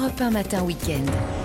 [0.00, 1.39] Europe 1 Matin Week-end.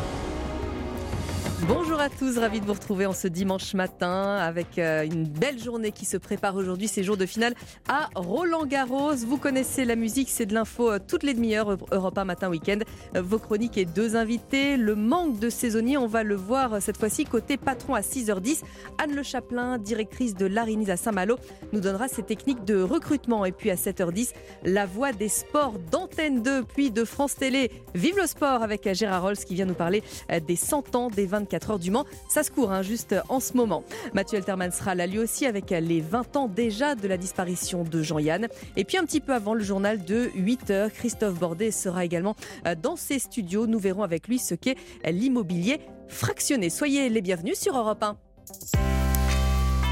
[1.62, 5.58] Bonjour à tous, ravi de vous retrouver en ce dimanche matin avec euh, une belle
[5.58, 7.54] journée qui se prépare aujourd'hui, ces jours de finale
[7.88, 9.15] à Roland Garros.
[9.15, 12.79] Vous connaissez la musique, c'est de l'info euh, toutes les demi-heures, Europe 1 matin week-end.
[13.15, 14.76] Euh, vos chroniques et deux invités.
[14.76, 18.62] Le manque de saisonniers, on va le voir cette fois-ci côté patron à 6h10.
[19.02, 21.38] Anne Le Chaplin, directrice de l'Arinis à Saint-Malo,
[21.72, 23.45] nous donnera ses techniques de recrutement.
[23.45, 24.34] Et puis à 7h10,
[24.66, 27.72] la voix des sports d'Antenne 2, puis de France Télé.
[27.95, 30.03] Vive le sport avec Gérard Rolls qui vient nous parler
[30.45, 32.05] des 100 ans des 24 heures du Mans.
[32.30, 33.84] Ça se court hein, juste en ce moment.
[34.14, 38.02] Mathieu Alterman sera là lui aussi avec les 20 ans déjà de la disparition de
[38.02, 38.48] Jean-Yann.
[38.76, 42.36] Et puis un petit peu avant le journal de 8 heures, Christophe Bordet sera également
[42.68, 43.68] euh, dans ses studios.
[43.68, 46.70] Nous verrons avec lui ce qu'est l'immobilier fractionné.
[46.70, 48.17] Soyez les bienvenus sur Europe 1.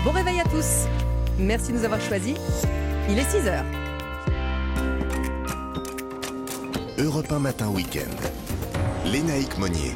[0.05, 0.88] Bon réveil à tous.
[1.39, 2.36] Merci de nous avoir choisis.
[3.09, 3.66] Il est 6 heures.
[7.00, 8.11] Europe 1 Matin Week-end.
[9.05, 9.95] Lénaïque Monnier.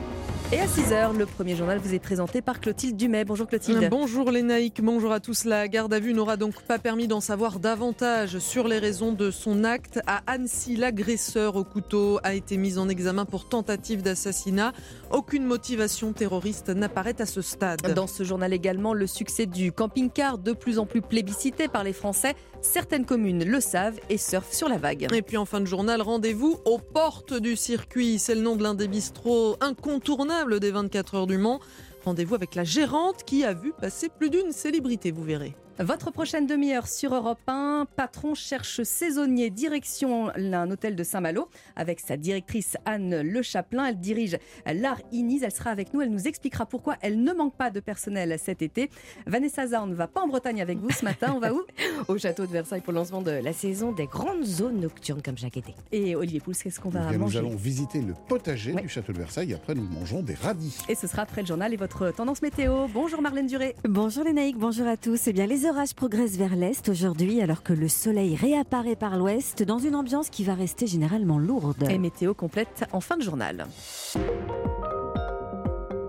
[0.54, 3.26] Et à 6h, le premier journal vous est présenté par Clotilde Dumais.
[3.26, 3.90] Bonjour Clotilde.
[3.92, 5.44] Bonjour Lénaïque, bonjour à tous.
[5.44, 9.30] La garde à vue n'aura donc pas permis d'en savoir davantage sur les raisons de
[9.30, 10.00] son acte.
[10.08, 14.72] À Annecy, l'agresseur au couteau a été mis en examen pour tentative d'assassinat.
[15.12, 17.82] Aucune motivation terroriste n'apparaît à ce stade.
[17.94, 21.92] Dans ce journal également, le succès du camping-car de plus en plus plébiscité par les
[21.92, 22.36] Français.
[22.62, 25.08] Certaines communes le savent et surfent sur la vague.
[25.14, 28.20] Et puis en fin de journal, rendez-vous aux portes du circuit.
[28.20, 31.60] C'est le nom de l'un des bistrots incontournables des 24 heures du Mans.
[32.06, 35.56] Rendez-vous avec la gérante qui a vu passer plus d'une célébrité, vous verrez.
[35.80, 42.00] Votre prochaine demi-heure sur Europe 1, patron cherche saisonnier, direction un hôtel de Saint-Malo avec
[42.00, 43.86] sa directrice Anne Le Chaplin.
[43.86, 45.42] Elle dirige l'Art Inis.
[45.44, 46.02] Elle sera avec nous.
[46.02, 48.90] Elle nous expliquera pourquoi elle ne manque pas de personnel cet été.
[49.28, 51.34] Vanessa Zahn ne va pas en Bretagne avec vous ce matin.
[51.36, 51.62] On va où?
[52.08, 55.38] Au château de Versailles pour le lancement de la saison des grandes zones nocturnes comme
[55.38, 55.76] chaque été.
[55.92, 59.14] Et Olivier Pouls, qu'est-ce qu'on va eh manger Nous allons visiter le potager du château
[59.14, 59.54] de Versailles.
[59.54, 60.80] Après, nous mangeons des radis.
[60.90, 62.88] Et ce sera après le journal et votre tendance météo.
[62.92, 63.76] Bonjour Marlène Duré.
[63.88, 65.28] Bonjour Lénaïque, bonjour à tous.
[65.28, 69.64] Eh bien, les orages progressent vers l'est aujourd'hui alors que le soleil réapparaît par l'ouest
[69.64, 71.84] dans une ambiance qui va rester généralement lourde.
[71.90, 73.68] Et météo complète en fin de journal.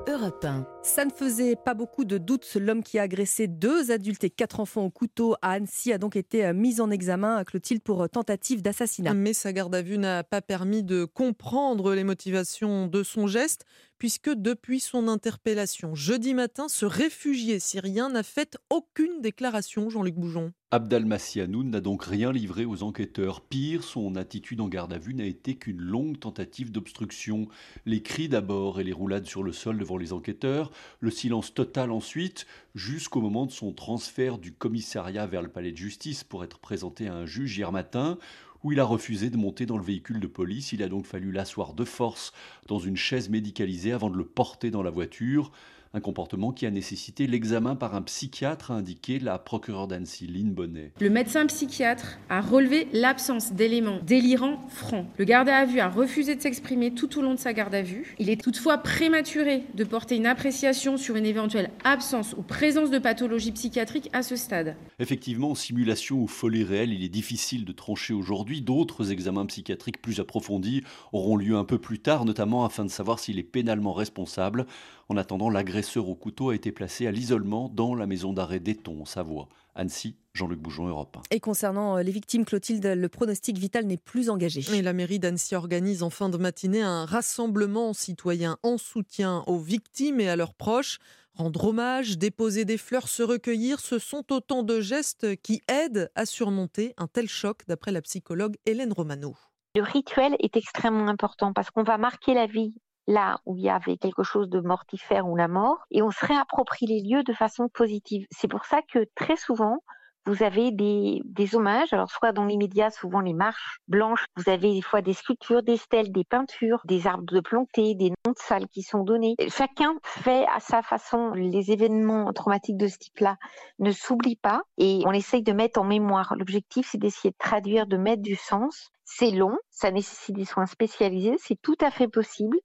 [0.08, 0.66] Europe 1.
[0.82, 2.56] Ça ne faisait pas beaucoup de doutes.
[2.58, 6.16] L'homme qui a agressé deux adultes et quatre enfants au couteau à Annecy a donc
[6.16, 9.14] été mis en examen, Clotilde, pour tentative d'assassinat.
[9.14, 13.64] Mais sa garde à vue n'a pas permis de comprendre les motivations de son geste
[13.98, 20.52] puisque depuis son interpellation jeudi matin, ce réfugié syrien n'a fait aucune déclaration, Jean-Luc Boujon.
[20.70, 23.40] Abdal Massianoun n'a donc rien livré aux enquêteurs.
[23.40, 27.48] Pire, son attitude en garde à vue n'a été qu'une longue tentative d'obstruction.
[27.86, 30.70] Les cris d'abord et les roulades sur le sol devant les enquêteurs,
[31.00, 35.78] le silence total ensuite, jusqu'au moment de son transfert du commissariat vers le palais de
[35.78, 38.18] justice pour être présenté à un juge hier matin,
[38.64, 40.72] où il a refusé de monter dans le véhicule de police.
[40.72, 42.32] Il a donc fallu l'asseoir de force
[42.66, 45.52] dans une chaise médicalisée avant de le porter dans la voiture.
[45.94, 50.52] Un comportement qui a nécessité l'examen par un psychiatre, a indiqué la procureure d'Annecy, Lynn
[50.52, 50.92] Bonnet.
[51.00, 55.06] Le médecin psychiatre a relevé l'absence d'éléments délirants francs.
[55.16, 57.80] Le garde à vue a refusé de s'exprimer tout au long de sa garde à
[57.80, 58.14] vue.
[58.18, 62.98] Il est toutefois prématuré de porter une appréciation sur une éventuelle absence ou présence de
[62.98, 64.76] pathologie psychiatrique à ce stade.
[64.98, 68.60] Effectivement, simulation ou folie réelle, il est difficile de trancher aujourd'hui.
[68.60, 70.82] D'autres examens psychiatriques plus approfondis
[71.14, 74.66] auront lieu un peu plus tard, notamment afin de savoir s'il est pénalement responsable.
[75.10, 79.00] En attendant, l'agresseur au couteau a été placé à l'isolement dans la maison d'arrêt d'Eton,
[79.00, 79.48] en Savoie.
[79.74, 81.16] Annecy, Jean-Luc Boujon, Europe.
[81.30, 84.60] Et concernant euh, les victimes, Clotilde, le pronostic vital n'est plus engagé.
[84.76, 89.58] Et la mairie d'Annecy organise en fin de matinée un rassemblement citoyen en soutien aux
[89.58, 90.98] victimes et à leurs proches.
[91.32, 96.26] Rendre hommage, déposer des fleurs, se recueillir, ce sont autant de gestes qui aident à
[96.26, 99.36] surmonter un tel choc, d'après la psychologue Hélène Romano.
[99.74, 102.74] Le rituel est extrêmement important parce qu'on va marquer la vie
[103.08, 106.24] là où il y avait quelque chose de mortifère ou la mort, et on se
[106.24, 108.26] réapproprie les lieux de façon positive.
[108.30, 109.82] C'est pour ça que très souvent,
[110.26, 114.82] vous avez des, hommages, alors soit dans l'immédiat, souvent les marches blanches, vous avez des
[114.82, 118.68] fois des sculptures, des stèles, des peintures, des arbres de plantés, des noms de salles
[118.68, 119.36] qui sont donnés.
[119.48, 123.36] Chacun fait à sa façon les événements traumatiques de ce type-là
[123.78, 126.34] ne s'oublient pas et on essaye de mettre en mémoire.
[126.36, 128.90] L'objectif, c'est d'essayer de traduire, de mettre du sens.
[129.06, 132.58] C'est long, ça nécessite des soins spécialisés, c'est tout à fait possible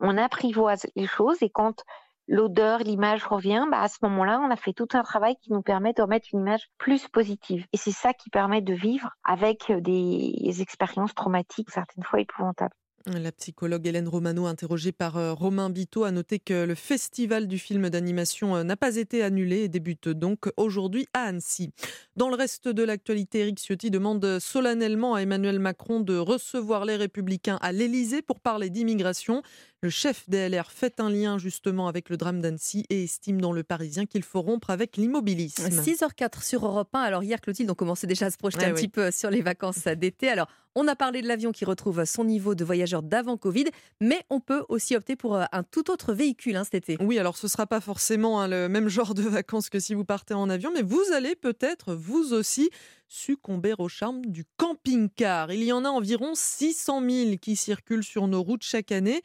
[0.00, 1.82] on apprivoise les choses et quand
[2.28, 5.62] l'odeur, l'image revient, bah à ce moment-là, on a fait tout un travail qui nous
[5.62, 7.66] permet de remettre une image plus positive.
[7.72, 12.74] Et c'est ça qui permet de vivre avec des expériences traumatiques, certaines fois épouvantables.
[13.14, 17.56] La psychologue Hélène Romano, interrogée par euh, Romain Biteau, a noté que le festival du
[17.56, 21.70] film d'animation euh, n'a pas été annulé et débute donc aujourd'hui à Annecy.
[22.16, 26.96] Dans le reste de l'actualité, Eric Ciotti demande solennellement à Emmanuel Macron de recevoir les
[26.96, 29.42] Républicains à l'Élysée pour parler d'immigration.
[29.82, 33.62] Le chef DLR fait un lien justement avec le drame d'Annecy et estime dans le
[33.62, 35.68] Parisien qu'il faut rompre avec l'immobilisme.
[35.68, 36.98] 6h04 sur Europe 1.
[37.02, 38.74] Alors hier, Clotilde, on commençait déjà à se projeter Eh un oui.
[38.80, 40.28] petit peu sur les vacances d'été.
[40.28, 43.64] Alors, on a parlé de l'avion qui retrouve son niveau de voyageur d'avant Covid,
[44.00, 47.02] mais on peut aussi opter pour euh, un tout autre véhicule hein, cet été.
[47.02, 50.04] Oui, alors ce sera pas forcément hein, le même genre de vacances que si vous
[50.04, 52.68] partez en avion, mais vous allez peut-être vous aussi
[53.08, 55.50] succomber au charme du camping-car.
[55.50, 59.22] Il y en a environ 600 000 qui circulent sur nos routes chaque année.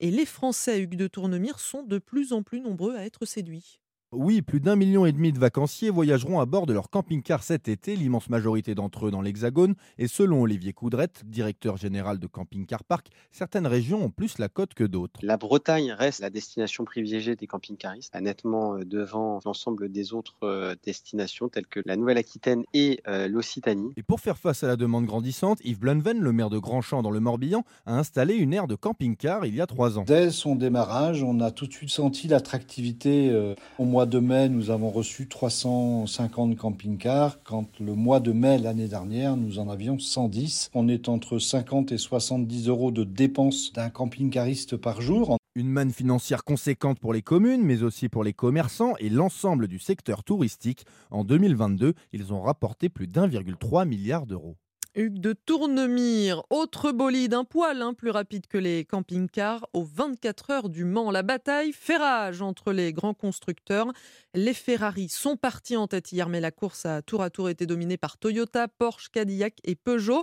[0.00, 3.78] Et les Français, Hugues de Tournemire, sont de plus en plus nombreux à être séduits.
[4.14, 7.68] Oui, plus d'un million et demi de vacanciers voyageront à bord de leur camping-car cet
[7.68, 9.74] été, l'immense majorité d'entre eux dans l'Hexagone.
[9.98, 14.48] Et selon Olivier Coudrette, directeur général de Camping Car Park, certaines régions ont plus la
[14.48, 15.20] cote que d'autres.
[15.22, 20.74] La Bretagne reste la destination privilégiée des camping-caristes, nettement euh, devant l'ensemble des autres euh,
[20.84, 23.92] destinations telles que la Nouvelle-Aquitaine et euh, l'Occitanie.
[23.96, 27.10] Et pour faire face à la demande grandissante, Yves Blunven, le maire de Grandchamp dans
[27.10, 30.04] le Morbihan, a installé une aire de camping-car il y a trois ans.
[30.06, 33.30] Dès son démarrage, on a tout de suite senti l'attractivité.
[33.30, 37.38] euh, Au mois de mai, nous avons reçu 350 camping-cars.
[37.44, 40.70] Quand le mois de mai l'année dernière, nous en avions 110.
[40.74, 45.36] On est entre 50 et 70 euros de dépenses d'un camping-cariste par jour.
[45.54, 49.78] Une manne financière conséquente pour les communes, mais aussi pour les commerçants et l'ensemble du
[49.78, 50.84] secteur touristique.
[51.10, 54.56] En 2022, ils ont rapporté plus d'1,3 milliard d'euros.
[54.96, 60.50] Hugues de Tournemire, autre bolide, un poil hein, plus rapide que les camping-cars, aux 24
[60.50, 61.10] heures du Mans.
[61.10, 63.92] La bataille fait rage entre les grands constructeurs.
[64.34, 67.66] Les Ferrari sont partis en tête hier, mais la course a tour à tour été
[67.66, 70.22] dominée par Toyota, Porsche, Cadillac et Peugeot.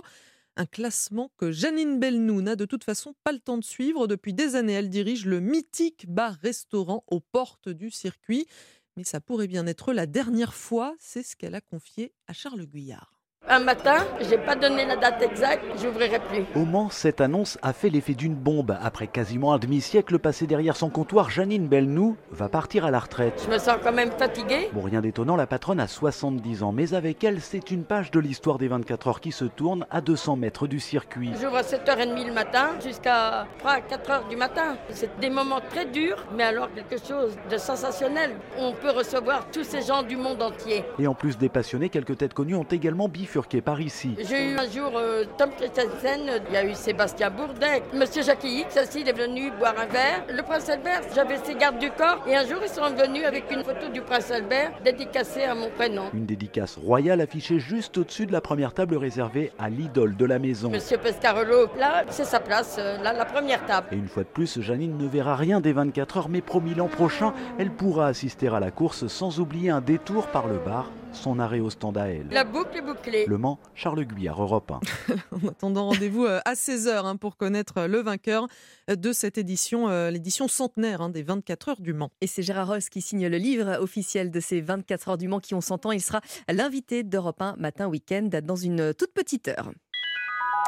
[0.56, 4.06] Un classement que Janine Belnou n'a de toute façon pas le temps de suivre.
[4.06, 8.46] Depuis des années, elle dirige le mythique bar-restaurant aux portes du circuit.
[8.96, 12.64] Mais ça pourrait bien être la dernière fois, c'est ce qu'elle a confié à Charles
[12.64, 13.21] Guyard.
[13.52, 16.46] Un matin, j'ai pas donné la date exacte, j'ouvrirai plus.
[16.58, 18.74] Au Mans, cette annonce a fait l'effet d'une bombe.
[18.80, 23.42] Après quasiment un demi-siècle passé derrière son comptoir, Janine Belnou va partir à la retraite.
[23.46, 24.70] Je me sens quand même fatiguée.
[24.72, 28.20] Bon, rien d'étonnant, la patronne a 70 ans, mais avec elle, c'est une page de
[28.20, 31.32] l'histoire des 24 heures qui se tourne à 200 mètres du circuit.
[31.38, 34.78] J'ouvre à 7h30 le matin jusqu'à 3 4 heures du matin.
[34.88, 38.30] C'est des moments très durs, mais alors quelque chose de sensationnel.
[38.58, 40.86] On peut recevoir tous ces gens du monde entier.
[40.98, 44.14] Et en plus des passionnés, quelques têtes connues ont également bifurqué par ici.
[44.28, 48.60] J'ai eu un jour euh, Tom Christensen, il y a eu Sébastien Bourdet, Monsieur Jackie
[48.60, 50.24] X aussi, il est venu boire un verre.
[50.30, 53.50] Le prince Albert, j'avais ses gardes du corps et un jour ils sont venus avec
[53.50, 56.04] une photo du prince Albert dédicacée à mon prénom.
[56.14, 60.38] Une dédicace royale affichée juste au-dessus de la première table réservée à l'idole de la
[60.38, 60.70] maison.
[60.70, 63.88] Monsieur Pescarolo, là c'est sa place, euh, là la première table.
[63.92, 66.88] Et une fois de plus, Janine ne verra rien des 24 heures, mais promis l'an
[66.88, 71.38] prochain, elle pourra assister à la course sans oublier un détour par le bar, son
[71.38, 72.26] arrêt au stand à elle.
[72.30, 73.26] La boucle est bouclée.
[73.32, 74.80] Le Mans, Charles Guyard, Europe 1.
[75.42, 78.46] En attendant, rendez-vous euh, à 16h pour connaître le vainqueur
[78.88, 82.10] de cette édition, euh, l'édition centenaire hein, des 24 heures du Mans.
[82.20, 85.40] Et c'est Gérard Ross qui signe le livre officiel de ces 24 heures du Mans
[85.40, 85.92] qui ont 100 ans.
[85.92, 89.72] Il sera l'invité d'Europe 1 matin week-end dans une toute petite heure.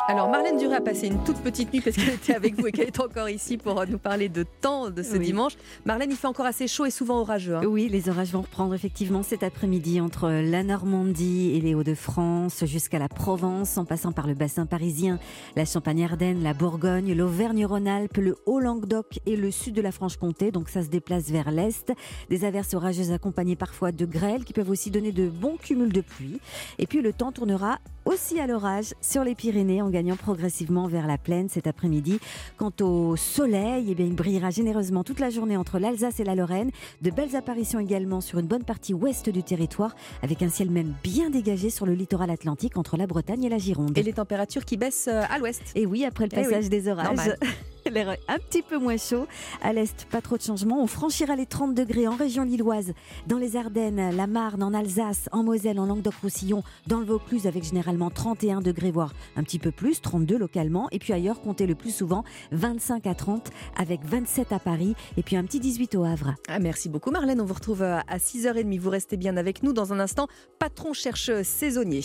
[0.06, 2.72] Alors Marlène Duré a passé une toute petite nuit parce qu'elle était avec vous et
[2.72, 5.20] qu'elle est encore ici pour nous parler de temps de ce Oui.
[5.24, 5.54] dimanche.
[5.86, 7.56] Marlène, il fait encore assez chaud et souvent orageux.
[7.56, 7.62] hein.
[7.64, 12.98] Oui, les orages vont reprendre effectivement cet après-midi entre la Normandie et les Hauts-de-France jusqu'à
[12.98, 15.18] la Provence, en passant par le bassin parisien,
[15.56, 20.50] la Champagne-Ardenne, la Bourgogne, l'Auvergne-Rhône-Alpes, le Haut-Languedoc et le sud de la Franche-Comté.
[20.50, 21.94] Donc ça se déplace vers l'est.
[22.29, 26.02] Des averses orageuses accompagnées parfois de grêles qui peuvent aussi donner de bons cumuls de
[26.02, 26.40] pluie.
[26.79, 31.06] Et puis le temps tournera aussi à l'orage sur les Pyrénées en gagnant progressivement vers
[31.06, 32.19] la plaine cet après-midi.
[32.56, 36.34] Quant au soleil, eh bien, il brillera généreusement toute la journée entre l'Alsace et la
[36.34, 36.70] Lorraine.
[37.03, 40.94] De belles apparitions également sur une bonne partie ouest du territoire, avec un ciel même
[41.03, 43.96] bien dégagé sur le littoral atlantique entre la Bretagne et la Gironde.
[43.96, 45.63] Et les températures qui baissent euh, à l'ouest.
[45.75, 47.06] Et oui, après le Eh oui, passage des orages.
[47.06, 47.39] normal.
[47.91, 49.26] L'air un petit peu moins chaud.
[49.62, 50.82] À l'est, pas trop de changements.
[50.82, 52.93] On franchira les 30 degrés en région lilloise,
[53.26, 57.64] dans les Ardennes, la Marne, en Alsace, en Moselle, en Languedoc-Roussillon, dans le Vaucluse, avec
[57.64, 60.88] généralement 31 degrés, voire un petit peu plus, 32 localement.
[60.93, 65.22] Et puis ailleurs, comptez le plus souvent 25 à 30, avec 27 à Paris, et
[65.22, 66.34] puis un petit 18 au Havre.
[66.48, 68.79] Ah, merci beaucoup Marlène, on vous retrouve euh, à 6h30.
[68.79, 70.26] Vous restez bien avec nous dans un instant.
[70.58, 72.03] Patron cherche saisonnier.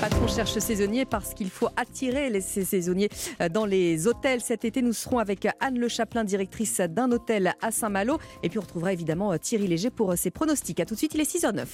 [0.00, 3.10] Patron cherche saisonnier parce qu'il faut attirer les, saisonniers
[3.42, 4.40] euh, dans les hôtels.
[4.40, 8.18] Cet été, nous serons avec Anne Le Chaplin, directrice d'un hôtel à Saint-Malo.
[8.42, 10.80] Et puis on retrouvera évidemment euh, Thierry Léger pour euh, ses pronostics.
[10.80, 11.66] A tout de suite, il est 6h09.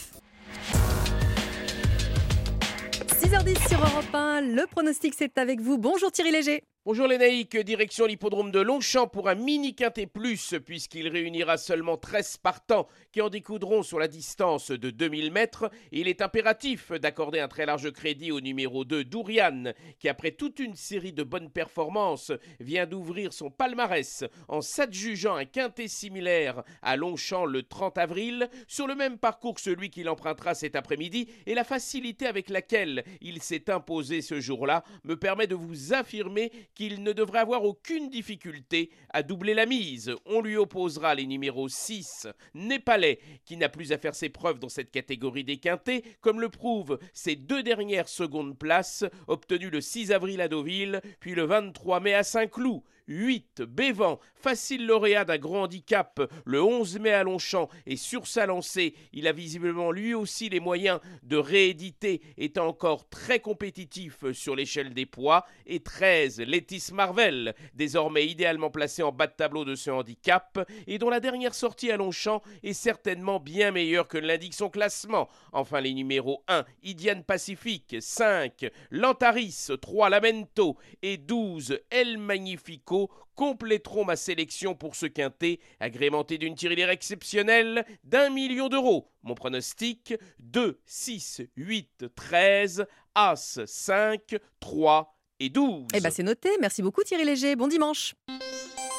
[3.14, 5.78] 6h10 sur Europe 1, le pronostic c'est avec vous.
[5.78, 6.64] Bonjour Thierry Léger.
[6.86, 11.96] Bonjour les naïcs, direction l'hippodrome de Longchamp pour un mini quintet plus, puisqu'il réunira seulement
[11.96, 15.68] 13 partants qui en découdront sur la distance de 2000 mètres.
[15.90, 20.60] Il est impératif d'accorder un très large crédit au numéro 2 Dourian, qui après toute
[20.60, 26.94] une série de bonnes performances vient d'ouvrir son palmarès en s'adjugeant un quintet similaire à
[26.94, 31.54] Longchamp le 30 avril, sur le même parcours que celui qu'il empruntera cet après-midi, et
[31.54, 37.02] la facilité avec laquelle il s'est imposé ce jour-là me permet de vous affirmer qu'il
[37.02, 40.14] ne devrait avoir aucune difficulté à doubler la mise.
[40.26, 44.68] On lui opposera les numéros 6, Népalais, qui n'a plus à faire ses preuves dans
[44.68, 50.12] cette catégorie des quintés, comme le prouvent ses deux dernières secondes places, obtenues le 6
[50.12, 52.82] avril à Deauville, puis le 23 mai à Saint-Cloud.
[53.08, 53.62] 8.
[53.62, 58.94] Bévan, facile lauréat d'un grand handicap le 11 mai à Longchamp et sur sa lancée,
[59.12, 64.94] il a visiblement lui aussi les moyens de rééditer, étant encore très compétitif sur l'échelle
[64.94, 65.44] des poids.
[65.66, 66.40] Et 13.
[66.40, 71.20] Létis Marvel, désormais idéalement placé en bas de tableau de ce handicap et dont la
[71.20, 75.28] dernière sortie à Longchamp est certainement bien meilleure que l'indique son classement.
[75.52, 76.64] Enfin, les numéros 1.
[76.82, 78.70] Idiane Pacifique, 5.
[78.90, 80.10] Lantaris, 3.
[80.10, 81.80] Lamento et 12.
[81.90, 82.95] El Magnifico
[83.34, 89.10] compléteront ma sélection pour ce quintet, agrémenté d'une tirelire exceptionnelle d'un million d'euros.
[89.22, 95.86] Mon pronostic 2, 6, 8, 13, As, 5, 3 et 12.
[95.94, 96.50] Eh bien, c'est noté.
[96.60, 97.56] Merci beaucoup, Thierry Léger.
[97.56, 98.14] Bon dimanche.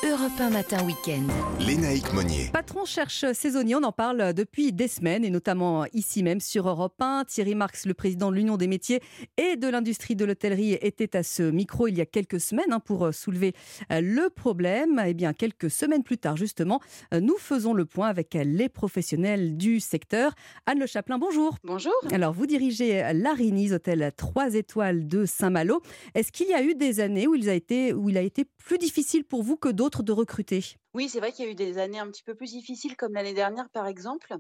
[0.04, 1.26] Europe 1 Matin Week-end.
[1.60, 2.50] Lénaïque Monnier.
[2.54, 7.02] Patron cherche saisonnier, on en parle depuis des semaines et notamment ici même sur Europe
[7.02, 7.26] 1.
[7.26, 9.02] Thierry Marx, le président de l'Union des métiers
[9.38, 12.80] et de l'industrie de l'hôtellerie, était à ce micro il y a quelques semaines hein,
[12.80, 13.54] pour soulever
[13.92, 15.02] euh, le problème.
[15.04, 16.80] Et eh bien, quelques semaines plus tard, justement,
[17.16, 20.36] euh, nous faisons le point avec les professionnels du secteur.
[20.68, 21.58] Anne Le Chaplin, bonjour.
[21.64, 21.94] Bonjour.
[22.12, 25.82] Alors, vous dirigez l'Arinis, hôtel 3 étoiles de Saint-Malo.
[26.14, 28.46] Est-ce qu'il y a eu des années où il a été, où il a été
[28.46, 31.56] plus difficile pour vous que d'autres de recruter Oui, c'est vrai qu'il y a eu
[31.56, 34.36] des années un petit peu plus difficiles, comme l'année dernière par exemple,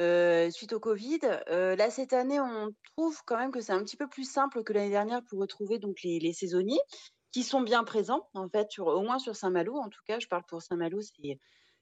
[0.00, 1.20] euh, suite au Covid.
[1.50, 4.62] Euh, là, cette année, on trouve quand même que c'est un petit peu plus simple
[4.64, 6.80] que l'année dernière pour retrouver donc les, saisonniers
[7.32, 9.76] qui sont bien présents, en fait, sur, au moins sur Saint-Malo.
[9.76, 11.34] En tout cas, je parle pour Saint-Malo, c'est, je ne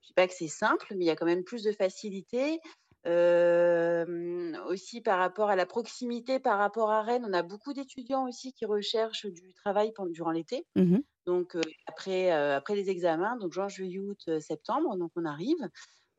[0.07, 2.61] dis pas que c'est simple, mais il y a quand même plus de facilité.
[3.05, 8.29] Euh, aussi par rapport à la proximité, par rapport à Rennes, on a beaucoup d'étudiants
[8.29, 10.65] aussi qui recherchent du travail pendant, durant l'été.
[10.77, 15.69] Mmh donc après, après les examens, donc juin, juillet, août, septembre, donc on arrive.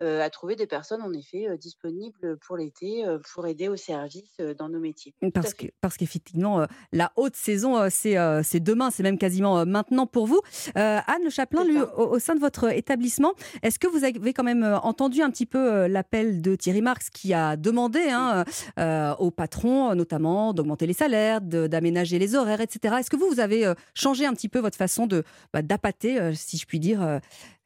[0.03, 4.37] Euh, à trouver des personnes en effet euh, disponibles pour l'été pour aider au service
[4.57, 5.13] dans nos métiers.
[5.33, 10.27] Parce, que, parce qu'effectivement, la haute saison, c'est, c'est demain, c'est même quasiment maintenant pour
[10.27, 10.41] vous.
[10.75, 14.63] Anne Le Chaplin, lui, au, sein de votre établissement, est-ce que vous avez quand même
[14.83, 18.45] entendu un petit peu l'appel de Thierry Marx qui a demandé hein,
[19.19, 22.95] aux patrons, notamment, d'augmenter les salaires, d'aménager les horaires, etc.
[22.99, 26.57] Est-ce que vous, vous avez changé un petit peu votre façon de, bah, d'appâter, si
[26.57, 27.19] je puis dire,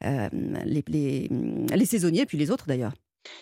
[0.04, 2.94] euh, les, saisonniers, puis les autres d'ailleurs.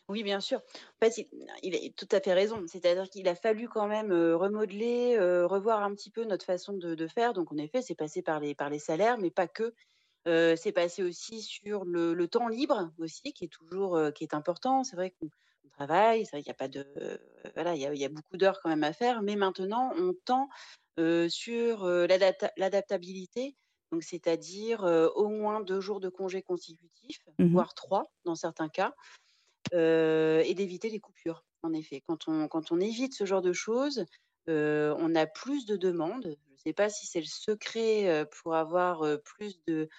[0.08, 0.60] Oui, bien sûr.
[0.60, 1.28] En fait,
[1.62, 2.64] il, a tout à fait raison.
[2.68, 7.34] C'est-à-dire qu'il a fallu quand même remodeler, revoir un petit peu notre façon de, faire.
[7.34, 9.74] Donc, en effet, c'est passé par les, salaires, mais pas que.
[10.26, 14.84] c'est passé aussi sur le, temps libre aussi, qui est toujours qui est important.
[14.84, 15.30] C'est vrai qu'on
[15.78, 16.88] travaille, c'est vrai qu'il a pas de
[17.54, 19.94] voilà, il y a, il y a beaucoup d'heures quand même à faire, mais maintenant
[20.00, 20.50] on tend
[21.30, 23.56] sur l'adaptabilité
[23.92, 24.84] donc c'est-à-dire
[25.15, 28.94] au moins deux jours de congés consécutifs, mmh voire trois dans certains cas,
[29.72, 31.44] et d'éviter les coupures.
[31.63, 34.06] En effet, quand on, quand on évite ce genre de choses,
[34.48, 36.36] on a plus de demandes.
[36.48, 39.89] Je ne sais pas si c'est le secret pour avoir plus de,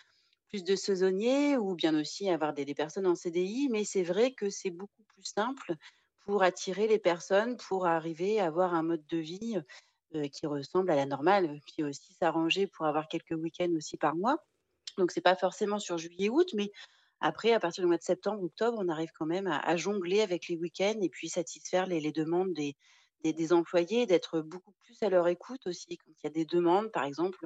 [0.48, 4.32] plus de saisonniers ou bien aussi avoir des, des personnes en CDI, mais c'est vrai
[4.32, 5.74] que c'est beaucoup plus simple
[6.20, 9.58] pour attirer les personnes, pour arriver à avoir un mode de vie
[10.32, 14.36] qui ressemble à la normale, puis aussi s'arranger pour avoir quelques week-ends aussi par mois.
[14.98, 16.70] Donc c'est pas forcément sur juillet-août, mais
[17.20, 20.48] après, à partir du mois de septembre, octobre, on arrive quand même à, jongler avec
[20.48, 22.76] les week-ends et puis satisfaire les, demandes des,
[23.24, 25.96] des, employés, d'être beaucoup plus à leur écoute aussi.
[25.96, 27.38] Quand il y a des demandes, par exemple,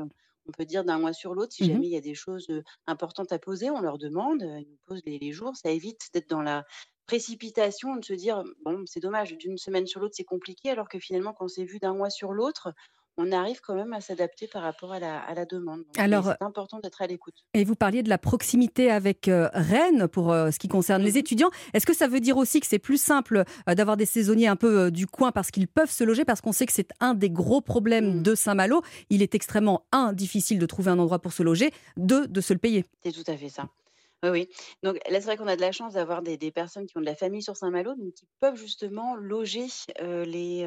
[0.46, 2.48] on peut dire d'un mois sur l'autre, si mmh jamais il y a des choses
[2.86, 5.56] importantes à poser, on leur demande, ils nous posent les, les jours.
[5.56, 6.64] Ça évite d'être dans la
[7.10, 11.00] précipitation de se dire bon c'est dommage d'une semaine sur l'autre c'est compliqué alors que
[11.00, 12.72] finalement quand c'est vu d'un mois sur l'autre
[13.16, 15.82] on arrive quand même à s'adapter par rapport à la, demande.
[15.98, 17.34] Alors, c'est important d'être à l'écoute.
[17.52, 21.14] Et vous parliez de la proximité avec euh, Rennes pour euh, ce qui concerne les
[21.14, 21.50] mmh étudiants.
[21.74, 24.56] Est-ce que ça veut dire aussi que c'est plus simple euh, d'avoir des saisonniers un
[24.56, 26.24] peu du coin parce qu'ils peuvent se loger?
[26.24, 28.22] Parce qu'on sait que c'est un des gros problèmes mmh.
[28.22, 28.80] de Saint-Malo.
[29.10, 32.54] Il est extrêmement, un, difficile de trouver un endroit pour se loger, deux, de se
[32.54, 32.86] le payer.
[33.02, 33.68] C'est tout à fait ça.
[34.22, 34.48] Oui, oui.
[34.82, 37.06] Donc là, c'est vrai qu'on a de la chance d'avoir des, personnes qui ont de
[37.06, 39.66] la famille sur Saint-Malo, donc qui peuvent justement loger
[39.98, 40.66] les,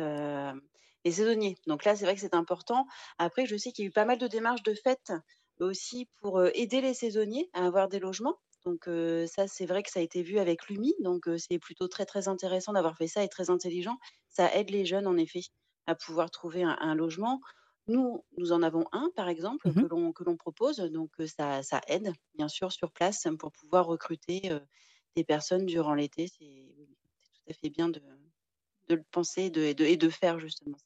[1.06, 1.56] saisonniers.
[1.68, 2.88] Donc là, c'est vrai que c'est important.
[3.20, 5.14] Après, je sais qu'il y a eu pas mal de démarches de fêtes
[5.60, 8.40] aussi pour aider les saisonniers à avoir des logements.
[8.66, 8.86] Donc
[9.28, 12.28] ça, c'est vrai que ça a été vu avec l'UMI, donc c'est plutôt très très
[12.28, 13.98] intéressant d'avoir fait ça et très intelligent.
[14.30, 15.42] Ça aide les jeunes en effet
[15.86, 17.42] à pouvoir trouver un, logement.
[17.88, 21.64] Nous, nous en avons un, par exemple, Mmh que l'on que l'on propose, donc ça,
[21.64, 24.50] ça aide bien sûr sur place pour pouvoir recruter
[25.16, 26.28] des personnes durant l'été.
[26.28, 28.02] C'est oui, c'est tout à fait bien de,
[28.90, 30.78] de le penser et de, et de, et de faire justement.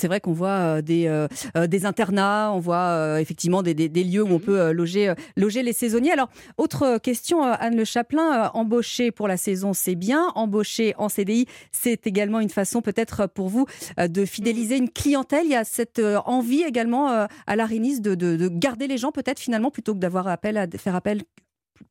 [0.00, 1.28] C'est vrai qu'on voit euh, des, euh,
[1.58, 5.12] euh, des internats, on voit effectivement des, des- des lieux où on peut euh, loger,
[5.36, 6.12] loger les saisonniers.
[6.12, 10.28] Alors, autre question, Anne Le Chaplin, embaucher pour la saison, c'est bien.
[10.36, 13.66] Embaucher en CDI, c'est également une façon peut-être pour vous
[13.98, 15.44] de fidéliser une clientèle.
[15.44, 17.08] Il y a cette envie également
[17.46, 20.56] à la Rénis de, de- de garder les gens peut-être finalement plutôt que d'avoir appel
[20.56, 21.22] à faire appel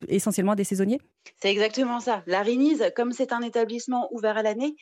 [0.08, 1.00] essentiellement à des saisonniers?
[1.42, 2.22] C'est exactement ça.
[2.26, 4.76] La Rénise, comme c'est un établissement ouvert à l'année,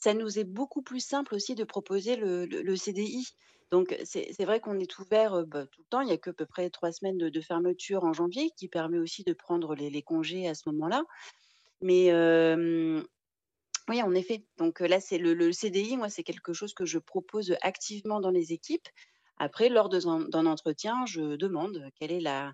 [0.00, 3.28] ça nous est beaucoup plus simple aussi de proposer le, CDI.
[3.70, 6.00] Donc, c'est vrai qu'on est ouvert bah, tout le temps.
[6.00, 8.98] Il n'y a que à peu près trois semaines de, fermeture en janvier qui permet
[8.98, 11.04] aussi de prendre les, congés à ce moment-là.
[11.82, 12.10] Mais
[13.88, 14.44] oui, en effet.
[14.58, 18.52] Donc là, c'est le, CDI, moi, c'est quelque chose que je propose activement dans les
[18.52, 18.88] équipes.
[19.36, 22.52] Après, lors d'un entretien, je demande quelle est la,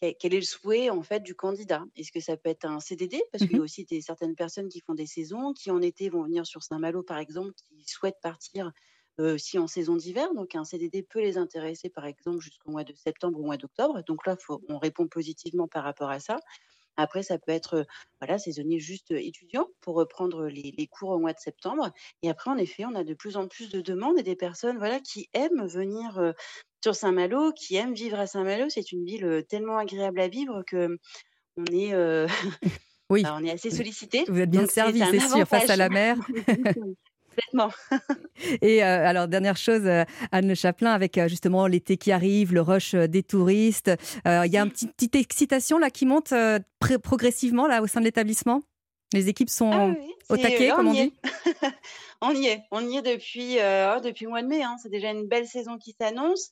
[0.00, 1.84] quel est le souhait en fait du candidat?
[1.96, 4.68] Est-ce que ça peut être un CDD Parce qu'il y a aussi des, certaines personnes
[4.68, 8.20] qui font des saisons, qui en été vont venir sur Saint-Malo par exemple, qui souhaitent
[8.22, 8.72] partir
[9.18, 10.34] euh, aussi en saison d'hiver.
[10.34, 13.56] Donc un CDD peut les intéresser par exemple jusqu'au mois de septembre ou au mois
[13.56, 14.02] d'octobre.
[14.06, 16.38] Donc là, faut, on répond positivement par rapport à ça.
[16.96, 17.86] Après, ça peut être
[18.20, 21.90] voilà, saisonnier juste étudiant pour reprendre les, les cours au mois de septembre.
[22.22, 24.78] Et après, en effet, on a de plus en plus de demandes et des personnes
[24.78, 26.32] voilà, qui aiment venir euh,
[26.82, 28.68] sur Saint-Malo, qui aiment vivre à Saint-Malo.
[28.68, 30.98] C'est une ville tellement agréable à vivre que
[31.56, 32.26] on est, euh,
[33.10, 33.22] Oui.
[33.22, 34.24] bah, on est assez sollicité.
[34.28, 36.16] Vous êtes bien servi, c'est sûr, face à la mer.
[37.36, 37.70] Complètement.
[38.62, 42.52] Et euh, alors, dernière chose, euh, Anne Le Chaplin, avec euh, justement l'été qui arrive,
[42.54, 43.88] le rush des touristes,
[44.26, 46.58] euh, il y a une petite, petite excitation là qui monte euh,
[47.02, 48.62] progressivement là au sein de l'établissement?
[49.12, 51.04] Les équipes sont Ah oui, au taquet, comme on y est.
[51.04, 51.12] dit?
[52.22, 54.62] On y est, on y est depuis, oh, depuis le mois de mai.
[54.62, 54.76] hein.
[54.82, 56.50] C'est déjà une belle saison qui s'annonce.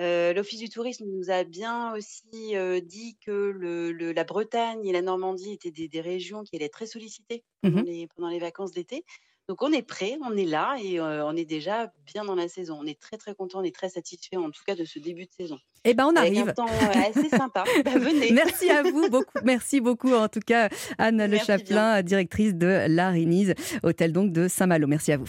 [0.00, 4.84] Euh, L'Office du tourisme nous a bien aussi euh, dit que le, le- la Bretagne
[4.84, 8.28] et la Normandie étaient des, des régions qui allaient être très sollicitées pendant, les, pendant
[8.28, 9.04] les vacances d'été.
[9.48, 12.48] Donc on est prêt, on est là et euh, on est déjà bien dans la
[12.48, 12.78] saison.
[12.82, 15.24] On est très très content, on est très satisfait en tout cas de ce début
[15.24, 15.58] de saison.
[15.84, 16.50] Eh ben, on Avec arrive.
[16.50, 17.64] un temps assez sympa.
[17.84, 18.30] Bah, venez.
[18.32, 19.38] Merci à vous beaucoup.
[19.44, 24.48] Merci beaucoup en tout cas Anne Le Chaplin, directrice de la Rénise, hôtel donc de
[24.48, 24.86] Saint-Malo.
[24.86, 25.28] Merci à vous.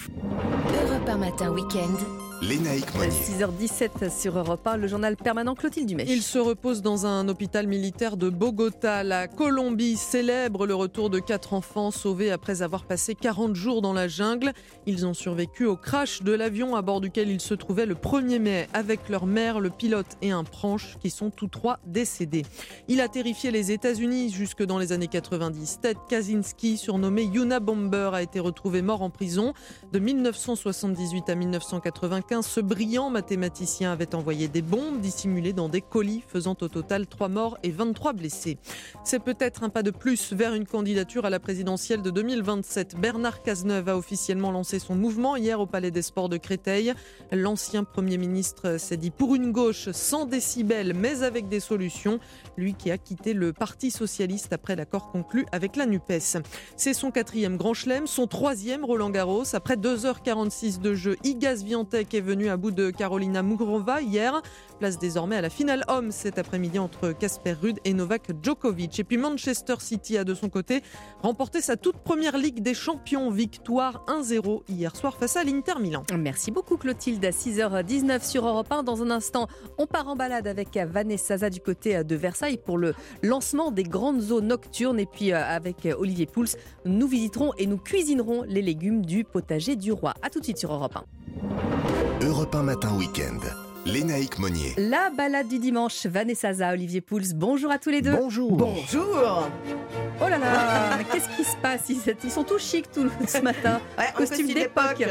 [0.83, 2.28] Europe 1 matin week-end.
[2.41, 3.09] Lénaïque Monnier.
[3.09, 6.05] 6h17 sur Europe 1, le journal permanent Clotilde Dumais.
[6.07, 9.03] Il se repose dans un hôpital militaire de Bogota.
[9.03, 13.91] La Colombie célèbre le retour de quatre enfants sauvés après avoir passé 40 jours dans
[13.91, 14.53] la jungle.
[14.85, 18.39] Ils ont survécu au crash de l'avion à bord duquel ils se trouvaient le 1er
[18.39, 22.45] mai avec leur mère, le pilote et un pranche qui sont tous trois décédés.
[22.87, 25.79] Il a terrifié les États-Unis jusque dans les années 90.
[25.81, 29.53] Ted Kaczynski, surnommé Yuna Bomber, a été retrouvé mort en prison.
[29.91, 31.35] De 1978 à
[32.29, 37.07] 1995, ce brillant mathématicien avait envoyé des bombes dissimulées dans des colis, faisant au total
[37.07, 38.59] 3 morts et 23 blessés.
[39.03, 42.97] C'est peut-être un pas de plus vers une candidature à la présidentielle de 2027.
[42.99, 46.93] Bernard Cazeneuve a officiellement lancé son mouvement hier au Palais des Sports de Créteil.
[47.31, 52.19] L'ancien Premier ministre s'est dit pour une gauche sans décibels, mais avec des solutions.
[52.57, 56.37] Lui qui a quitté le Parti socialiste après l'accord conclu avec la NUPES.
[56.75, 59.55] C'est son quatrième grand chelem, son troisième Roland Garros.
[59.55, 64.41] Après 2h46 de jeu, Igaz Viantec est venu à bout de Carolina Mugrova hier.
[64.77, 68.99] Place désormais à la finale homme cet après-midi entre Casper Ruud et Novak Djokovic.
[68.99, 70.83] Et puis Manchester City a de son côté
[71.21, 73.31] remporté sa toute première Ligue des Champions.
[73.31, 76.03] Victoire 1-0 hier soir face à l'Inter Milan.
[76.17, 78.83] Merci beaucoup Clotilde, à 6h19 sur Europe 1.
[78.83, 82.77] Dans un instant, on part en balade avec Vanessa Zaza du côté de Versailles pour
[82.77, 84.99] le lancement des grandes eaux nocturnes.
[84.99, 89.77] Et puis euh, avec Olivier Pouls, nous visiterons et nous cuisinerons les légumes du potager
[89.77, 90.13] du roi.
[90.21, 91.18] A tout de suite sur Europe 1.
[92.21, 93.39] Europe 1 matin week-end.
[93.85, 94.73] Lénaïque Monnier.
[94.77, 98.15] La balade du dimanche, Vanessa Zaza, Olivier Pouls, bonjour à tous les deux.
[98.15, 98.51] Bonjour.
[98.51, 99.47] Bonjour.
[100.21, 103.79] Oh là là, qu'est-ce qui se passe Ils sont tous chics tout ce matin.
[103.97, 105.03] Ouais, costume d'époque.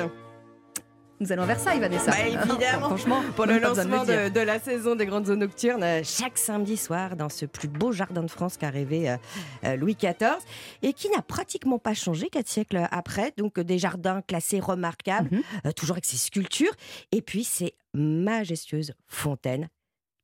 [1.20, 2.12] Nous allons à Versailles, Vanessa.
[2.12, 2.86] Bah, évidemment.
[2.86, 6.76] Franchement, Pour le lancement de, de la saison des grandes zones nocturnes, euh, chaque samedi
[6.76, 9.16] soir, dans ce plus beau jardin de France qu'a rêvé euh,
[9.64, 10.38] euh, Louis XIV,
[10.82, 13.32] et qui n'a pratiquement pas changé quatre siècles après.
[13.36, 15.42] Donc, des jardins classés remarquables, Mhm.
[15.66, 16.72] euh, toujours avec ses sculptures,
[17.10, 19.68] et puis ces majestueuses fontaines,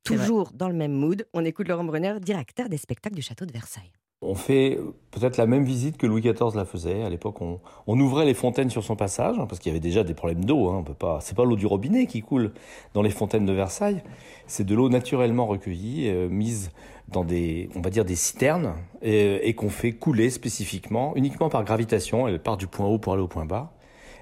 [0.05, 1.27] toujours dans le même mood.
[1.33, 3.91] On écoute Laurent Brunner, directeur des spectacles du château de Versailles.
[4.27, 4.79] On fait
[5.11, 7.03] peut-être la même visite que Louis XIV la faisait.
[7.03, 9.81] À l'époque, on, on ouvrait les fontaines sur son passage, hein, parce qu'il y avait
[9.81, 10.69] déjà des problèmes d'eau.
[10.69, 12.53] Hein, on peut pas, pas l'eau du robinet qui coule
[12.95, 14.03] dans les fontaines de Versailles.
[14.47, 16.71] C'est de l'eau naturellement recueillie, euh, mise
[17.09, 21.65] dans des, on va dire des citernes, et, et qu'on fait couler spécifiquement, uniquement par
[21.65, 22.27] gravitation.
[22.27, 23.73] Elle part du point haut pour aller au point bas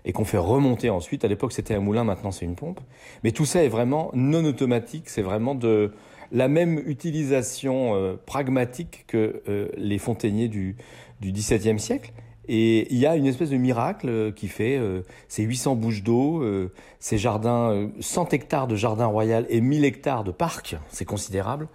[0.04, 1.24] et qu'on fait remonter ensuite.
[1.24, 2.80] À l'époque, c'était un moulin, maintenant c'est une pompe.
[3.24, 5.92] Mais tout ça est vraiment non automatique, c'est vraiment de
[6.32, 10.76] la même utilisation euh, pragmatique que euh, les fontainiers du,
[11.22, 12.12] XVIIe siècle.
[12.48, 14.80] Et il y a une espèce de miracle euh, qui fait
[15.28, 16.44] ces 800 bouches d'eau,
[16.98, 21.68] ces jardins, 100 hectares de jardin royal et 1000 hectares de parc, c'est considérable,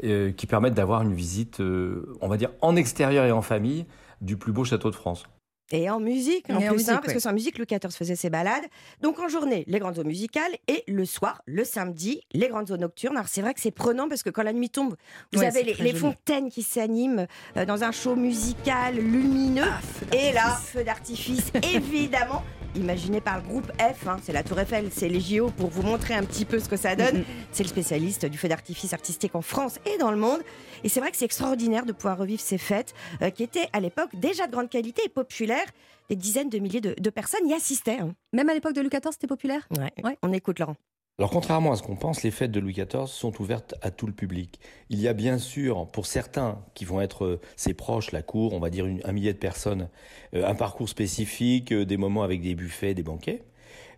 [0.00, 3.84] qui permettent d'avoir une visite, on va dire, en extérieur et en famille
[4.22, 5.26] du plus beau château de France.
[5.72, 7.14] Et en musique, en Et en plus, musique, hein, parce ouais.
[7.14, 8.64] que c'est en musique, Louis XIV faisait ses balades.
[9.00, 12.76] Donc en journée, les grandes eaux musicales, et le soir, le samedi, les grandes eaux
[12.76, 13.16] nocturnes.
[13.16, 14.96] Alors c'est vrai que c'est prenant, parce que quand la nuit tombe,
[15.32, 17.26] vous Ouais, avez les, fontaines qui s'animent
[17.56, 19.64] euh, dans un show musical lumineux.
[19.66, 22.42] Ah, et là, feu d'artifice, évidemment.
[22.74, 25.82] Imaginé par le groupe F, hein, c'est la Tour Eiffel, c'est les JO pour vous
[25.82, 27.24] montrer un petit peu ce que ça donne.
[27.52, 30.40] C'est le spécialiste du feu d'artifice artistique en France et dans le monde.
[30.84, 33.80] Et c'est vrai que c'est extraordinaire de pouvoir revivre ces fêtes euh, qui étaient à
[33.80, 35.66] l'époque déjà de grande qualité et populaires.
[36.10, 37.98] Des dizaines de milliers de, de personnes y assistaient.
[37.98, 38.14] hein.
[38.32, 39.66] Même à l'époque de Louis XIV, c'était populaire?
[40.04, 40.16] Ouais.
[40.22, 40.76] On écoute Laurent.
[41.18, 44.06] Alors contrairement à ce qu'on pense, les fêtes de Louis XIV sont ouvertes à tout
[44.06, 44.60] le public.
[44.90, 48.52] Il y a bien sûr, pour certains qui vont être euh, ses proches, la cour,
[48.52, 49.88] on va dire un millier de personnes,
[50.34, 53.44] euh, un parcours spécifique, euh, des moments avec des buffets, des banquets.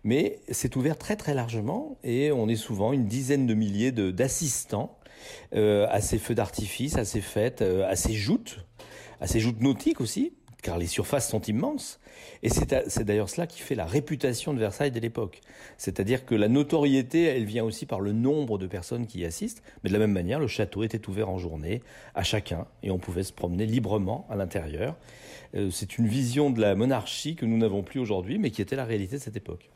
[0.05, 4.97] Mais c'est ouvert très très largement et on est souvent une dizaine de milliers d'assistants
[5.51, 8.65] à ces feux d'artifice, à ces fêtes, à ces joutes,
[9.19, 11.99] à ces joutes nautiques aussi, car les surfaces sont immenses.
[12.43, 15.41] Et c'est d'ailleurs cela qui fait la réputation de Versailles de l'époque.
[15.77, 19.63] C'est-à-dire que la notoriété, elle vient aussi par le nombre de personnes qui y assistent.
[19.83, 21.81] Mais de la même manière, le château était ouvert en journée
[22.15, 24.97] à chacun et on pouvait se promener librement à l'intérieur.
[25.55, 28.75] Euh, c'est une vision de la monarchie que nous n'avons plus aujourd'hui, mais qui était
[28.75, 29.69] la réalité de cette époque.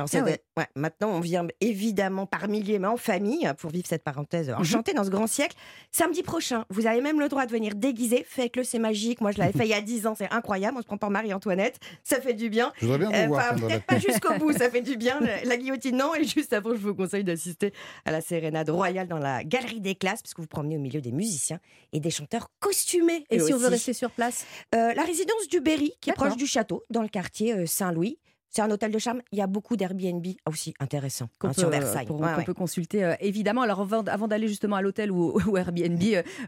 [0.00, 0.20] Ah ouais.
[0.20, 0.42] vrai.
[0.56, 4.56] Ouais, maintenant, on vient évidemment par milliers, mais en famille, pour vivre cette parenthèse Mhm.
[4.60, 5.56] enchantée dans ce grand siècle.
[5.90, 8.24] Samedi prochain, vous avez même le droit de venir déguisé.
[8.28, 9.20] Faites-le, c'est magique.
[9.20, 10.76] Moi, je l'avais fait il y a 10 ans, c'est incroyable.
[10.78, 11.78] On se prend pour Marie-Antoinette.
[12.04, 12.72] Ça fait du bien.
[12.80, 15.20] Je voudrais bien vous voir, enfin, peut-être pas jusqu'au bout, ça fait du bien.
[15.44, 16.14] La guillotine, non.
[16.14, 17.72] Et juste avant, je vous conseille d'assister
[18.04, 21.12] à la sérénade royale dans la galerie des classes, puisque vous promenez au milieu des
[21.12, 21.60] musiciens
[21.92, 23.24] et des chanteurs costumés.
[23.30, 23.72] Et si on veut aussi.
[23.74, 27.08] rester sur place Euh, la résidence du Berry, qui est proche du château, dans le
[27.08, 28.18] quartier euh, Saint-Louis.
[28.56, 29.20] C'est un hôtel de charme.
[29.32, 32.06] Il y a beaucoup d'Airbnb aussi intéressants qu'on hein, peut, sur euh, Versailles.
[32.06, 32.44] pour- Ouais, qu'on ouais.
[32.44, 33.60] peut consulter euh, évidemment.
[33.60, 36.02] Alors avant, avant d'aller justement à l'hôtel ou, ou Airbnb,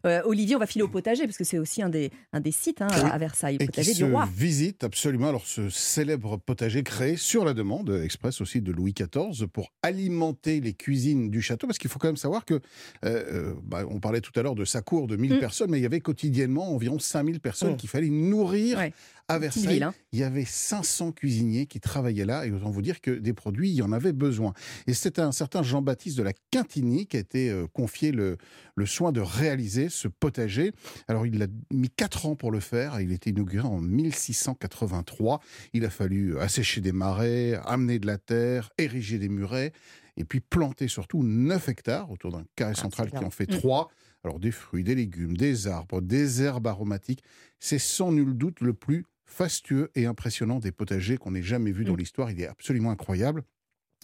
[0.07, 2.51] euh, Olivier, on va filer au potager parce que c'est aussi un des, un des
[2.51, 4.27] sites hein, à Versailles, Et qui potager se du roi.
[4.35, 9.47] visite absolument alors ce célèbre potager créé sur la demande express aussi de Louis XIV
[9.47, 12.59] pour alimenter les cuisines du château parce qu'il faut quand même savoir que
[13.05, 15.41] euh, bah, on parlait tout à l'heure de sa cour de 1000 Mm.
[15.41, 17.77] personnes mais il y avait quotidiennement environ 5000 personnes Mm.
[17.77, 18.95] qu'il fallait nourrir Ouais.
[19.29, 19.75] À Versailles.
[19.75, 19.95] ville, hein.
[20.13, 23.71] Il y avait 500 cuisiniers qui travaillaient là et autant vous dire que des produits
[23.71, 24.53] il y en avait besoin.
[24.87, 28.37] Et c'est un certain Jean-Baptiste de la Quintigny qui a été euh, confié le,
[28.75, 30.73] le soin de réaliser ce potager.
[31.09, 33.01] Alors il a mis 4 ans pour le faire.
[33.01, 35.41] Il a été inauguré en 1683.
[35.73, 39.73] Il a fallu assécher des marais, amener de la terre, ériger des murets
[40.17, 43.59] et puis planter surtout 9 hectares autour d'un carré central qui en fait Mm.
[43.59, 43.91] 3.
[44.25, 47.23] Alors des fruits, des légumes, des arbres, des herbes aromatiques.
[47.61, 51.85] C'est sans nul doute le plus fastueux et impressionnant des potagers qu'on ait jamais vu
[51.85, 51.99] dans Mm.
[51.99, 52.31] l'histoire.
[52.33, 53.45] Il est absolument incroyable.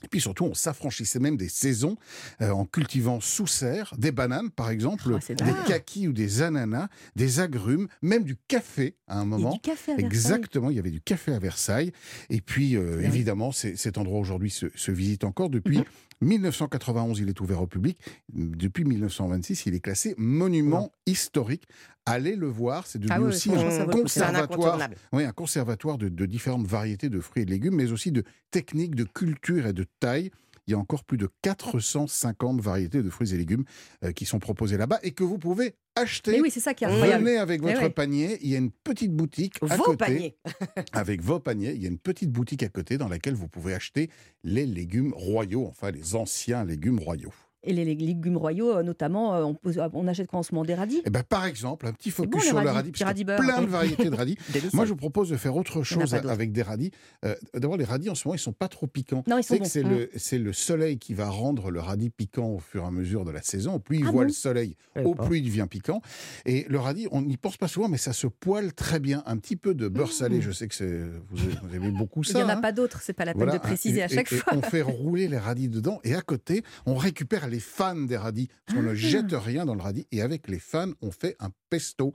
[0.02, 1.96] Et puis surtout, on s'affranchissait même des saisons
[2.42, 6.42] euh, en cultivant sous serre, des bananes par exemple, Oh, c'est des kakis ou des
[6.42, 9.52] ananas, des agrumes, même du café à un moment.
[9.54, 9.96] du café à.
[9.96, 11.92] Exactement, il y avait du café à Versailles.
[12.28, 15.48] Et puis, euh, évidemment, cet endroit aujourd'hui se, se visite encore.
[15.48, 15.80] Depuis
[16.20, 17.98] 1991, il est ouvert au public.
[18.32, 21.66] Depuis 1926, il est classé monument historique.
[22.06, 24.78] Allez le voir, c'est devenu Ah oui, aussi un conservatoire,
[25.12, 28.24] oui, un conservatoire de, de différentes variétés de fruits et de légumes, mais aussi de
[28.50, 30.30] techniques de culture et de taille.
[30.66, 33.64] Il y a encore plus de 450 variétés de fruits et légumes
[34.02, 36.32] euh, qui sont proposés là-bas et que vous pouvez acheter.
[36.32, 37.24] Mais oui, c'est ça qui est incroyable.
[37.24, 38.38] Venez avec votre panier.
[38.40, 39.96] Il y a une petite boutique à Vos côté.
[39.96, 40.36] paniers.
[40.92, 43.74] avec vos paniers, il y a une petite boutique à côté dans laquelle vous pouvez
[43.74, 44.10] acheter
[44.42, 47.32] les légumes royaux, enfin les anciens légumes royaux.
[47.66, 49.52] Et les lég- légumes royaux, euh, notamment, euh,
[49.94, 52.44] on, achète quoi en ce moment Des radis Et ben, par exemple, un petit focus
[52.44, 54.36] sur le radis, parce qu'il y a plein de variétés de radis.
[54.74, 56.90] Moi, je vous propose de faire autre chose avec des radis.
[57.24, 59.24] Euh, D'abord, les radis, en ce moment, ils sont pas trop piquants.
[59.26, 59.64] Non, ils sont bons.
[59.64, 62.90] c'est le, c'est le soleil qui va rendre le radis piquant au fur et à
[62.90, 63.74] mesure de la saison.
[63.74, 65.26] Au plus il Ah voit bon le soleil, savais au pas.
[65.26, 66.00] plus il devient piquant.
[66.46, 69.22] Et le radis, on n'y pense pas souvent, mais ça se poêle très bien.
[69.26, 71.00] Un petit peu de beurre salé, je sais que c'est-
[71.30, 71.38] vous,
[71.74, 72.32] aimez beaucoup ça.
[72.32, 72.60] Il n'y en a hein.
[72.60, 74.52] pas d'autres, c'est pas la peine Voilà, de préciser et- à chaque et- et fois.
[74.54, 78.48] on fait rouler les radis dedans et à côté, on récupère les fans des radis.
[78.66, 78.94] Parce qu'on ne Ah.
[78.94, 80.06] jette rien dans le radis.
[80.12, 82.12] Et avec les fans, on fait un pesto.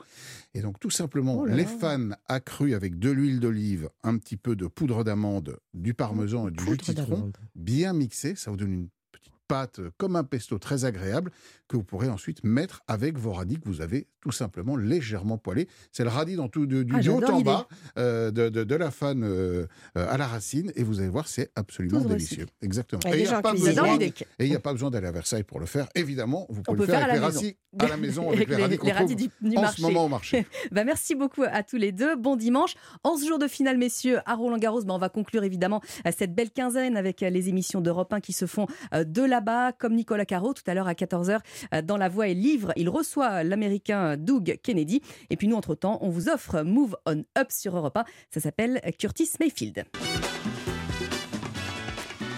[0.53, 4.55] Et donc, tout simplement, Oh les fans accrus avec de l'huile d'olive, un petit peu
[4.55, 8.35] de poudre d'amande, du parmesan et du jus de citron, bien mixé.
[8.35, 8.89] Ça vous donne une
[9.49, 11.31] pâte comme un pesto très agréable
[11.67, 15.67] que vous pourrez ensuite mettre avec vos radis que vous avez tout simplement légèrement poêlés.
[15.91, 18.63] C'est le radis dans tout, de- du, Ah, du haut en bas, euh, de, de-
[18.63, 19.65] de la fan euh,
[19.97, 22.45] euh, à la racine, et vous allez voir, c'est absolument Tout délicieux.
[22.61, 23.01] Exactement.
[23.13, 23.97] Et il n'y a pas besoin,
[24.55, 25.87] a pas d'aller à Versailles pour le faire.
[25.95, 28.79] Évidemment, vous pouvez le faire avec la les radis à la maison, avec, les radis
[28.83, 29.77] les radis du, du en marché.
[29.77, 30.45] ce moment au marché.
[30.71, 32.15] Bah, merci beaucoup à tous les deux.
[32.15, 32.75] Bon dimanche.
[33.03, 35.81] En ce jour de finale, messieurs, à Roland-Garros, bah, on va conclure évidemment
[36.15, 39.21] cette belle quinzaine avec les émissions d'Europe 1 qui se font de
[39.77, 41.39] comme Nicolas Caro tout à l'heure à 14h
[41.73, 42.71] euh, dans La Voix et Livre.
[42.75, 45.01] Il reçoit l'américain Doug Kennedy.
[45.29, 48.03] Et puis nous, entre-temps, on vous offre Move On Up sur Europe 1.
[48.31, 49.85] Ça s'appelle Curtis Mayfield.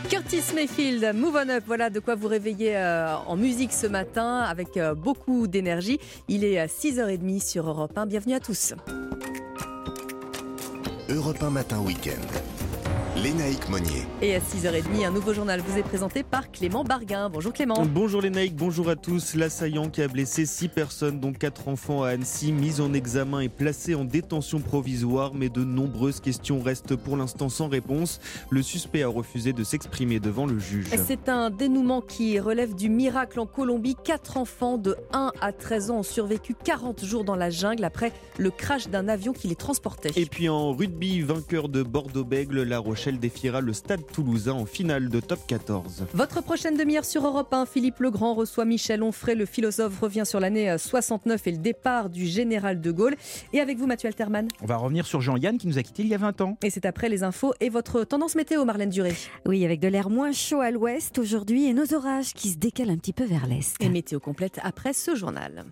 [0.10, 4.40] Curtis Mayfield, Move On Up, voilà de quoi vous réveiller euh, en musique ce matin
[4.40, 6.00] avec euh, beaucoup d'énergie.
[6.28, 8.08] Il est à 6h30 sur Europe 1.
[8.08, 8.74] Bienvenue à tous.
[11.10, 12.61] Europe 1 Matin Week-end.
[13.22, 14.08] Lénaïque Monnier.
[14.24, 17.30] Et à 6h30, un nouveau journal vous est présenté par Clément Barguin.
[17.30, 17.86] Bonjour Clément.
[17.86, 19.36] Bonjour Naïcs, bonjour à tous.
[19.36, 23.50] L'assaillant qui a blessé 6 personnes, dont 4 enfants à Annecy, mis en examen et
[23.50, 28.20] placé en détention provisoire, mais de nombreuses questions restent pour l'instant sans réponse.
[28.50, 30.88] Le suspect a refusé de s'exprimer devant le juge.
[31.06, 33.96] C'est un dénouement qui relève du miracle en Colombie.
[34.04, 38.14] Quatre enfants de 1 à 13 ans ont survécu 40 jours dans la jungle après
[38.40, 40.10] le crash d'un avion qui les transportait.
[40.16, 45.10] Et puis en rugby, vainqueur de Bordeaux-Bègle, La Rochelle défiera le stade toulousain en finale
[45.10, 46.06] de top 14.
[46.14, 49.36] Votre prochaine demi-heure sur Europe 1, Philippe Legrand reçoit Michel Onfray.
[49.36, 53.16] Le philosophe revient sur l'année 69 et le départ du général de Gaulle.
[53.54, 54.48] Et avec vous, Mathieu Alterman.
[54.62, 56.58] On va revenir sur Jean-Yann qui nous a quittés il y a 20 ans.
[56.64, 59.14] Et c'est après les infos et votre tendance météo, Marlène Duré.
[59.46, 62.92] Oui, avec de l'air moins chaud à l'ouest aujourd'hui et nos orages qui se décalent
[62.92, 63.76] un petit peu vers l'est.
[63.80, 65.66] Et météo complète après ce journal.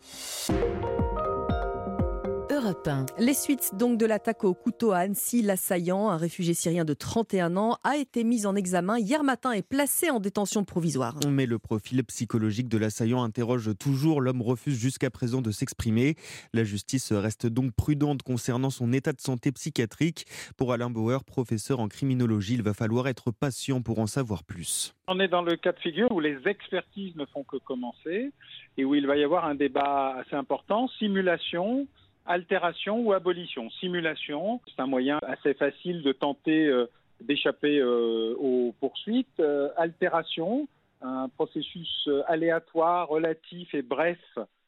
[2.69, 3.05] Europe 1.
[3.17, 7.58] Les suites donc de l'attaque au couteau à Annecy, l'assaillant, un réfugié syrien de 31
[7.58, 11.15] ans, a été mis en examen hier matin et placé en détention provisoire.
[11.27, 14.21] Mais le profil psychologique de l'assaillant interroge toujours.
[14.21, 16.13] L'homme refuse jusqu'à présent de s'exprimer.
[16.53, 20.27] La justice reste donc prudente concernant son état de santé psychiatrique.
[20.55, 24.93] Pour Alain Bauer, professeur en criminologie, il va falloir être patient pour en savoir plus.
[25.08, 28.32] On est dans le cas de figure où les expertises ne font que commencer
[28.77, 31.88] et où il va y avoir un débat assez important, simulation,
[32.29, 33.69] altération ou abolition.
[33.71, 36.85] Simulation, c'est un moyen assez facile de tenter euh,
[37.19, 39.39] d'échapper euh, aux poursuites.
[39.39, 40.67] Euh, altération,
[41.01, 44.19] un processus aléatoire, relatif et bref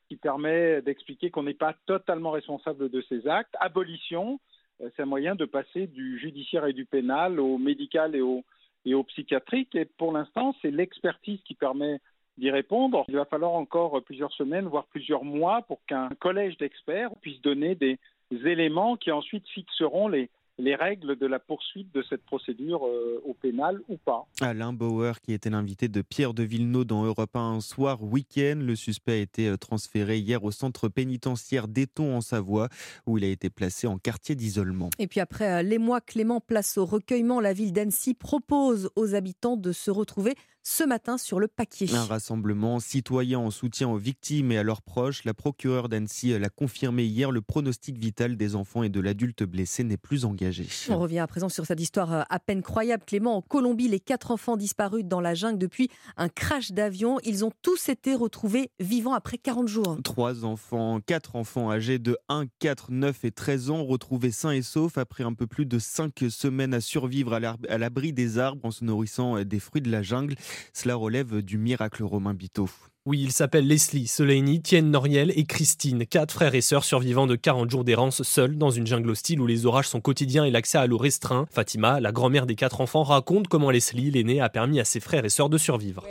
[0.10, 3.56] qui permet d'expliquer qu'on n'est pas totalement responsable de ses actes.
[3.60, 4.40] Abolition,
[4.80, 8.44] c'est un moyen de passer du judiciaire et du pénal au médical et au,
[8.84, 9.74] et au psychiatrique.
[9.76, 12.00] Et pour l'instant, c'est l'expertise qui permet
[12.42, 13.06] d'y répondre.
[13.08, 17.76] Il va falloir encore plusieurs semaines, voire plusieurs mois pour qu'un collège d'experts puisse donner
[17.76, 17.98] des
[18.32, 20.30] éléments qui ensuite fixeront les,
[20.62, 24.26] les règles de la poursuite de cette procédure euh, au pénal ou pas.
[24.42, 28.60] Alain Bauer, qui était l'invité de Pierre de Villeneuve dans Europe 1 un soir week-end.
[28.60, 32.70] Le suspect a été euh, transféré hier au centre pénitentiaire d'Eton en Savoie,
[33.08, 34.90] où il a été placé en quartier d'isolement.
[35.00, 37.40] Et puis après euh, les mois, Clément place au recueillement.
[37.40, 41.94] La ville d'Annecy propose aux habitants de se retrouver ce matin sur le paquier.
[41.94, 45.24] Un rassemblement citoyen en soutien aux victimes et à leurs proches.
[45.26, 47.32] La procureure d'Annecy l'a confirmé hier.
[47.32, 50.68] Le pronostic vital des enfants et de l'adulte blessé n'est plus engagé.
[50.90, 53.04] On revient à présent sur cette histoire euh, à peine croyable.
[53.06, 57.18] Clément, en Colombie, les quatre enfants disparus dans la jungle depuis un crash d'avion.
[57.24, 59.98] Ils ont tous été retrouvés vivants après 40 jours.
[60.04, 64.62] Trois enfants, quatre enfants âgés de 1, 4, 9 et 13 ans retrouvés sains et
[64.62, 68.72] saufs après un peu plus de cinq semaines à survivre à l'abri des arbres en
[68.72, 70.36] se nourrissant des fruits de la jungle.
[70.74, 72.70] Cela relève du miracle Romain Biteau.
[73.08, 77.36] Oui, ils s'appellent Leslie, Soleini, Tienne Noriel et Christine, quatre frères et sœurs survivants de
[77.36, 80.78] 40 jours d'errance seuls dans une jungle hostile où les orages sont quotidiens et l'accès
[80.78, 81.48] à l'eau restreint.
[81.50, 85.26] Fatima, la grand-mère des quatre enfants, raconte comment Leslie, l'aînée, a permis à ses frères
[85.26, 86.06] et sœurs de survivre.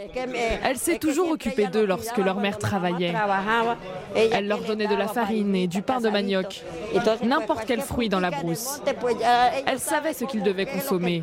[0.65, 3.15] Elle s'est toujours occupée d'eux lorsque leur mère travaillait.
[4.17, 6.65] Elle leur donnait de la farine et du pain de manioc,
[7.23, 8.81] n'importe quel fruit dans la brousse.
[9.65, 11.23] Elle savait ce qu'ils devaient consommer.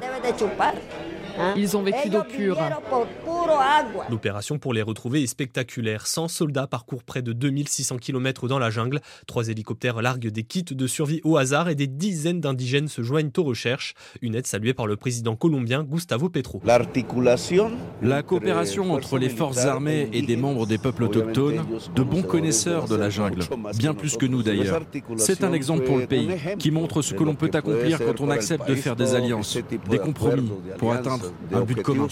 [1.55, 2.57] Ils ont vécu d'eau pure.
[4.09, 6.07] L'opération pour les retrouver est spectaculaire.
[6.07, 9.01] 100 soldats parcourent près de 2600 km dans la jungle.
[9.25, 13.31] Trois hélicoptères larguent des kits de survie au hasard et des dizaines d'indigènes se joignent
[13.37, 13.93] aux recherches.
[14.21, 16.61] Une aide saluée par le président colombien Gustavo Petro.
[18.01, 22.87] La coopération entre les forces armées et des membres des peuples autochtones, de bons connaisseurs
[22.87, 23.43] de la jungle,
[23.77, 24.81] bien plus que nous d'ailleurs.
[25.17, 28.29] C'est un exemple pour le pays qui montre ce que l'on peut accomplir quand on
[28.29, 29.57] accepte de faire des alliances,
[29.89, 32.07] des compromis pour atteindre Un but commun.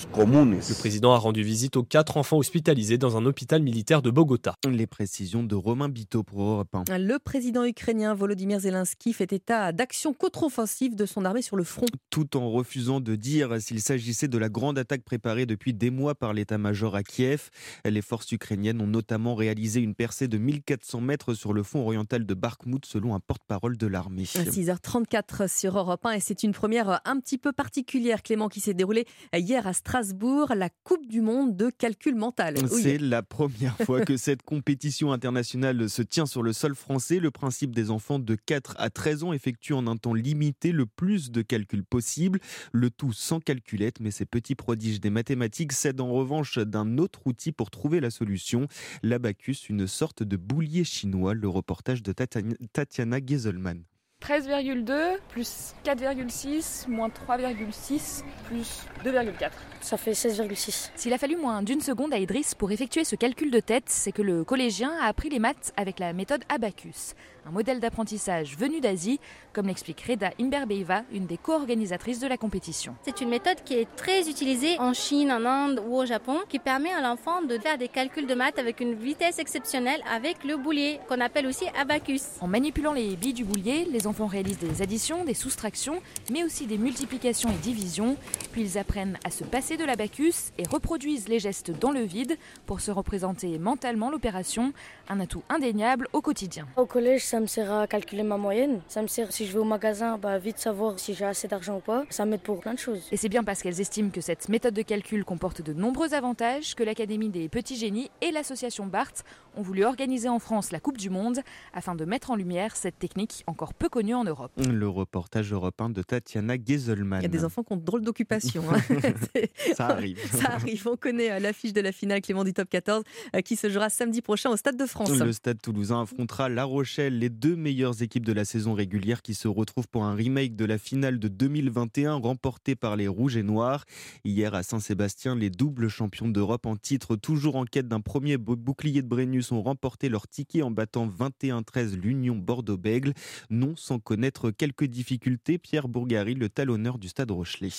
[0.52, 4.56] Le président a rendu visite aux quatre enfants hospitalisés dans un hôpital militaire de Bogota.
[4.70, 6.98] Les précisions de Romain Bito pour Europe 1.
[6.98, 11.86] Le président ukrainien Volodymyr Zelensky fait état d'actions contre-offensives de son armée sur le front.
[12.10, 16.16] Tout en refusant de dire s'il s'agissait de la grande attaque préparée depuis des mois
[16.16, 17.50] par l'état-major à Kiev.
[17.86, 22.26] Les forces ukrainiennes ont notamment réalisé une percée de 1400 mètres sur le fond oriental
[22.26, 24.24] de Bakhmut selon un porte-parole de l'armée.
[24.24, 28.74] 6h34 sur Europe 1 et c'est une première un petit peu particulière, Clément, qui s'est
[28.74, 32.56] déroulée hier à Strasbourg, la Coupe du Monde de calcul mental.
[32.70, 37.20] C'est la première fois que cette compétition internationale se tient sur le sol français.
[37.20, 40.86] Le principe des enfants de 4 à 13 ans effectuent en un temps limité le
[40.86, 42.40] plus de calculs possible,
[42.72, 47.22] le tout sans calculette, mais ces petits prodiges des mathématiques cèdent en revanche d'un autre
[47.26, 48.68] outil pour trouver la solution,
[49.04, 53.84] l'abacus, une sorte de boulier chinois, le reportage de Tatiana Gieselman.
[54.26, 59.52] 13,2 plus 4,6 moins 3,6 plus 2,4.
[59.82, 60.90] Ça fait 16,6.
[60.96, 64.12] S'il a fallu moins d'une seconde à Idriss pour effectuer ce calcul de tête, c'est
[64.12, 67.14] que le collégien a appris les maths avec la méthode Abacus,
[67.46, 69.20] un modèle d'apprentissage venu d'Asie,
[69.54, 72.96] comme l'explique Reda Imberbeiva, une des co-organisatrices de la compétition.
[73.04, 76.60] C'est une méthode qui est très utilisée en Chine, en Inde ou au Japon, qui
[76.60, 80.58] permet à l'enfant de faire des calculs de maths avec une vitesse exceptionnelle avec le
[80.58, 82.24] boulier, qu'on appelle aussi Abacus.
[82.42, 86.66] En manipulant les billes du boulier, les enfants réalisent des additions, des soustractions, mais aussi
[86.66, 88.18] des multiplications et divisions,
[88.52, 92.38] puis ils apprennent à se passer de l'abacus et reproduisent les gestes dans le vide
[92.66, 94.74] pour se représenter mentalement l'opération,
[95.10, 96.68] un atout indéniable au quotidien.
[96.76, 98.80] Au collège, ça me sert à calculer ma moyenne.
[98.88, 101.76] Ça me sert si je vais au magasin, bah, vite savoir si j'ai assez d'argent
[101.76, 102.06] ou pas.
[102.10, 103.10] Ça m'aide pour plein de choses.
[103.12, 106.76] Et c'est bien parce qu'elles estiment que cette méthode de calcul comporte de nombreux avantages
[106.76, 109.12] que l'Académie des petits génies et l'association BART
[109.58, 111.40] ont voulu organiser en France la Coupe du Monde
[111.74, 114.52] afin de mettre en lumière cette technique encore peu connue en Europe.
[114.58, 117.20] Le reportage européen de Tatiana Gieselman.
[117.20, 118.64] Il y a des enfants qui ont de drôles d'occupations.
[118.72, 118.80] Hein.
[119.76, 120.20] Ça arrive.
[120.32, 120.88] Ça arrive.
[120.88, 123.04] On connaît euh, l'affiche de la finale Clément du Top 14
[123.36, 125.10] euh, qui se jouera samedi prochain au Stade de France.
[125.10, 129.34] Le Stade toulousain affrontera La Rochelle, les deux meilleures équipes de la saison régulière qui
[129.34, 133.42] se retrouvent pour un remake de la finale de 2021 remportée par les Rouges et
[133.42, 133.86] Noirs.
[134.26, 139.02] Hier à Saint-Sébastien, les doubles champions d'Europe en titre, toujours en quête d'un premier bouclier
[139.02, 143.16] de Brennus, ont remporté leur ticket en battant 21-13 l'Union Bordeaux-Bègle,
[143.50, 145.58] non sans connaître quelques difficultés.
[145.58, 147.70] Pierre Bourgari, le talonneur du Stade Rochelet.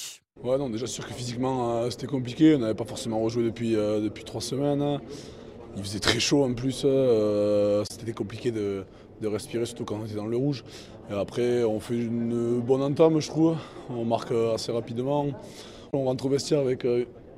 [0.42, 2.56] Ouais, non, déjà sûr que physiquement euh, c'était compliqué.
[2.56, 4.98] On n'avait pas forcément rejoué depuis, euh, depuis trois semaines.
[5.76, 6.82] Il faisait très chaud en plus.
[6.84, 8.84] Euh, c'était compliqué de,
[9.20, 10.64] de, respirer, surtout quand on était dans le rouge.
[11.10, 13.56] Et après, on fait une bonne entame, je trouve.
[13.90, 15.26] On marque assez rapidement.
[15.92, 16.84] On rentre au vestiaire avec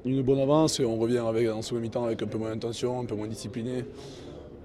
[0.04, 3.00] une bonne avance et on revient avec, en second mi-temps avec un peu moins d'intention,
[3.00, 3.84] un peu moins discipliné.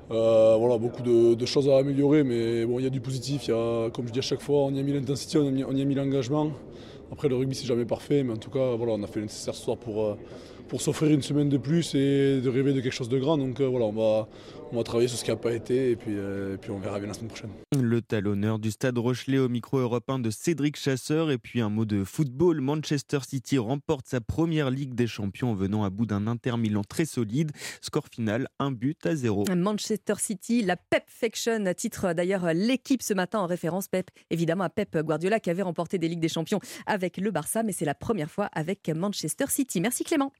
[0.09, 3.47] voilà, beaucoup de, choses à améliorer, mais bon, il y a du positif.
[3.47, 5.81] Y a, comme je dis à chaque fois, on y a mis l'intensité, on, y
[5.81, 6.51] a mis l'engagement.
[7.13, 9.25] Après, le rugby, c'est jamais parfait, mais en tout cas, voilà, on a fait le
[9.25, 10.17] nécessaire ce soir pour, euh,
[10.67, 13.37] pour s'offrir une semaine de plus et de rêver de quelque chose de grand.
[13.37, 14.27] Donc euh, voilà, on va,
[14.73, 16.79] on va travailler sur ce qui n'a pas été et puis, euh, et puis on
[16.79, 17.51] verra bien la semaine prochaine.
[17.79, 21.31] Le talonneur du stade Rochelet au micro européen de Cédric Chasseur.
[21.31, 22.59] Et puis un mot de football.
[22.59, 26.81] Manchester City remporte sa première Ligue des Champions en venant à bout d'un Inter Milan
[26.87, 27.51] très solide.
[27.81, 29.45] Score final, un but à zéro.
[29.55, 34.69] Manchester City, la Pep Faction, titre d'ailleurs l'équipe ce matin en référence Pep, évidemment à
[34.69, 37.95] Pep Guardiola qui avait remporté des Ligues des Champions avec le Barça, mais c'est la
[37.95, 39.81] première fois avec Manchester City.
[39.81, 40.31] Merci Clément.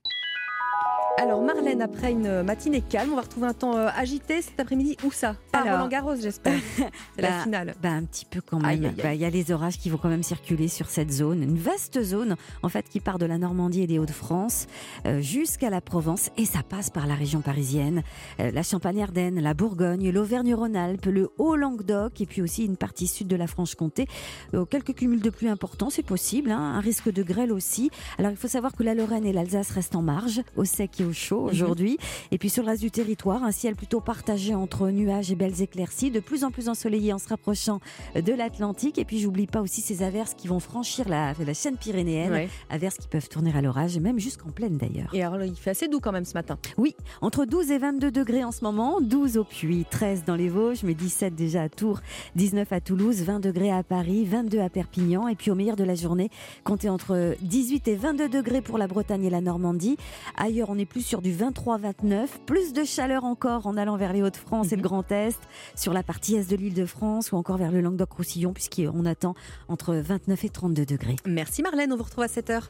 [1.18, 4.98] Alors Marlène, après une matinée calme, on va retrouver un temps euh, agité cet après-midi.
[5.06, 5.36] Où ça?
[5.52, 6.60] Pas Roland Garros, j'espère.
[7.16, 7.76] C'est la Bah, finale.
[7.82, 8.94] bah, un petit peu quand même.
[9.02, 11.58] Bah, Il y a les orages qui vont quand même circuler sur cette zone, une
[11.58, 14.66] vaste zone en fait qui part de la Normandie et des Hauts-de-France
[15.06, 18.02] euh, jusqu'à la Provence et ça passe par la région parisienne,
[18.40, 23.36] euh, la Champagne-Ardenne, la Bourgogne, l'Auvergne-Rhône-Alpes, le Haut-Languedoc et puis aussi une partie sud de
[23.36, 24.08] la Franche-Comté.
[24.56, 27.92] Euh, quelques cumuls de pluie importants, c'est possible, hein, un risque de grêle aussi.
[28.18, 31.14] Alors il faut savoir que la Lorraine et l'Alsace restent en marge, au sec au
[31.14, 31.98] chaud aujourd'hui.
[32.32, 35.62] Et puis sur le reste du territoire, un ciel plutôt partagé entre nuages et belles
[35.62, 37.80] éclaircies, de plus en plus ensoleillé en se rapprochant
[38.16, 38.98] de l'Atlantique.
[38.98, 42.50] Et puis j'oublie pas aussi ces averses qui vont franchir la, la chaîne pyrénéenne, Ouais.
[42.70, 45.10] averses qui peuvent tourner à l'orage, même jusqu'en plaine d'ailleurs.
[45.14, 46.58] Et alors, il fait assez doux quand même ce matin.
[46.78, 50.50] Oui, entre 12 et 22 degrés en ce moment, 12 au Puy, 13 dans les
[50.50, 52.00] Vosges, mais 17 déjà à Tours,
[52.36, 55.28] 19 à Toulouse, 20 degrés à Paris, 22 à Perpignan.
[55.28, 56.30] Et puis au meilleur de la journée,
[56.64, 59.98] comptez entre 18 et 22 degrés pour la Bretagne et la Normandie.
[60.38, 64.22] Ailleurs, on est plus sur du 23-29, plus de chaleur encore en allant vers les
[64.22, 65.40] Hauts-de-France et le Grand Est,
[65.76, 69.34] sur la partie est de l'île de France ou encore vers le Languedoc-Roussillon, puisqu'on attend
[69.68, 71.16] entre 29 et 32 degrés.
[71.26, 72.70] Merci Marlène, on vous retrouve à 7h.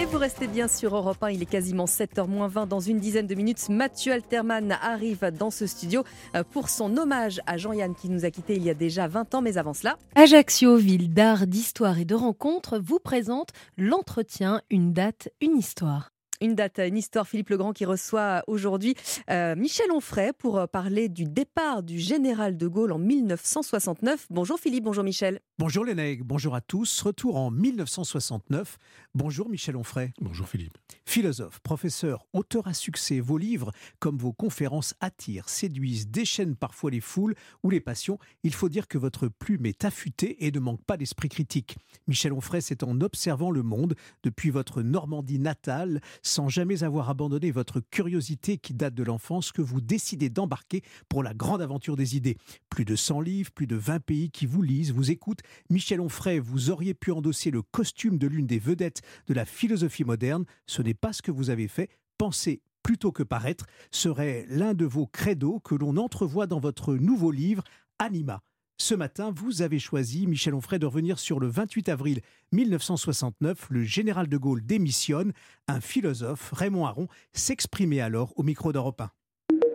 [0.00, 2.68] Et vous restez bien sur Europe 1, il est quasiment 7h20.
[2.68, 6.04] Dans une dizaine de minutes, Mathieu Alterman arrive dans ce studio
[6.36, 9.34] euh, pour son hommage à Jean-Yann qui nous a quittés il y a déjà 20
[9.34, 9.42] ans.
[9.42, 15.30] Mais avant cela, Ajaccio, ville d'art, d'histoire et de rencontres, vous présente l'entretien Une date,
[15.40, 16.10] une histoire.
[16.40, 17.26] Une date, une histoire.
[17.26, 18.94] Philippe Legrand qui reçoit aujourd'hui
[19.28, 24.26] euh, Michel Onfray pour euh, parler du départ du général de Gaulle en 1969.
[24.30, 25.40] Bonjour Philippe, bonjour Michel.
[25.58, 27.02] Bonjour Lénègue, bonjour à tous.
[27.02, 28.78] Retour en 1969.
[29.14, 30.12] Bonjour Michel Onfray.
[30.20, 30.78] Bonjour Philippe.
[31.04, 37.00] Philosophe, professeur, auteur à succès, vos livres comme vos conférences attirent, séduisent, déchaînent parfois les
[37.00, 37.34] foules
[37.64, 38.18] ou les passions.
[38.44, 41.78] Il faut dire que votre plume est affûtée et ne manque pas d'esprit critique.
[42.06, 47.50] Michel Onfray, c'est en observant le monde depuis votre Normandie natale sans jamais avoir abandonné
[47.50, 52.16] votre curiosité qui date de l'enfance, que vous décidez d'embarquer pour la grande aventure des
[52.16, 52.36] idées.
[52.68, 55.40] Plus de 100 livres, plus de 20 pays qui vous lisent, vous écoutent.
[55.70, 60.04] Michel Onfray, vous auriez pu endosser le costume de l'une des vedettes de la philosophie
[60.04, 60.44] moderne.
[60.66, 61.88] Ce n'est pas ce que vous avez fait.
[62.18, 67.30] Pensez plutôt que paraître serait l'un de vos credos que l'on entrevoit dans votre nouveau
[67.30, 67.64] livre,
[67.98, 68.42] Anima.
[68.80, 72.20] Ce matin, vous avez choisi, Michel Onfray, de revenir sur le 28 avril
[72.52, 73.70] 1969.
[73.70, 75.32] Le général de Gaulle démissionne.
[75.66, 79.10] Un philosophe, Raymond Aron, s'exprimait alors au micro d'Europe 1.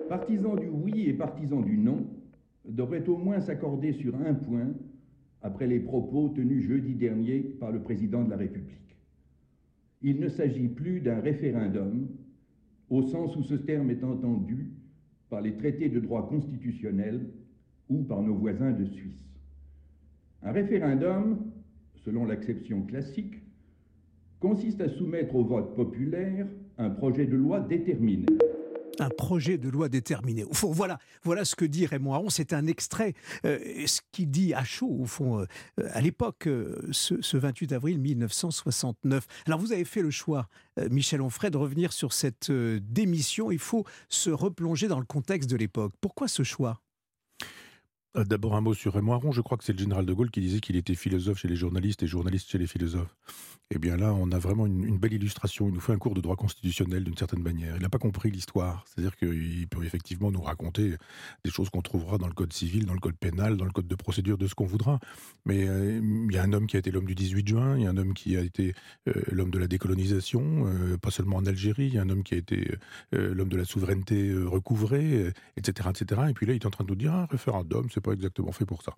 [0.07, 2.07] Partisans du oui et partisans du non
[2.63, 4.73] devraient au moins s'accorder sur un point
[5.41, 8.95] après les propos tenus jeudi dernier par le président de la République.
[10.01, 12.07] Il ne s'agit plus d'un référendum
[12.89, 14.71] au sens où ce terme est entendu
[15.29, 17.29] par les traités de droit constitutionnel
[17.89, 19.23] ou par nos voisins de Suisse.
[20.41, 21.39] Un référendum,
[22.03, 23.35] selon l'acception classique,
[24.39, 26.45] consiste à soumettre au vote populaire
[26.77, 28.25] un projet de loi déterminé.
[28.99, 30.43] Un projet de loi déterminé.
[30.43, 32.29] Au fond, voilà, voilà ce que dit Raymond Aron.
[32.29, 33.13] C'est un extrait,
[33.45, 33.57] euh,
[33.87, 35.45] ce qu'il dit à chaud, au fond, euh,
[35.93, 39.25] à l'époque, euh, ce, ce, 28 avril 1969.
[39.47, 40.47] Alors, vous avez fait le choix,
[40.91, 43.49] Michel Onfray, de revenir sur cette démission.
[43.49, 45.93] Il faut se replonger dans le contexte de l'époque.
[45.99, 46.82] Pourquoi ce choix?
[48.15, 49.31] D'abord un mot sur Raymond Aron.
[49.31, 51.55] Je crois que c'est le général de Gaulle qui disait qu'il était philosophe chez les
[51.55, 53.15] journalistes et journaliste chez les philosophes.
[53.71, 55.67] Eh bien là, on a vraiment une, belle illustration.
[55.67, 57.75] Il nous fait un cours de droit constitutionnel d'une certaine manière.
[57.75, 58.85] Il n'a pas compris l'histoire.
[58.85, 60.95] C'est-à-dire qu'il peut effectivement nous raconter
[61.43, 63.87] des choses qu'on trouvera dans le code civil, dans le code pénal, dans le code
[63.87, 64.99] de procédure de ce qu'on voudra.
[65.45, 67.83] Mais euh, il y a un homme qui a été l'homme du 18 juin, il
[67.83, 68.75] y a un homme qui a été
[69.07, 72.23] euh, l'homme de la décolonisation, euh, pas seulement en Algérie, il y a un homme
[72.23, 72.77] qui a été
[73.15, 76.21] euh, l'homme de la souveraineté euh, recouvrée, euh, etc., etc.
[76.29, 78.51] Et puis là, il est en train de nous dire un référendum, c'est pas exactement
[78.51, 78.93] fait pour ça.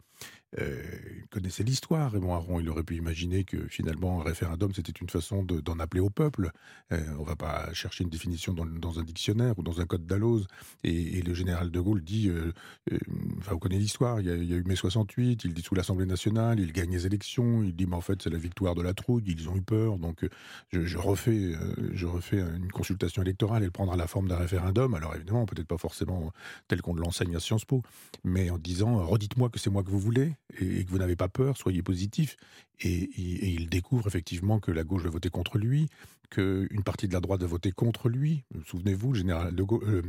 [0.60, 0.82] Euh,
[1.18, 2.60] il connaissait l'histoire, Raymond Aron.
[2.60, 6.10] Il aurait pu imaginer que finalement, un référendum, c'était une façon de- d'en appeler au
[6.10, 6.52] peuple.
[6.92, 10.48] Euh, on va pas chercher une définition dans, un dictionnaire ou dans un code d'Alloz.
[10.84, 12.52] Et, le général de Gaulle dit, euh,
[12.92, 12.98] euh,
[13.40, 16.60] enfin, vous connaissez l'histoire, il, y a- eu mai 68, il dit sous l'Assemblée nationale,
[16.60, 19.24] il gagne les élections, il dit, mais en fait, c'est la victoire de la trouille,
[19.26, 20.30] ils ont eu peur, donc euh,
[20.72, 21.54] je, je refais,
[21.94, 24.94] je refais une consultation électorale, elle prendra la forme d'un référendum.
[24.94, 26.32] Alors évidemment, peut-être pas forcément
[26.68, 27.82] tel qu'on l'enseigne à Sciences Po,
[28.24, 31.16] mais en disant, redites-moi que c'est moi que vous voulez et, et que vous n'avez
[31.16, 32.38] pas peur, soyez positif.
[32.82, 35.88] Et, et- et il découvre effectivement que la gauche va voter contre lui,
[36.30, 38.44] qu'une partie de la droite va voter contre lui.
[38.66, 40.02] Souvenez-vous, le général de Gaulle, euh,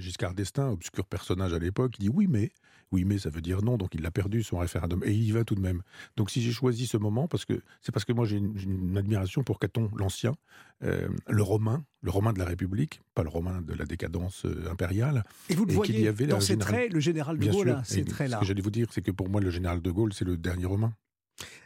[0.00, 2.50] Giscard d'Estaing, obscur personnage à l'époque, il dit oui mais,
[2.92, 5.30] oui mais ça veut dire non, donc il a perdu son référendum et il y
[5.30, 5.82] va tout de même.
[6.16, 9.42] Donc si j'ai choisi ce moment, parce que c'est parce que moi j'ai une, admiration
[9.44, 10.34] pour Caton l'Ancien,
[10.82, 14.68] euh, le Romain, le Romain de la République, pas le Romain de la décadence euh,
[14.70, 15.22] impériale.
[15.48, 17.80] Et vous le qu'il voyez y avait dans ces général- traits, le général de Gaulle,
[17.84, 18.36] ces Et traits-là.
[18.36, 20.36] Ce que j'allais vous dire, c'est que pour moi, le général de Gaulle, c'est le
[20.36, 20.92] dernier Romain.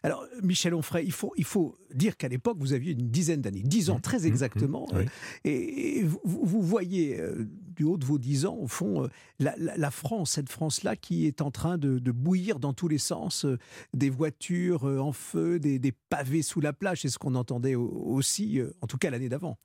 [0.03, 3.63] Alors, Michel Onfray, il faut, il faut dire qu'à l'époque, vous aviez une dizaine d'années,
[3.63, 5.03] dix ans très exactement, oui.
[5.05, 5.07] euh,
[5.45, 7.47] et, et vous, vous voyez euh,
[7.77, 9.09] du haut de vos dix ans, au fond, euh,
[9.39, 12.89] la, la- la France, cette France-là qui est en train de, de bouillir dans tous
[12.89, 13.59] les sens, euh,
[13.95, 17.75] des voitures euh, en feu, des, des pavés sous la plage, c'est ce qu'on entendait
[17.75, 19.59] au- aussi, euh, en tout cas l'année d'avant.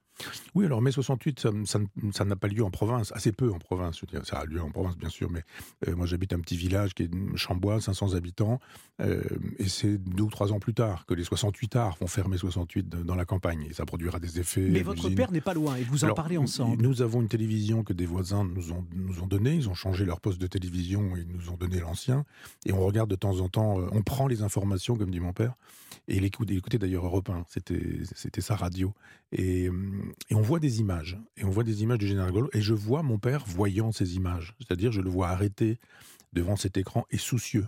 [0.53, 1.49] Oui, alors mai 68, ça
[2.11, 3.97] ça n'a pas lieu en province, assez peu en province.
[3.97, 5.43] Je veux dire, ça a lieu en province, bien sûr, mais
[5.87, 8.59] euh, moi j'habite un petit village qui est Chambois, 500 habitants,
[9.01, 9.23] euh,
[9.57, 12.87] et c'est deux ou trois ans plus tard que les 68 arts vont fermer 68
[12.87, 14.61] de- dans la campagne, et ça produira des effets.
[14.69, 16.81] Mais votre père n'est pas loin, et vous en Alors, parlez ensemble.
[16.81, 19.55] Nous avons une télévision que des voisins nous ont, nous ont donnée.
[19.55, 22.25] Ils ont changé leur poste de télévision et ils nous ont donné l'ancien.
[22.65, 25.33] Et on regarde de temps en temps, euh, on prend les informations, comme dit mon
[25.33, 25.55] père.
[26.07, 28.93] Et il écoutait d'ailleurs Europe 1, c'était c'était sa radio.
[29.33, 31.17] Et, hum, et on voit des images.
[31.37, 32.49] Et on voit des images du général de Gaulle.
[32.53, 34.55] Et je vois mon père voyant ces images.
[34.59, 35.79] C'est-à-dire, je le vois arrêté
[36.31, 37.67] devant cet écran et soucieux.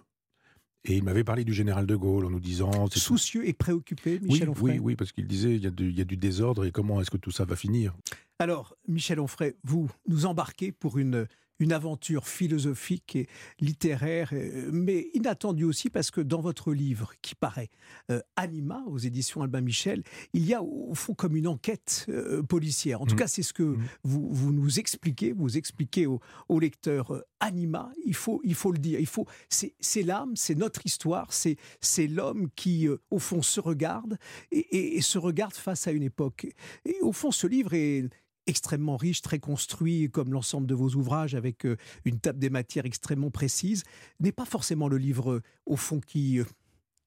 [0.87, 2.87] Et il m'avait parlé du général de Gaulle en nous disant...
[2.91, 5.89] Soucieux et préoccupé, Oui, Michel Onfray oui, oui, parce qu'il disait il y, a du,
[5.89, 7.95] il y a du désordre et comment est-ce que tout ça va finir?
[8.37, 11.27] Alors, Michel Onfray, vous nous embarquez pour une,
[11.59, 13.27] une aventure philosophique et
[13.59, 17.69] littéraire, euh, mais inattendue aussi parce que dans votre livre qui paraît
[18.11, 20.03] euh, Anima aux éditions Albin Michel,
[20.33, 23.01] il y a au fond comme une enquête euh, policière.
[23.01, 23.19] En tout Mmh.
[23.19, 23.83] cas, c'est ce que Mmh.
[24.03, 28.71] vous, vous nous expliquez, vous expliquez au, au lecteur euh, Anima, il faut, il faut
[28.71, 33.41] le dire, il faut, c'est, l'âme, c'est notre histoire, c'est, c'est l'homme qui, au fond,
[33.41, 34.17] se regarde
[34.51, 36.47] et, et- et se regarde face à une époque.
[36.85, 38.09] Et au fond, ce livre est
[38.47, 42.85] extrêmement riche, très construit, comme l'ensemble de vos ouvrages, avec euh, une table des matières
[42.85, 43.83] extrêmement précise,
[44.19, 46.39] n'est pas forcément le livre, euh, au fond, qui...
[46.39, 46.45] euh,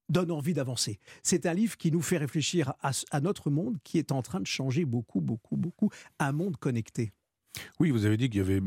[0.09, 0.99] donne envie d'avancer.
[1.22, 4.41] C'est un livre qui nous fait réfléchir à, à notre monde qui est en train
[4.41, 5.91] de changer beaucoup, beaucoup, beaucoup.
[6.18, 7.12] Un monde connecté.
[7.81, 8.61] Oui, vous avez dit qu'il y avait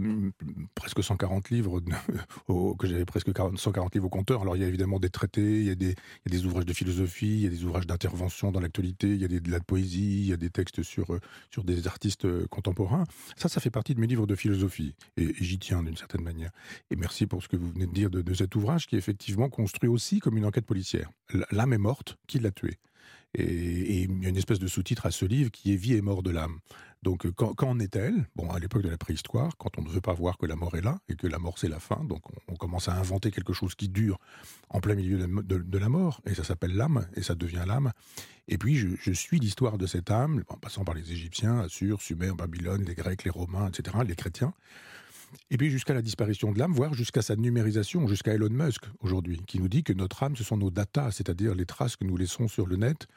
[0.75, 1.81] presque 140 livres,
[2.47, 4.41] au- que j'avais presque 40 140 livres au compteur.
[4.41, 7.41] Alors il y a évidemment des traités, il y a des, ouvrages de philosophie, il
[7.41, 10.25] y a des ouvrages d'intervention dans l'actualité, il y a des- de la poésie, il
[10.27, 11.19] y a des textes sur, euh,
[11.51, 13.03] sur des artistes euh, contemporains.
[13.37, 14.95] Ça, ça fait partie de mes livres de philosophie.
[15.17, 16.51] Et, j'y tiens d'une certaine manière.
[16.89, 18.99] Et merci pour ce que vous venez de dire de, de cet ouvrage qui est
[18.99, 21.09] effectivement construit aussi comme une enquête policière.
[21.51, 22.77] L'âme est morte, qui l'a tuée?
[23.33, 26.01] Et il y a une espèce de sous-titre à ce livre qui est Vie et
[26.01, 26.59] mort de l'âme.
[27.03, 30.01] Donc, euh, quand, en est-elle Bon, à l'époque de la préhistoire, quand on ne veut
[30.01, 32.21] pas voir que la mort est là et que la mort c'est la fin, donc
[32.47, 34.19] on, commence à inventer quelque chose qui dure
[34.69, 37.33] en plein milieu de, la- de- de la mort, et ça s'appelle l'âme, et ça
[37.33, 37.91] devient l'âme.
[38.47, 42.01] Et puis, je, je suis l'histoire de cette âme, en passant par les Égyptiens, Assur,
[42.01, 44.53] Sumer, Babylone, les Grecs, les Romains, etc., les chrétiens.
[45.49, 49.41] Et puis jusqu'à la disparition de l'âme, voire jusqu'à sa numérisation, jusqu'à Elon Musk aujourd'hui,
[49.47, 52.17] qui nous dit que notre âme, ce sont nos datas, c'est-à-dire les traces que nous
[52.17, 53.07] laissons sur le net.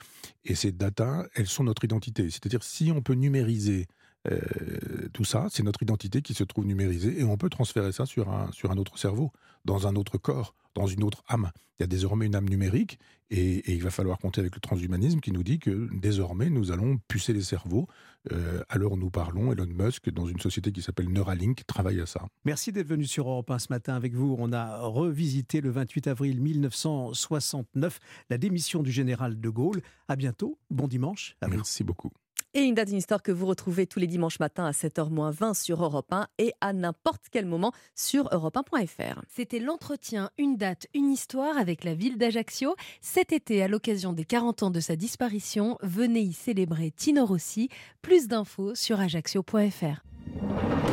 [0.44, 2.30] Et ces datas, elles sont notre identité.
[2.30, 3.86] C'est-à-dire si on peut numériser
[4.30, 8.06] euh, tout ça, c'est notre identité qui se trouve numérisée et on peut transférer ça
[8.06, 9.32] sur un, sur un autre cerveau,
[9.64, 11.50] dans un autre corps, dans une autre âme.
[11.78, 12.98] Il y a désormais une âme numérique
[13.30, 16.70] et, et il va falloir compter avec le transhumanisme qui nous dit que désormais nous
[16.70, 17.86] allons pucer les cerveaux.
[18.32, 22.00] Euh, à l'heure où nous parlons, Elon Musk, dans une société qui s'appelle Neuralink, travaille
[22.00, 22.26] à ça.
[22.44, 24.36] Merci d'être venu sur Europe 1 ce matin avec vous.
[24.38, 27.98] On a revisité le 28 avril 1969
[28.30, 29.82] la démission du général de Gaulle.
[30.08, 30.58] À bientôt.
[30.70, 31.36] Bon dimanche.
[31.42, 31.56] À vous.
[31.56, 32.12] Merci beaucoup.
[32.56, 35.82] Et une date, une histoire que vous retrouvez tous les dimanches matins à 7h20 sur
[35.82, 39.22] Europe 1 et à n'importe quel moment sur europe1.fr.
[39.28, 42.76] C'était l'entretien Une date, une histoire avec la ville d'Ajaccio.
[43.00, 47.70] Cet été, à l'occasion des 40 ans de sa disparition, venez y célébrer Tino Rossi.
[48.02, 50.04] Plus d'infos sur ajaccio.fr.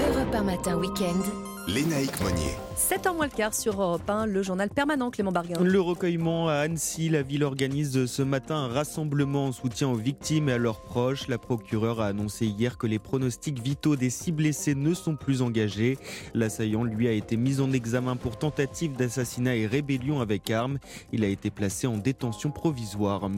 [0.09, 1.50] Europe 1 matin week-end.
[1.73, 2.57] Lénaïque Monnier.
[2.75, 5.61] 7h moins le quart sur Europe 1, le journal permanent Clément Barguin.
[5.61, 10.49] Le recueillement à Annecy, la ville organise ce matin un rassemblement en soutien aux victimes
[10.49, 11.29] et à leurs proches.
[11.29, 15.41] La procureure a annoncé hier que les pronostics vitaux des six blessés ne sont plus
[15.41, 15.97] engagés.
[16.33, 20.77] L'assaillant, lui, a été mis en examen pour tentative d'assassinat et rébellion avec arme.
[21.13, 23.29] Il a été placé en détention provisoire.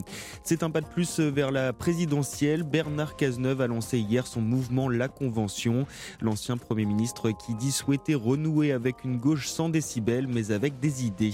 [0.43, 2.63] C'est un pas de plus vers la présidentielle.
[2.63, 5.85] Bernard Cazeneuve a lancé hier son mouvement La Convention.
[6.21, 11.05] L'ancien Premier ministre qui dit souhaiter renouer avec une gauche sans décibels mais avec des
[11.05, 11.31] idées.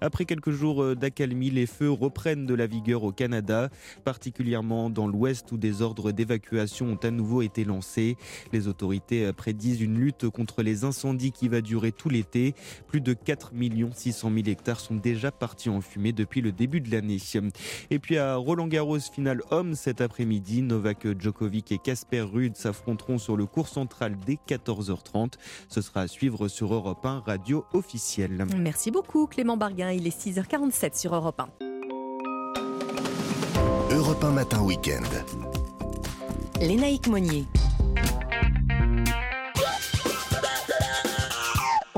[0.00, 3.70] Après quelques jours d'accalmie, les feux reprennent de la vigueur au Canada,
[4.04, 8.16] particulièrement dans l'ouest où des ordres d'évacuation ont à nouveau été lancés.
[8.52, 12.54] Les autorités prédisent une lutte contre les incendies qui va durer tout l'été.
[12.88, 13.52] Plus de 4
[13.94, 17.18] 600 000 hectares sont déjà partis en fumée depuis le début de l'année.
[17.90, 23.18] Et puis à Roland Garros finale homme cet après-midi, Novak Djokovic et Casper Ruud s'affronteront
[23.18, 25.34] sur le cours central dès 14h30.
[25.68, 28.46] Ce sera à suivre sur Europe 1 Radio officielle.
[28.56, 31.48] Merci beaucoup Clément Barguin, il est 6h47 sur Europe 1.
[33.94, 35.02] Europe 1 matin week-end.
[36.60, 37.46] Lénaïque Monnier.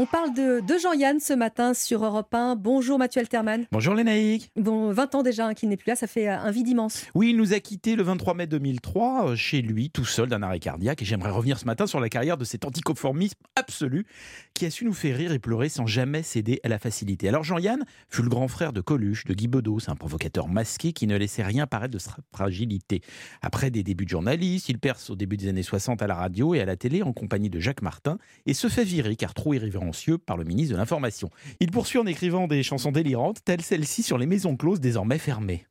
[0.05, 2.57] On parle de, de Jean-Yann ce matin sur Europe 1.
[2.57, 3.64] Bonjour Mathieu Alterman.
[3.72, 4.50] Bonjour Lénaïque.
[4.55, 7.07] Bon, 20 ans déjà hein, qu'il n'est plus là, ça fait un vide immense.
[7.14, 10.42] Oui, il nous a quittés le 23 mai 2003 euh, chez lui, tout seul d'un
[10.42, 11.00] arrêt cardiaque.
[11.00, 14.05] Et j'aimerais revenir ce matin sur la carrière de cet anticonformisme absolu
[14.52, 17.26] qui a su nous faire rire et pleurer sans jamais céder à la facilité.
[17.30, 21.07] Alors Jean-Yann fut le grand frère de Coluche, de Guy Bedos, un provocateur masqué qui
[21.07, 23.00] ne laissait rien paraître de sa fragilité.
[23.40, 26.55] Après des débuts de journaliste, il perce au début des années 60 à la radio
[26.55, 29.55] et à la télé en compagnie de Jacques Martin et se fait virer car trop
[29.55, 29.93] irrévérencieux
[30.26, 31.30] par le ministre de l'Information.
[31.61, 35.66] Il poursuit en écrivant des chansons délirantes, telles celle-ci sur les maisons closes désormais fermées.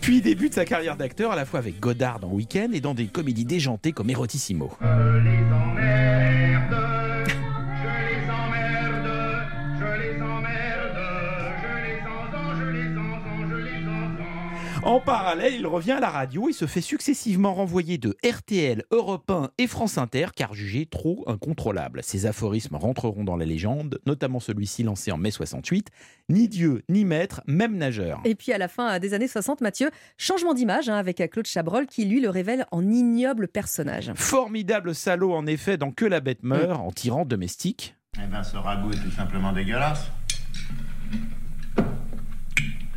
[0.00, 3.08] Puis débute sa carrière d'acteur à la fois avec Godard dans Week-end et dans des
[3.08, 4.72] comédies déjantées comme Erotissimo.
[4.80, 6.72] Emmerde,
[14.84, 19.30] En parallèle, il revient à la radio et se fait successivement renvoyer de RTL, Europe
[19.30, 22.00] 1 et France Inter car jugé trop incontrôlable.
[22.02, 25.88] Ses aphorismes rentreront dans la légende, notamment celui-ci lancé en mai 68.
[26.28, 28.20] Ni Dieu, ni maître, même nageur.
[28.24, 31.86] Et puis à la fin des années 60, Mathieu, changement d'image hein, avec Claude Chabrol
[31.86, 34.12] qui lui le révèle en ignoble personnage.
[34.14, 37.96] Formidable salaud en effet dans Que la bête meurt, en tyran domestique.
[38.16, 40.10] Eh ben, ce ragoût est tout simplement dégueulasse.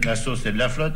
[0.03, 0.95] La sauce, c'est de la flotte.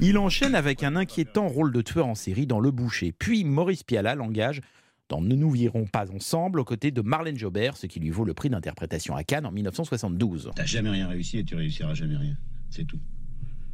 [0.00, 3.10] Il enchaîne avec un inquiétant rôle de tueur en série dans Le Boucher.
[3.10, 4.60] Puis Maurice Pialat l'engage
[5.08, 8.24] dans Ne nous virons pas ensemble aux côtés de Marlène Jobert, ce qui lui vaut
[8.24, 10.52] le prix d'interprétation à Cannes en 1972.
[10.54, 12.36] T'as jamais rien réussi et tu réussiras jamais rien.
[12.70, 13.00] C'est tout.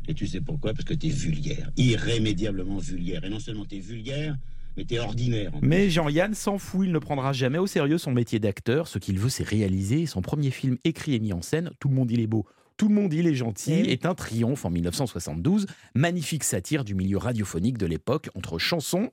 [0.09, 0.72] Et tu sais pourquoi?
[0.72, 1.70] Parce que t'es vulgaire.
[1.77, 3.22] Irrémédiablement vulgaire.
[3.25, 4.39] Et non seulement t'es vulgaire,
[4.79, 5.53] mais t'es ordinaire.
[5.61, 8.89] Mais Jean-Yann s'en fout, il ne prendra jamais au sérieux son métier d'acteur.
[8.89, 11.70] Ce qu'il veut, c'est réaliser son premier film écrit et mis en scène.
[11.81, 12.47] Tout le monde, il est beau.
[12.77, 13.91] Tout le monde, il est gentil, Eh oui.
[13.91, 15.66] est un triomphe en 1972.
[15.95, 19.11] Magnifique satire du milieu radiophonique de l'époque entre chansons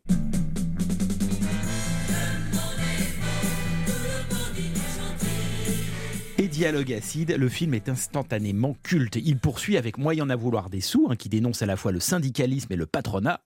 [6.38, 9.18] et dialogue acide, le film est instantanément culte.
[9.18, 12.00] Il poursuit avec Moyen à vouloir des sous, hein, qui dénonce à la fois le
[12.00, 13.42] syndicalisme et le patronat.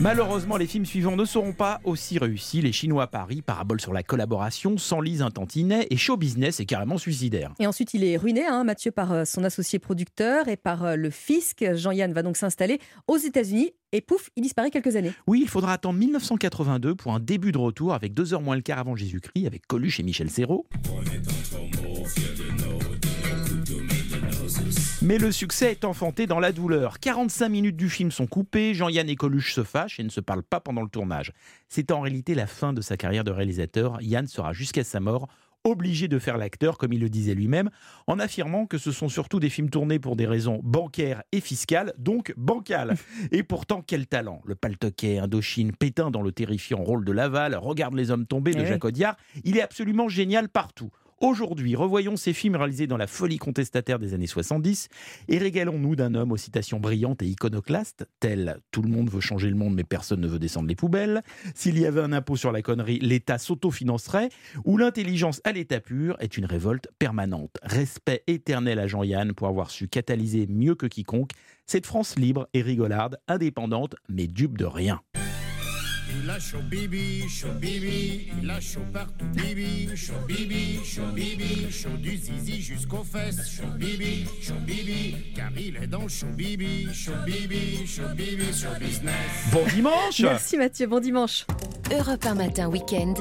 [0.00, 2.62] Malheureusement, les films suivants ne seront pas aussi réussis.
[2.62, 6.64] Les Chinois à Paris, Parabole sur la collaboration, s'enlisent un tantinet et Show Business est
[6.64, 7.52] carrément suicidaire.
[7.58, 10.96] Et ensuite, il est ruiné, hein, Mathieu, par euh, son associé producteur et par euh,
[10.96, 11.62] le fisc.
[11.74, 12.78] Jean-Yann va donc s'installer
[13.08, 15.12] aux États-Unis et pouf, il disparaît quelques années.
[15.26, 18.62] Oui, il faudra attendre 1982 pour un début de retour avec deux heures moins le
[18.62, 20.66] quart avant Jésus-Christ avec Coluche et Michel Serrault.
[25.02, 26.98] Mais le succès est enfanté dans la douleur.
[26.98, 30.42] 45 minutes du film sont coupées, Jean-Yann et Coluche se fâchent et ne se parlent
[30.42, 31.32] pas pendant le tournage.
[31.70, 33.96] C'est en réalité la fin de sa carrière de réalisateur.
[34.02, 35.28] Yann sera jusqu'à sa mort
[35.64, 37.70] obligé de faire l'acteur, comme il le disait lui-même,
[38.06, 41.92] en affirmant que ce sont surtout des films tournés pour des raisons bancaires et fiscales,
[41.98, 42.94] donc bancales.
[43.32, 47.94] Et pourtant, quel talent Le Paltoquet, Indochine, Pétain dans le terrifiant rôle de Laval, Regarde
[47.94, 48.66] les hommes tombés de Eh.
[48.66, 50.90] Jacques Audiard, il est absolument génial partout.
[51.22, 54.88] Aujourd'hui, revoyons ces films réalisés dans la folie contestataire des années 70
[55.28, 59.50] et régalons-nous d'un homme aux citations brillantes et iconoclastes, tel Tout le monde veut changer
[59.50, 61.22] le monde mais personne ne veut descendre les poubelles,
[61.54, 64.30] S'il y avait un impôt sur la connerie, l'État s'autofinancerait,
[64.64, 67.58] ou l'intelligence à l'état pur est une révolte permanente.
[67.62, 71.32] Respect éternel à Jean-Yann pour avoir su catalyser mieux que quiconque
[71.66, 75.02] cette France libre et rigolarde, indépendante mais dupe de rien.
[76.12, 81.70] Il a chaud bibi, chaud bibi, il a chaud partout bibi, chaud bibi, chaud bibi,
[81.70, 86.26] chaud du zizi jusqu'aux fesses, chaud bibi, chaud bibi, car il est dans le chaud
[86.36, 89.14] bibi, chaud bibi, chaud bibi sur business.
[89.52, 91.46] Bon dimanche Merci Mathieu, bon dimanche.
[91.92, 93.14] Europe 1 matin week-end.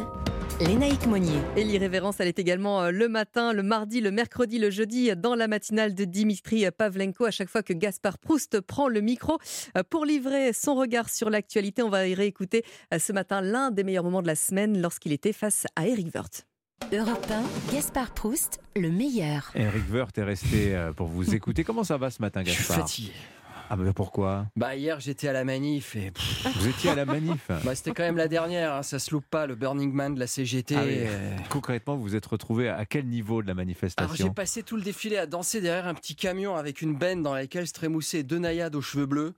[0.60, 1.40] Lénaïque Monnier.
[1.56, 5.16] Et l'irrévérence, elle est également euh, le matin, le mardi, le mercredi, le jeudi, euh,
[5.16, 7.26] dans la matinale de Dimitri Pavlenko.
[7.26, 9.38] À chaque fois que Gaspard Proust prend le micro
[9.78, 12.64] euh, pour livrer son regard sur l'actualité, on va y réécouter
[12.98, 16.46] ce matin l'un des meilleurs moments de la semaine lorsqu'il était face à Eric Wirth.
[16.92, 17.26] Europe
[17.72, 19.52] 1, Gaspard Proust, le meilleur.
[19.56, 21.64] Eric Woerth est resté pour vous écouter.
[21.64, 22.78] Comment ça va ce matin, Je suis Gaspard?
[22.80, 23.12] fatigué.
[23.70, 24.48] Ah, mais pourquoi?
[24.56, 26.12] Bah hier j'étais à la manif et
[26.56, 29.26] Vous étiez à la manif bah, c'était quand même la dernière, hein, ça se loupe
[29.30, 30.76] pas, le Burning Man de la CGT.
[30.76, 30.94] Ah oui.
[30.98, 31.38] euh.
[31.50, 34.76] Concrètement, vous vous êtes retrouvé à quel niveau de la Alors j'ai manifestation passé tout
[34.76, 38.24] le défilé à danser derrière un petit camion avec une benne dans laquelle se trémoussaient
[38.24, 39.36] deux naïades aux cheveux bleus.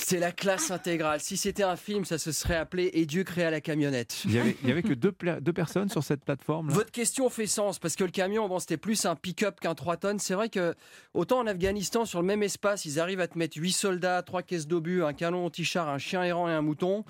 [0.00, 1.20] C'est la classe intégrale.
[1.20, 4.22] Si c'était un film, ça se serait appelé Et Dieu créa la camionnette.
[4.24, 5.12] Il y avait, que deux
[5.52, 9.04] personnes sur cette plateforme Votre question fait sens parce que le camion, bon, c'était plus
[9.04, 10.18] un pick-up qu'un 3 tonnes.
[10.18, 10.74] C'est vrai que
[11.14, 14.42] autant en Afghanistan, sur le même espace, ils arrivent à te mettre 8 soldats, 3
[14.42, 17.04] caisses d'obus, un canon anti-char, un chien errant et un mouton.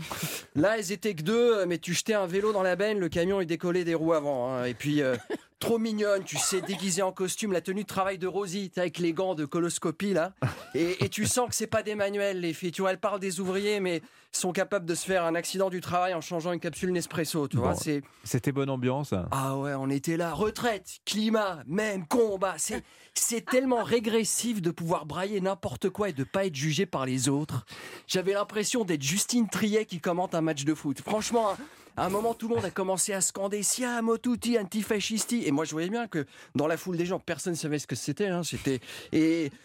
[0.57, 3.41] Là, ils étaient que deux, mais tu jetais un vélo dans la benne, le camion
[3.41, 4.51] il décollait des roues avant.
[4.53, 4.65] hein.
[4.65, 5.03] Et puis.
[5.03, 5.17] euh,
[5.61, 9.13] Trop mignonne, tu sais, déguisée en costume, la tenue de travail de Rosie, avec les
[9.13, 10.33] gants de coloscopie là.
[10.75, 12.71] Et, et tu sens que c'est pas des manuels, les filles.
[12.71, 14.01] Tu vois, elles parlent des ouvriers, mais
[14.31, 17.49] sont capables de se faire un accident du travail en changeant une capsule Nespresso.
[17.49, 18.03] Tu vois, Bon, c'est.
[18.23, 19.13] C'était bonne ambiance.
[19.33, 20.33] Ah ouais, on était là.
[20.33, 22.55] Retraite, climat, même combat.
[22.57, 22.85] C'est,
[23.15, 27.29] c'est tellement régressif de pouvoir brailler n'importe quoi et de pas être jugé par les
[27.29, 27.67] autres.
[28.07, 31.01] J'avais l'impression d'être Justine Triet qui commente un match de foot.
[31.01, 31.57] Franchement,
[31.99, 35.43] à un moment, tout le monde a commencé à scander Siamo tutti antifascisti.
[35.47, 37.97] Et moi, je voyais bien que dans la foule des gens, personne savait ce que
[37.97, 38.29] c'était.
[38.29, 38.43] hein.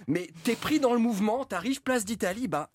[0.08, 1.46] Mais t'es pris dans le mouvement.
[1.46, 2.70] T'arrives place d'Italie, bah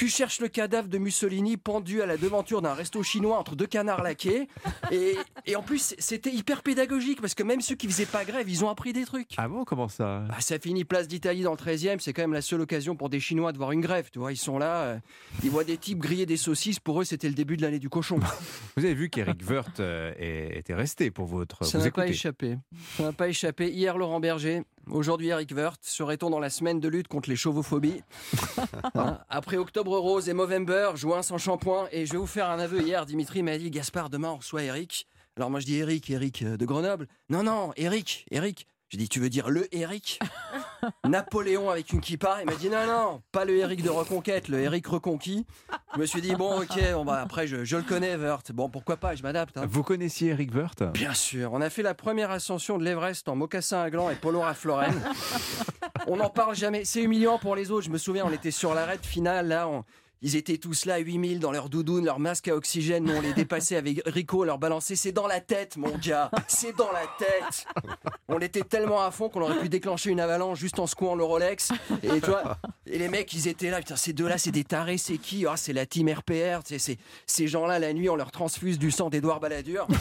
[0.00, 3.66] Tu cherches le cadavre de Mussolini pendu à la devanture d'un resto chinois entre deux
[3.66, 4.48] canards laqués.
[4.90, 8.48] Et, et en plus, c'était hyper pédagogique parce que même ceux qui faisaient pas grève,
[8.48, 9.34] ils ont appris des trucs.
[9.36, 10.20] Ah bon, comment ça?
[10.26, 13.10] Bah, ça finit place d'Italie dans le 13e, c'est quand même la seule occasion pour
[13.10, 14.08] des Chinois de voir une grève.
[14.10, 14.98] Tu vois, ils sont là, euh,
[15.44, 16.80] ils voient des types griller des saucisses.
[16.80, 18.20] Pour eux, c'était le début de l'année du cochon.
[18.78, 21.66] Vous avez vu qu'Eric Woerth euh, était resté pour votre.
[21.66, 22.56] Ça n'a pas échappé.
[22.96, 23.70] Ça n'a pas échappé.
[23.70, 24.62] Hier, Laurent Berger.
[24.86, 25.80] Aujourd'hui, Eric Woerth.
[25.82, 28.02] Serait-on dans la semaine de lutte contre les chauvophobies
[28.94, 31.88] Hein, Après Octobre Rose et Movember, juin sans shampoing.
[31.92, 32.82] Et je vais vous faire un aveu.
[32.82, 35.06] Hier, Dimitri m'a dit Gaspard, demain, on reçoit Eric.
[35.36, 37.06] Alors moi, je dis Eric, Eric euh, de Grenoble.
[37.28, 38.66] Non, non, Eric, Eric.
[38.90, 40.18] J'ai dit, tu veux dire le Eric
[41.06, 42.38] Napoléon avec une kippa?
[42.40, 45.46] Il m'a dit, non, non, pas le Eric de Reconquête, le Eric reconquis.
[45.94, 48.50] Je me suis dit, bon, ok, on va, après, je, je le connais, Woerth.
[48.52, 49.56] Bon, pourquoi pas, je m'adapte.
[49.58, 49.64] hein.
[49.68, 53.36] Vous connaissiez Eric Woerth Bien sûr, on a fait la première ascension de l'Everest en
[53.36, 55.00] mocassin à gland et polo à Florenne.
[56.08, 57.86] on n'en parle jamais, c'est humiliant pour les autres.
[57.86, 59.84] Je me souviens, on était sur l'arête finale, là, on-
[60.22, 63.04] ils étaient tous là, 8000, dans leur doudoune, leur masque à oxygène.
[63.04, 64.96] Nous, on les dépassait avec Rico, leur balançait.
[64.96, 67.66] C'est dans la tête, mon gars, c'est dans la tête.
[68.28, 71.24] On était tellement à fond qu'on aurait pu déclencher une avalanche juste en secouant le
[71.24, 71.70] Rolex.
[72.02, 72.56] Et toi,
[72.86, 75.46] et les mecs, ils étaient là, putain, ces deux-là, c'est des tarés, c'est qui?
[75.46, 76.60] Ah, c'est la team RPR.
[76.64, 79.86] c'est- Ces gens-là, la nuit, on leur transfuse du sang d'Edouard Balladur.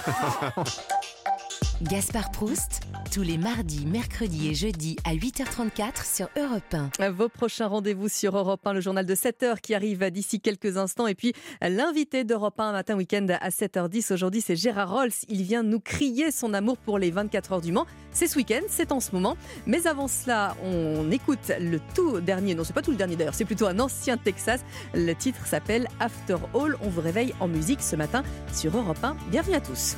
[1.82, 2.82] Gaspard Proust,
[3.12, 7.10] tous les mardis, mercredis et jeudis à 8h34 sur Europe 1.
[7.12, 11.07] Vos prochains rendez-vous sur Europe 1, le journal de 7h qui arrive d'ici quelques instants.
[11.07, 14.14] Et puis l'invité d'Europe 1 matin week-end à 7h10.
[14.14, 15.12] Aujourd'hui, c'est Gérard Rolls.
[15.30, 17.86] Il vient nous crier son amour pour les 24 heures du Mans.
[18.12, 19.38] C'est ce week-end, c'est en ce moment.
[19.66, 22.55] Mais avant cela, on écoute le tout dernier.
[22.55, 24.66] Non, c'est pas tout le dernier d'ailleurs, c'est plutôt un ancien Texas.
[24.93, 26.76] Le titre s'appelle After All.
[26.82, 29.16] On vous réveille en musique ce matin sur Europe 1.
[29.32, 29.95] Bienvenue à tous.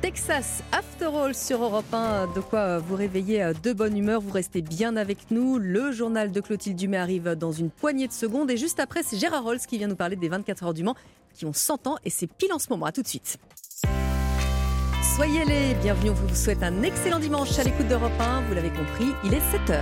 [0.00, 4.62] Texas After All sur Europe 1, de quoi vous réveiller de bonne humeur, vous restez
[4.62, 5.58] bien avec nous.
[5.58, 9.18] Le journal de Clotilde Dumais arrive dans une poignée de secondes et juste après c'est
[9.18, 10.94] Gérard Rolls qui vient nous parler des 24 heures du Mans
[11.34, 12.86] qui ont 100 ans et c'est pile en ce moment.
[12.86, 13.36] À tout de suite.
[15.16, 18.70] Soyez les bienvenue, on vous souhaite un excellent dimanche à l'écoute d'Europe 1, vous l'avez
[18.70, 19.80] compris, il est 7h.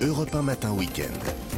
[0.00, 1.53] Europe 1 Matin Week-end.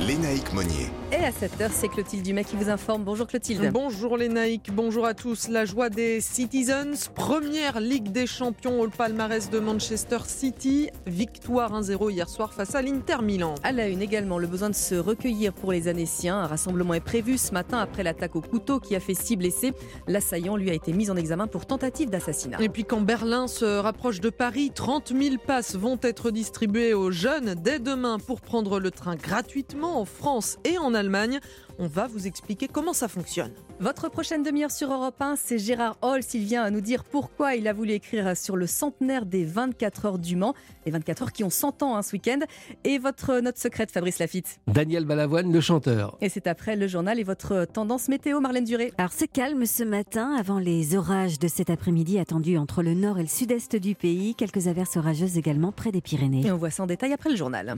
[0.00, 0.90] Lénaïque Monnier.
[1.10, 3.02] Et à 7h, c'est Clotilde Dumais qui vous informe.
[3.02, 3.70] Bonjour Clotilde.
[3.72, 5.48] Bonjour Naïcs, bonjour à tous.
[5.48, 10.90] La joie des Citizens, première Ligue des Champions au palmarès de Manchester City.
[11.06, 13.54] Victoire 1-0 hier soir face à l'Inter Milan.
[13.62, 16.40] À la une également, le besoin de se recueillir pour les Annéciens.
[16.40, 19.72] Un rassemblement est prévu ce matin après l'attaque au couteau qui a fait six blessés.
[20.08, 22.60] L'assaillant lui a été mis en examen pour tentative d'assassinat.
[22.60, 27.10] Et puis quand Berlin se rapproche de Paris, 30 000 passes vont être distribuées aux
[27.10, 31.40] jeunes dès demain pour prendre le train gratuitement en France et en Allemagne.
[31.78, 33.52] On va vous expliquer comment ça fonctionne.
[33.80, 36.20] Votre prochaine demi-heure sur Europe 1, c'est Gérard Hall.
[36.32, 40.06] Il vient à nous dire pourquoi il a voulu écrire sur le centenaire des 24
[40.06, 40.54] heures du Mans.
[40.86, 42.38] Les 24 heures qui ont 100 ans hein, ce week-end.
[42.84, 44.58] Et votre note secrète, Fabrice Lafitte.
[44.66, 46.16] Daniel Balavoine, le chanteur.
[46.22, 48.94] Et c'est après le journal et votre tendance météo, Marlène Duré.
[48.96, 53.18] Alors c'est calme ce matin avant les orages de cet après-midi attendus entre le nord
[53.18, 54.34] et le sud-est du pays.
[54.34, 56.46] Quelques averses orageuses également près des Pyrénées.
[56.46, 57.76] Et on voit ça en détail après le journal.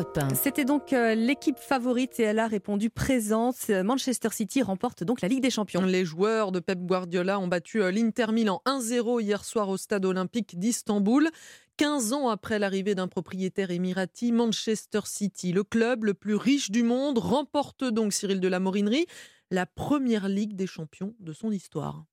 [0.00, 0.34] Europe 1.
[0.34, 3.68] C'était donc euh, l'équipe favorite et elle a répondu présente.
[3.68, 5.82] Manchester City remporte donc la Ligue des Champions.
[5.82, 10.04] Les joueurs de Pep Guardiola ont battu euh, l'Inter Milan 1-0 hier soir au stade
[10.04, 11.28] olympique d'Istanbul.
[11.76, 16.82] 15 ans après l'arrivée d'un propriétaire émirati, Manchester City, le club le plus riche du
[16.82, 19.06] monde, remporte donc Cyril de la Morinerie
[19.50, 22.04] la première Ligue des Champions de son histoire.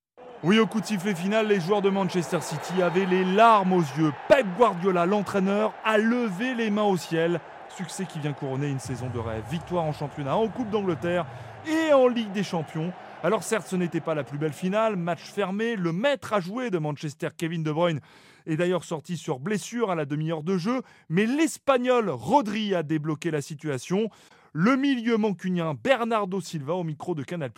[0.44, 3.82] Oui, au coup de sifflet final, les joueurs de Manchester City avaient les larmes aux
[3.98, 4.12] yeux.
[4.30, 7.42] Pep Guardiola, l'entraîneur, a levé les mains au ciel.
[7.78, 9.44] Succès qui vient couronner une saison de rêve.
[9.52, 11.28] Victoire en championnat, en Coupe d'Angleterre
[11.68, 12.92] et en Ligue des Champions.
[13.22, 16.72] Alors certes, ce n'était pas la plus belle finale, match fermé, le maître à jouer
[16.72, 18.00] de Manchester, Kevin De Bruyne,
[18.48, 23.30] est d'ailleurs sorti sur blessure à la demi-heure de jeu, mais l'Espagnol Rodri a débloqué
[23.30, 24.10] la situation.
[24.54, 27.52] Le milieu mancunien Bernardo Silva, au micro de Canal+,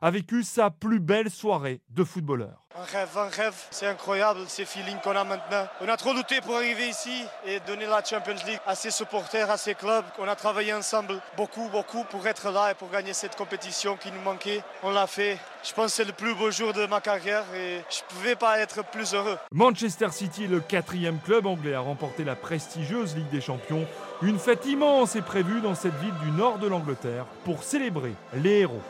[0.00, 2.61] a vécu sa plus belle soirée de footballeur.
[2.74, 5.68] Un rêve, un rêve, c'est incroyable ces feelings qu'on a maintenant.
[5.82, 9.50] On a trop lutté pour arriver ici et donner la Champions League à ses supporters,
[9.50, 10.06] à ses clubs.
[10.18, 14.10] On a travaillé ensemble beaucoup, beaucoup pour être là et pour gagner cette compétition qui
[14.10, 14.62] nous manquait.
[14.82, 15.38] On l'a fait.
[15.62, 18.36] Je pense que c'est le plus beau jour de ma carrière et je ne pouvais
[18.36, 19.36] pas être plus heureux.
[19.52, 23.86] Manchester City, le quatrième club anglais, a remporté la prestigieuse Ligue des Champions.
[24.22, 28.60] Une fête immense est prévue dans cette ville du nord de l'Angleterre pour célébrer les
[28.60, 28.80] héros.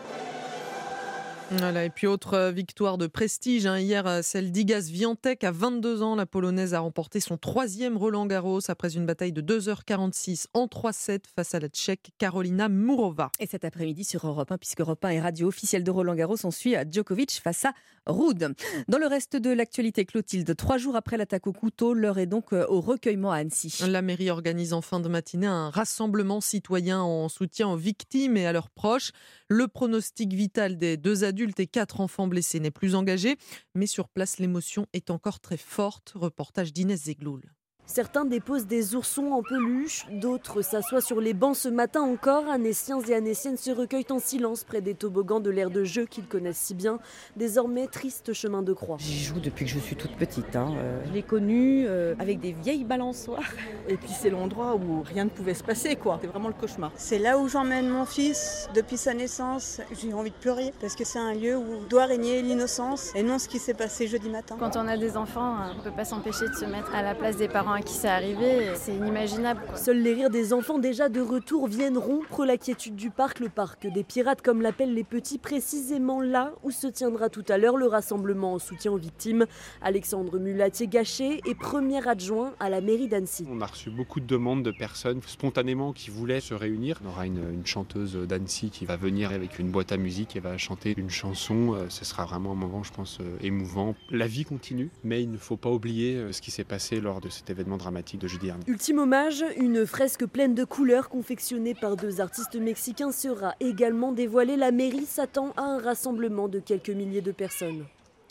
[1.59, 5.51] Voilà, et puis autre euh, victoire de prestige, hein, hier euh, celle d'Igas Viantec à
[5.51, 6.17] 22 ans.
[6.17, 11.25] La polonaise a remporté son troisième Roland Garros après une bataille de 2h46 en 3-7
[11.37, 13.31] face à la tchèque Carolina Mourova.
[13.39, 16.39] Et cet après-midi sur Europe 1, puisque Europe 1 est radio officielle de Roland Garros,
[16.45, 17.75] on suit à Djokovic face à
[18.07, 18.55] Rude.
[18.89, 22.53] Dans le reste de l'actualité, Clotilde, trois jours après l'attaque au couteau, l'heure est donc
[22.53, 23.85] euh, au recueillement à Annecy.
[23.89, 28.47] La mairie organise en fin de matinée un rassemblement citoyen en soutien aux victimes et
[28.47, 29.13] à leurs proches.
[29.49, 33.37] Le pronostic vital des deux adultes et quatre enfants blessés n'est plus engagé,
[33.75, 36.13] mais sur place, l'émotion est encore très forte.
[36.15, 37.43] Reportage d'Inès Zegloul.
[37.87, 42.49] Certains déposent des oursons en peluche, d'autres s'assoient sur les bancs ce matin encore.
[42.49, 46.27] Annéciens et Annéciennes se recueillent en silence près des toboggans de l'air de jeu qu'ils
[46.27, 47.01] connaissent si bien.
[47.37, 48.97] Désormais, triste chemin de croix.
[48.99, 50.57] J'y joue depuis que je suis toute petite.
[50.57, 50.73] Hein.
[50.79, 53.53] Euh, je l'ai connu euh, avec des vieilles balançoires.
[53.89, 56.19] Et puis c'est l'endroit où rien ne pouvait se passer, quoi.
[56.23, 56.93] C'est vraiment le cauchemar.
[56.95, 59.81] C'est là où j'emmène mon fils depuis sa naissance.
[60.01, 63.39] J'ai envie de pleurer parce que c'est un lieu où doit régner l'innocence et non
[63.39, 64.57] ce qui s'est passé jeudi matin.
[64.59, 67.15] Quand on a des enfants, on ne peut pas s'empêcher de se mettre à la
[67.15, 69.61] place des parents à qui c'est arrivé, c'est inimaginable.
[69.77, 73.49] Seuls les rires des enfants déjà de retour viennent rompre la quiétude du parc, le
[73.49, 77.77] parc des pirates comme l'appellent les petits, précisément là où se tiendra tout à l'heure
[77.77, 79.47] le rassemblement en soutien aux victimes.
[79.81, 83.47] Alexandre Mulatier-Gachet est premier adjoint à la mairie d'Annecy.
[83.51, 87.01] On a reçu beaucoup de demandes de personnes spontanément qui voulaient se réunir.
[87.05, 90.41] On aura une, une chanteuse d'Annecy qui va venir avec une boîte à musique et
[90.41, 91.75] va chanter une chanson.
[91.75, 93.95] Euh, ce sera vraiment un moment, je pense, euh, émouvant.
[94.11, 97.21] La vie continue, mais il ne faut pas oublier euh, ce qui s'est passé lors
[97.21, 98.65] de cet événement dramatique de jeudi dernier.
[98.67, 104.57] Ultime hommage, une fresque pleine de couleurs confectionnée par deux artistes mexicains sera également dévoilée.
[104.57, 107.85] La mairie s'attend à un rassemblement de quelques milliers de personnes.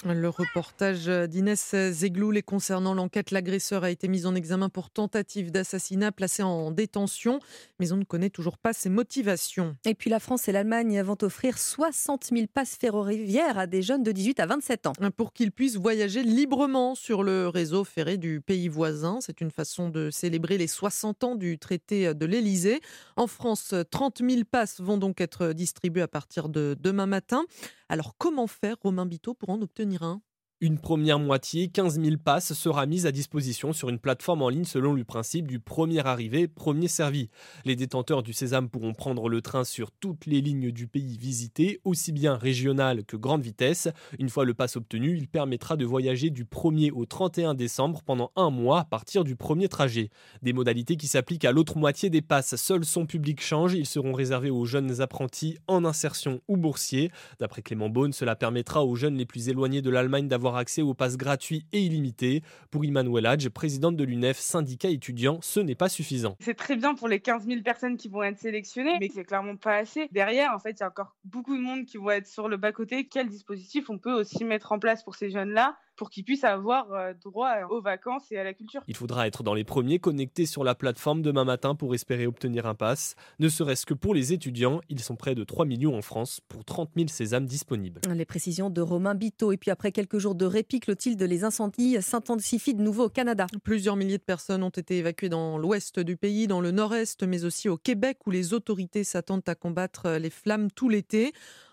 [0.04, 5.52] Le reportage d'Inès Zegloul et concernant l'enquête, l'agresseur a été mis en examen pour tentative
[5.52, 7.39] d'assassinat, placé en détention,
[7.80, 9.76] mais on ne connaît toujours pas ses motivations.
[9.86, 14.02] Et puis la France et l'Allemagne vont offrir 60 000 passes ferroviaires à des jeunes
[14.02, 14.93] de 18 à 27 ans.
[15.16, 19.20] Pour qu'ils puissent voyager librement sur le réseau ferré du pays voisin.
[19.22, 22.82] C'est une façon de célébrer les 60 ans du traité de l'Elysée.
[23.18, 27.45] En France, 30 000 passes vont donc être distribuées à partir de demain matin.
[27.91, 30.23] Alors comment faire, Romain Biteau, pour en obtenir un?
[30.62, 34.64] Une première moitié, 15 000 passes, sera mise à disposition sur une plateforme en ligne
[34.64, 37.30] selon le principe du premier arrivé, premier servi.
[37.66, 41.82] Les détenteurs du Sésame pourront prendre le train sur toutes les lignes du pays visité,
[41.84, 43.89] aussi bien régionales que grande vitesse.
[44.20, 48.32] Une fois le pass obtenu, il permettra de voyager du 1er au 31 décembre pendant
[48.36, 50.12] un mois à partir du premier trajet.
[50.43, 52.55] Des modalités qui s'appliquent à l'autre moitié des passes.
[52.55, 57.12] Seul son public change, ils seront réservés aux jeunes apprentis en insertion ou boursiers.
[57.39, 60.93] D'après Clément Beaune, cela permettra aux jeunes les plus éloignés de l'Allemagne d'avoir accès aux
[60.93, 62.43] passes gratuits et illimités.
[62.70, 66.36] Pour Immanuel Hadj, présidente de l'UNEF, syndicat étudiant, ce n'est pas suffisant.
[66.39, 69.56] C'est très bien pour les 15 000 personnes qui vont être sélectionnées, mais c'est clairement
[69.56, 70.08] pas assez.
[70.12, 72.58] Derrière, en fait, il y a encore beaucoup de monde qui vont être sur le
[72.58, 73.08] bas-côté.
[73.08, 75.78] Quel dispositif on peut aussi mettre en place pour ces jeunes-là?
[76.02, 78.82] Pour qu'ils puissent avoir euh, droit aux vacances et à la culture.
[78.88, 82.66] Il faudra être dans les premiers connectés sur la plateforme demain matin pour espérer obtenir
[82.66, 83.14] un pass.
[83.38, 86.66] Ne serait-ce que pour les étudiants, ils sont près de 3 millions en France pour
[86.66, 88.02] 30 000 sésames disponibles.
[88.12, 89.52] Les précisions de Romain Biteau.
[89.52, 93.45] Et puis après quelques jours de répit, Clotilde, les incendies s'intensifient de nouveau au Canada?
[93.64, 97.45] Plusieurs milliers de personnes ont été évacuées dans l'ouest du pays, dans le nord-est, mais
[97.45, 101.32] aussi au Québec où les autorités s'attendent à combattre les flammes tout l'été.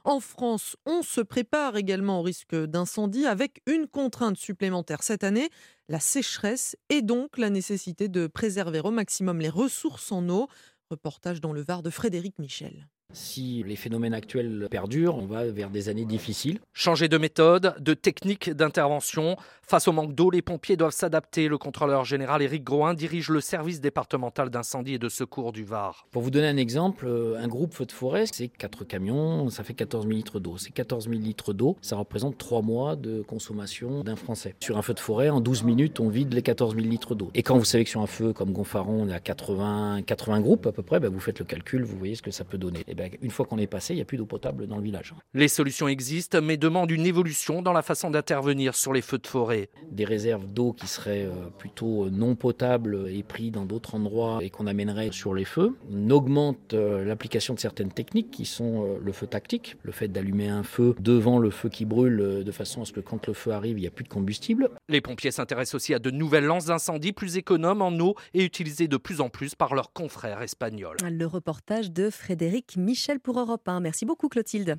[0.09, 5.51] En France, on se prépare également au risque d'incendie avec une contrainte supplémentaire cette année,
[5.91, 10.49] la sécheresse et donc la nécessité de préserver au maximum les ressources en eau.
[10.89, 12.89] Reportage dans le Var de Frédéric Michel.
[13.15, 16.61] Si les phénomènes actuels perdurent, on va vers des années difficiles.
[16.75, 19.37] Changer de méthode, de technique d'intervention.
[19.63, 21.49] Face au manque d'eau, les pompiers doivent s'adapter.
[21.49, 26.07] Le contrôleur général Éric Groin dirige le service départemental d'incendie et de secours du Var.
[26.11, 29.65] Pour vous donner un exemple, euh, un groupe feu de forêt, c'est 4 camions, ça
[29.65, 30.59] fait 14 000 litres d'eau.
[30.59, 34.55] Ces 14 000 litres d'eau, ça représente 3 mois de consommation d'un Français.
[34.61, 37.31] Sur un feu de forêt, en 12 minutes, on vide les 14 000 litres d'eau.
[37.35, 40.41] Et quand vous savez que sur un feu comme Gonfaron, on est à 80, 80
[40.41, 42.59] groupes à peu près, ben vous faites le calcul, vous voyez ce que ça peut
[42.59, 42.85] donner.
[42.87, 44.83] Et ben, une fois qu'on est passé, il n'y a plus d'eau potable dans le
[44.83, 45.15] village.
[45.33, 49.27] Les solutions existent, mais demandent une évolution dans la façon d'intervenir sur les feux de
[49.29, 49.71] forêt.
[49.93, 54.51] Des réserves d'eau qui seraient euh, plutôt non potables et pris dans d'autres endroits et
[54.51, 55.77] qu'on amènerait sur les feux.
[55.93, 60.09] On augmente euh, l'application de certaines techniques qui sont euh, le feu tactique, le fait
[60.09, 63.33] d'allumer un feu devant le feu qui brûle de façon à ce que quand le
[63.33, 64.71] feu arrive, il n'y a plus de combustible.
[64.89, 68.89] Les pompiers s'intéressent aussi à de nouvelles lances d'incendie plus économes en eau et utilisées
[68.89, 70.97] de plus en plus par leurs confrères espagnols.
[71.09, 73.81] Le reportage de Frédéric Michel pour Europe 1.
[73.81, 74.79] Merci beaucoup Clotilde.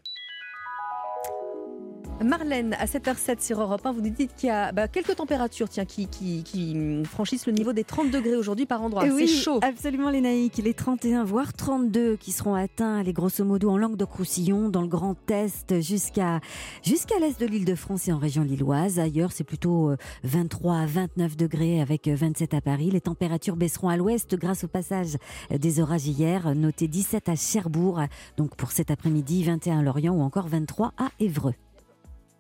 [2.24, 5.70] Marlène, à 7h07 sur Europe 1, vous nous dites qu'il y a bah, quelques températures
[5.70, 9.06] tiens, qui, qui, qui, franchissent le niveau des 30 degrés aujourd'hui par endroit.
[9.06, 9.60] Oui, c'est chaud.
[9.62, 10.58] Absolument, les naïcs.
[10.58, 15.16] Les 31, voire 32 qui seront atteints, les grosso modo, en Languedoc-Roussillon, dans le Grand
[15.32, 16.42] Est, jusqu'à
[16.84, 19.00] jusqu'à l'Est de l'île de France et en région lilloise.
[19.00, 19.92] Ailleurs, c'est plutôt
[20.24, 22.92] 23 à 29 degrés avec 27 à Paris.
[22.92, 25.16] Les températures baisseront à l'ouest grâce au passage
[25.50, 26.54] des orages hier.
[26.54, 28.02] Notez 17 à Cherbourg,
[28.36, 31.54] donc pour cet après-midi, 21 à Lorient ou encore 23 à Évreux.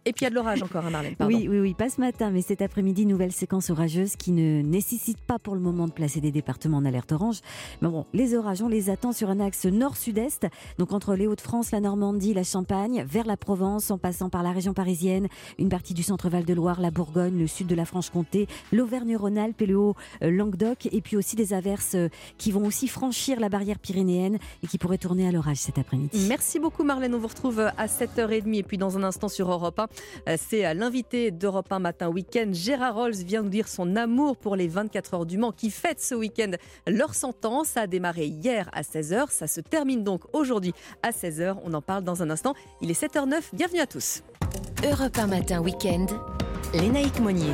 [0.09, 1.13] Et puis il y a de l'orage encore, à Marlène.
[1.19, 5.19] Oui, oui, oui, pas ce matin, mais cet après-midi, nouvelle séquence orageuse qui ne nécessite
[5.19, 7.41] pas pour le moment de placer des départements en alerte orange.
[7.83, 10.47] Mais bon, les orages, on les attend sur un axe nord-sud-est,
[10.79, 14.51] donc entre les Hauts-de-France, la Normandie, la Champagne, vers la Provence, en passant par la
[14.51, 15.27] région parisienne,
[15.59, 19.67] une partie du centre-val de Loire, la Bourgogne, le sud de la Franche-Comté, l'Auvergne-Rhône-Alpes et
[19.67, 24.39] le Haut-Languedoc, et puis aussi des averses euh, qui vont aussi franchir la barrière pyrénéenne
[24.63, 26.25] et qui pourraient tourner à l'orage cet après-midi.
[26.27, 29.77] Merci beaucoup Marlène, on vous retrouve à 7h30 et puis dans un instant sur Europe
[29.77, 29.87] 1.
[30.27, 32.49] Euh, c'est l'invité d'Europe 1 Matin Week-end.
[32.51, 36.01] Gérard Rolls vient nous dire son amour pour les 24 heures du Mans qui fêtent
[36.01, 36.51] ce week-end
[36.87, 37.69] leur sentence.
[37.69, 39.29] Ça a démarré hier à 16h.
[39.29, 40.73] Ça se termine donc aujourd'hui
[41.03, 41.57] à 16h.
[41.63, 42.53] On en parle dans un instant.
[42.81, 43.41] Il est 7h09.
[43.53, 44.23] Bienvenue à tous.
[44.83, 46.05] Europe 1 Matin Week-end.
[46.73, 47.53] Lénaïque Monnier.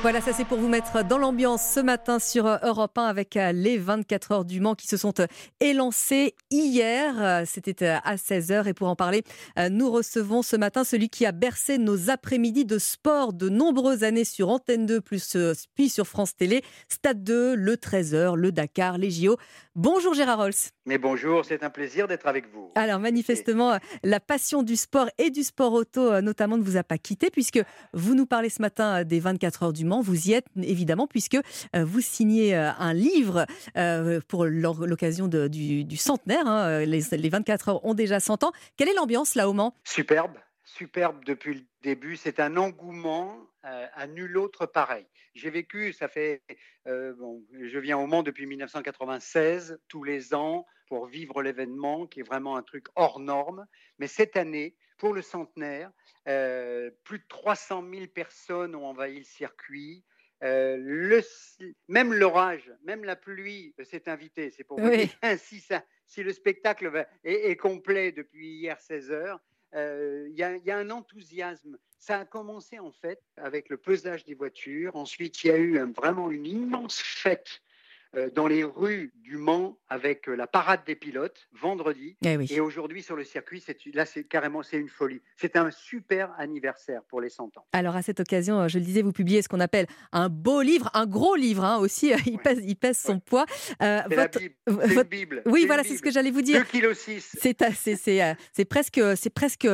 [0.00, 3.50] Voilà, ça c'est pour vous mettre dans l'ambiance ce matin sur Europe 1 avec euh,
[3.50, 5.26] les 24 heures du Mans qui se sont euh,
[5.58, 7.14] élancées hier.
[7.18, 9.24] Euh, c'était à 16h et pour en parler,
[9.70, 14.24] nous recevons ce matin celui qui a bercé nos après-midi de sport de nombreuses années
[14.24, 15.36] sur Antenne 2 plus
[15.74, 19.36] puis sur France Télé, Stade 2, le 13h, le Dakar, les JO.
[19.74, 20.54] Bonjour Gérard Rolls.
[20.88, 22.72] Mais bonjour, c'est un plaisir d'être avec vous.
[22.74, 26.96] Alors manifestement, la passion du sport et du sport auto notamment ne vous a pas
[26.96, 27.60] quitté puisque
[27.92, 30.00] vous nous parlez ce matin des 24 heures du Mans.
[30.00, 31.36] Vous y êtes évidemment puisque
[31.76, 33.44] euh, vous signez euh, un livre
[33.76, 36.46] euh, pour l'occasion du, du, centenaire.
[36.46, 36.86] Hein.
[36.86, 38.52] Les, les 24 heures ont déjà 100 ans.
[38.78, 39.74] Quelle est l'ambiance là au Mans?
[39.84, 40.38] Superbe,
[40.68, 42.16] superbe depuis le début.
[42.16, 45.06] C'est un engouement à nul autre pareil.
[45.34, 46.42] J'ai vécu, ça fait,
[46.86, 52.24] bon, je viens au Mans depuis 1996, tous les ans, pour vivre l'événement, qui est
[52.24, 53.66] vraiment un truc hors norme.
[53.98, 55.90] Mais cette année, pour le centenaire,
[56.24, 60.04] plus de 300 000 personnes ont envahi le circuit.
[60.40, 61.20] le,
[61.88, 64.50] même l'orage, même la pluie s'est invitée.
[64.50, 65.08] C'est pour vous dire
[65.38, 69.40] si, ça, si le spectacle est, est complet depuis hier 16 heures,
[69.74, 71.78] il y, a un enthousiasme.
[71.98, 74.96] Ça a commencé en fait avec le pesage des voitures.
[74.96, 77.67] Ensuite, il y a eu vraiment une immense fête euh,
[78.34, 82.16] dans les rues du Mans avec euh, la parade des pilotes vendredi.
[82.24, 85.20] Eh Et aujourd'hui sur le circuit, là c'est carrément c'est une folie.
[85.36, 87.66] C'est un super anniversaire pour les 100 ans.
[87.72, 90.62] Alors à cette occasion, euh, je le disais, vous publiez ce qu'on appelle un beau
[90.62, 92.12] livre, un gros livre hein, aussi.
[92.26, 93.46] Il, pèse, il pèse son poids.
[93.82, 94.38] Euh, votre,
[95.08, 95.42] Bible.
[95.46, 96.62] Oui, voilà, c'est ce que j'allais vous dire.
[96.62, 98.38] 2,6 kg.
[98.52, 99.66] C'est presque, c'est presque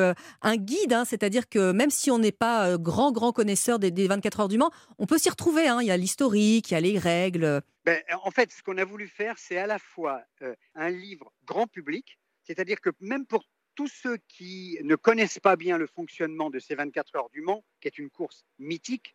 [0.42, 4.06] un guide, hein, c'est-à-dire que même si on n'est pas grand, grand connaisseur des, des
[4.06, 5.66] 24 heures du Mans, on peut s'y retrouver.
[5.66, 5.78] Hein.
[5.80, 7.62] Il y a l'historique, il y a les règles.
[7.84, 11.32] Ben, en fait, ce qu'on a voulu faire, c'est à la fois euh, un livre
[11.44, 16.48] grand public, c'est-à-dire que même pour tous ceux qui ne connaissent pas bien le fonctionnement
[16.48, 19.14] de ces 24 heures du Mans, qui est une course mythique,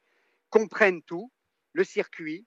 [0.50, 1.32] comprennent tout,
[1.74, 2.46] le circuit,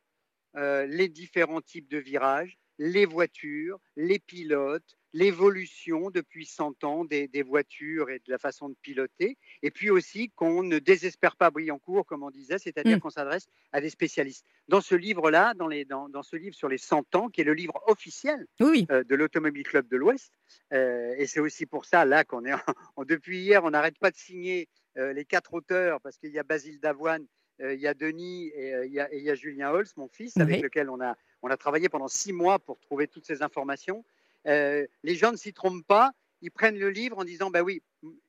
[0.57, 7.43] euh, les différents types de virages, les voitures, les pilotes, l'évolution depuis 100 ans des,
[7.43, 12.07] voitures et de la façon de piloter, et puis aussi qu'on ne désespère pas Briancourt,
[12.07, 13.01] comme on disait, c'est-à-dire mm.
[13.01, 14.47] qu'on s'adresse à des spécialistes.
[14.69, 15.69] Dans ce livre-là, dans,
[16.09, 19.65] dans, ce livre sur les 100 ans, qui est le livre officiel euh, de l'Automobile
[19.65, 20.33] Club de l'Ouest,
[20.73, 22.53] euh, et c'est aussi pour ça, là, qu'on est,
[23.07, 26.43] depuis hier, on n'arrête pas de signer euh, les quatre auteurs, parce qu'il y a
[26.43, 27.27] Basile Davoine,
[27.61, 31.01] il y a Denis et il y, a, Julien Holz, mon fils, avec lequel on
[31.01, 34.05] a, on a travaillé pendant six mois pour trouver toutes ces informations.
[34.47, 37.83] Euh, les gens ne s'y trompent pas, ils prennent le livre en disant, bah oui,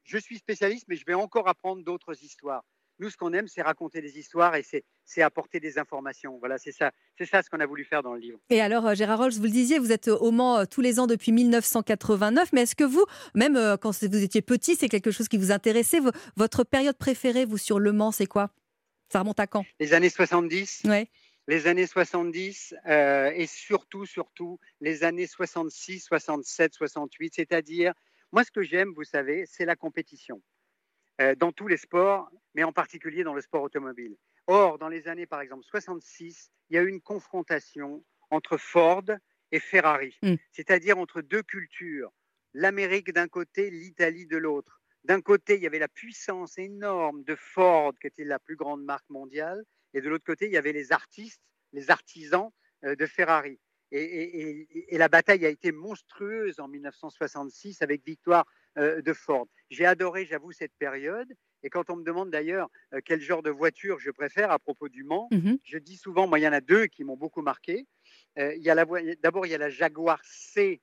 [0.03, 2.63] je suis spécialiste, mais je vais encore apprendre d'autres histoires.
[2.99, 6.37] Nous, ce qu'on aime, c'est raconter des histoires et c'est apporter des informations.
[6.37, 8.37] Voilà, c'est ça, c'est ça ce qu'on a voulu faire dans le livre.
[8.51, 10.99] Et alors, euh, Gérard Rolls, vous le disiez, vous êtes au Mans euh, tous les
[10.99, 13.03] ans depuis 1989, mais est-ce que vous,
[13.33, 15.99] même quand vous étiez petit, c'est quelque chose qui vous intéressait?
[16.37, 18.51] Votre période préférée, vous, sur Le Mans, c'est quoi?
[19.11, 19.65] Ça remonte à quand?
[19.79, 20.83] Les années 70.
[20.85, 21.09] Ouais
[21.47, 27.33] les années 70 euh, et surtout, surtout les années 66, 67, 68.
[27.35, 27.93] C'est-à-dire,
[28.31, 30.41] moi, ce que j'aime, vous savez, c'est la compétition
[31.21, 34.15] euh, dans tous les sports, mais en particulier dans le sport automobile.
[34.47, 39.05] Or, dans les années, par exemple, 66, il y a eu une confrontation entre Ford
[39.51, 40.35] et Ferrari, mm.
[40.51, 42.11] c'est-à-dire entre deux cultures,
[42.53, 44.81] l'Amérique d'un côté, l'Italie de l'autre.
[45.03, 48.83] D'un côté, il y avait la puissance énorme de Ford, qui était la plus grande
[48.83, 49.63] marque mondiale,
[49.93, 51.41] et de l'autre côté, il y avait les artistes,
[51.71, 52.49] les artisans
[52.83, 53.59] euh, de Ferrari.
[53.95, 59.47] Et, la bataille a été monstrueuse en 1966 avec victoire euh, de Ford.
[59.69, 61.31] J'ai adoré, j'avoue, cette période.
[61.61, 64.89] Et quand on me demande d'ailleurs euh, quel genre de voiture je préfère à propos
[64.89, 65.59] du Mans, Mhm.
[65.63, 67.85] je dis souvent, moi, il y en a deux qui m'ont beaucoup marqué.
[68.39, 68.55] Euh,
[69.21, 70.81] D'abord, il y a la Jaguar C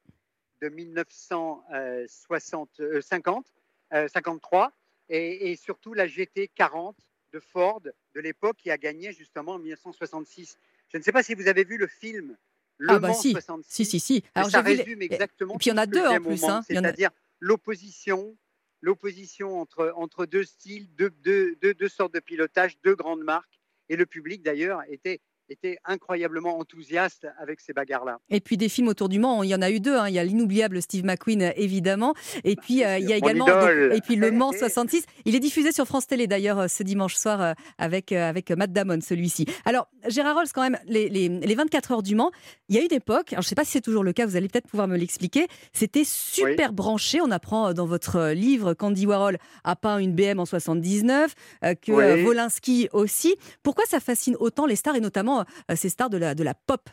[0.62, 3.46] de 1950, euh, 50,
[3.92, 4.72] euh, 53,
[5.08, 6.96] et, et surtout la GT 40
[7.32, 10.58] de Ford de l'époque qui a gagné justement en 1966.
[10.88, 12.36] Je ne sais pas si vous avez vu le film
[12.78, 13.72] Le Ah bah Mans si, 66.
[13.72, 14.24] si, si, si.
[14.34, 15.54] Alors, ça les- résume exactement.
[15.54, 16.58] et puis il y en a deux en plus, hein.
[16.58, 18.36] A- C'est-à-dire l'opposition,
[18.80, 23.60] l'opposition entre, entre deux styles, deux, deux, deux, deux sortes de pilotage, deux grandes marques.
[23.88, 25.20] Et le public d'ailleurs était,
[25.50, 28.18] était incroyablement enthousiaste avec ces bagarres-là.
[28.30, 29.96] Et puis des films autour du Mans, il y en a eu deux.
[29.96, 30.08] hein.
[30.08, 32.14] Il y a l'inoubliable Steve McQueen, évidemment.
[32.44, 35.04] Et puis euh, il y a également donc, et puis le Mans 66.
[35.24, 38.72] Il est diffusé sur France Télé d'ailleurs ce dimanche soir euh, avec euh, avec Matt
[38.72, 39.46] Damon celui-ci.
[39.64, 42.30] Alors Gérard Rolls quand même les, les, les 24 heures du Mans.
[42.68, 43.32] Il y a une époque.
[43.32, 44.26] Alors je sais pas si c'est toujours le cas.
[44.26, 45.46] Vous allez peut-être pouvoir me l'expliquer.
[45.72, 47.20] C'était super branché.
[47.20, 51.34] On apprend dans votre livre qu'Andy Warhol a peint une BM en 79,
[51.64, 52.22] euh, que Oui.
[52.22, 53.34] Volinsky aussi.
[53.62, 55.39] Pourquoi ça fascine autant les stars et notamment
[55.70, 56.88] euh, ces stars de la de la pop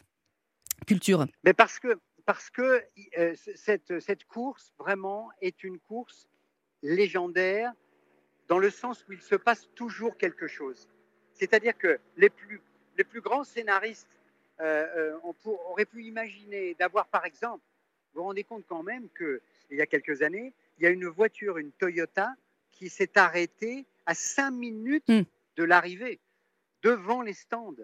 [0.86, 2.84] culture Mais parce que, parce que
[3.18, 6.28] euh, cette, cette course, vraiment, est une course
[6.84, 7.74] légendaire
[8.48, 10.88] dans le sens où il se passe toujours quelque chose.
[11.34, 12.62] C'est-à-dire que les plus,
[12.98, 14.08] les plus grands scénaristes
[14.60, 17.64] euh, on pour- auraient pu imaginer d'avoir, par exemple,
[18.14, 21.08] vous vous rendez compte quand même qu'il y a quelques années, il y a une
[21.08, 22.34] voiture, une Toyota,
[22.72, 26.20] qui s'est arrêtée à cinq minutes de l'arrivée,
[26.82, 27.76] devant les stands.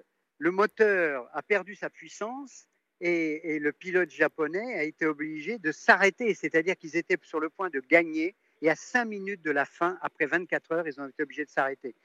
[0.44, 2.68] Le moteur a perdu sa puissance
[3.00, 7.50] et, et le pilote japonais a été obligé de s'arrêter, c'est-à-dire qu'ils étaient sur le
[7.50, 11.08] point de gagner et à 5 minutes de la fin, après 24 heures, ils ont
[11.08, 11.96] été obligés de s'arrêter.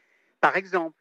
[0.40, 0.96] Par exemple,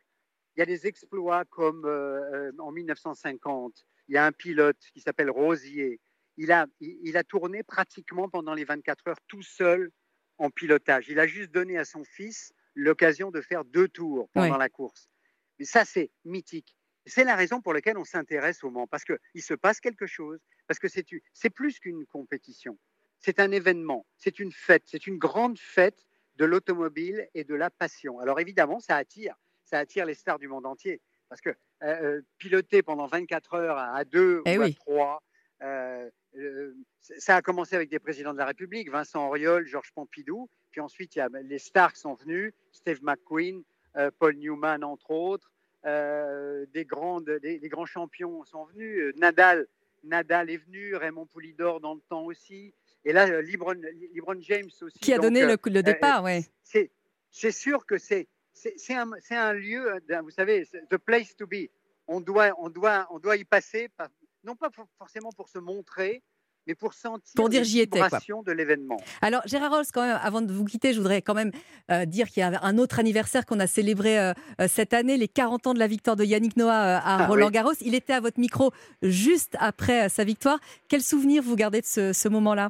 [0.56, 4.84] il y a des exploits comme euh, euh, en 1950, il y a un pilote
[4.92, 6.00] qui s'appelle Rosier.
[6.38, 9.92] Il a, il, il a tourné pratiquement pendant les 24 heures tout seul
[10.40, 11.08] en pilotage.
[11.08, 15.08] Il a juste donné à son fils l'occasion de faire deux tours pendant la course.
[15.60, 16.76] Mais ça, c'est mythique.
[17.08, 20.40] C'est la raison pour laquelle on s'intéresse au Mans, parce qu'il se passe quelque chose,
[20.68, 22.78] parce que c'est plus qu'une compétition.
[23.20, 26.06] C'est un événement, c'est une fête, c'est une grande fête
[26.36, 28.20] de l'automobile et de la passion.
[28.20, 32.22] Alors évidemment, ça attire, ça attire les stars du monde entier, parce que euh, euh,
[32.38, 34.76] piloter pendant 24 heures à, à deux Eh ou à oui.
[34.76, 35.24] trois,
[35.64, 40.50] euh, euh, ça a commencé avec des présidents de la République, Vincent Auriol, Georges Pompidou,
[40.72, 43.64] puis ensuite il y a les stars qui sont venus, Steve McQueen,
[44.20, 45.52] Paul Newman entre autres,
[45.88, 49.68] euh, des, grandes, des, des grands champions sont venus, euh, Nadal,
[50.04, 52.74] Nadal est venu, Raymond Poulidor dans le temps aussi,
[53.06, 53.76] et là euh, LeBron,
[54.14, 55.00] LeBron James aussi.
[55.00, 56.42] Qui a donné le, départ, ouais.
[56.64, 58.28] c'est, sûr que c'est,
[58.90, 61.70] un, un lieu, vous savez, the place to be.
[62.08, 64.10] On doit, on doit, on doit y passer, pas-
[64.44, 66.24] non pas for- forcément pour se montrer,
[66.68, 68.20] mais pour sentir Pour dire j'y étais, quoi.
[68.46, 68.98] de l'événement.
[69.22, 71.52] Alors, Gérard Rolls, quand même, avant de vous quitter, je voudrais quand même
[71.92, 75.18] euh, dire qu'il y a un autre anniversaire qu'on a célébré euh, euh, cette année,
[75.18, 77.52] les 40 ans de la victoire de Yannick Noah euh, à Ah, Roland oui.
[77.54, 77.74] Garros.
[77.82, 80.60] Il était à votre micro juste après sa victoire.
[80.90, 82.70] Quel souvenir vous gardez de ce, ce moment-là?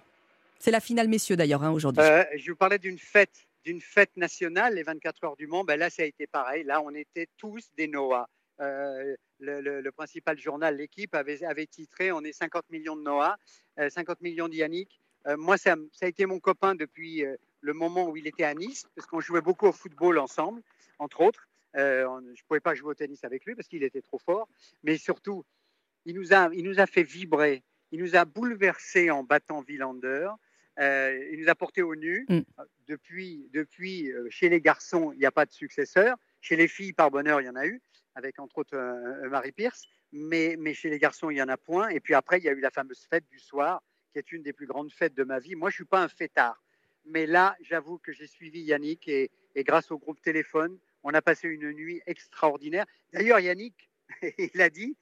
[0.59, 2.03] C'est la finale, messieurs, d'ailleurs, hein, aujourd'hui.
[2.37, 5.63] Je vous parlais d'une fête, d'une fête nationale, les 24 heures du Mans.
[5.63, 6.63] Ben là, ça a été pareil.
[6.63, 8.27] Là, on était tous des Noah.
[8.61, 13.01] Euh, le, le- le principal journal, l'équipe, avait, avait titré On est 50 millions de
[13.03, 13.37] Noah,
[13.79, 14.99] euh, 50 millions d'Yannick.
[15.27, 18.43] Euh, moi, ça, ça a été mon copain depuis euh, le moment où il était
[18.45, 20.61] à Nice, parce qu'on jouait beaucoup au football ensemble,
[20.99, 21.47] entre autres.
[21.75, 24.17] Euh, on- je ne pouvais pas jouer au tennis avec lui parce qu'il était trop
[24.19, 24.47] fort.
[24.83, 25.45] Mais surtout,
[26.05, 27.63] il nous a, il nous a fait vibrer.
[27.91, 30.29] Il nous a bouleversés en battant Villander.
[30.79, 32.25] Euh, il nous a portés au nu.
[32.29, 32.39] Mm.
[32.87, 36.17] Depuis, depuis euh, chez les garçons, il n'y a pas de successeur.
[36.41, 37.81] Chez les filles, par bonheur, il y en a eu,
[38.17, 39.87] avec entre autres euh, euh, Marie Pierce.
[40.11, 41.89] Mais, mais chez les garçons, il n'y en a point.
[41.89, 44.41] Et puis après, il y a eu la fameuse fête du soir, qui est une
[44.41, 45.55] des plus grandes fêtes de ma vie.
[45.55, 46.63] Moi, je suis pas un fêtard.
[47.05, 51.21] Mais là, j'avoue que j'ai suivi Yannick et, et grâce au groupe téléphone, on a
[51.21, 52.85] passé une nuit extraordinaire.
[53.13, 53.89] D'ailleurs, Yannick,
[54.37, 54.97] il a dit,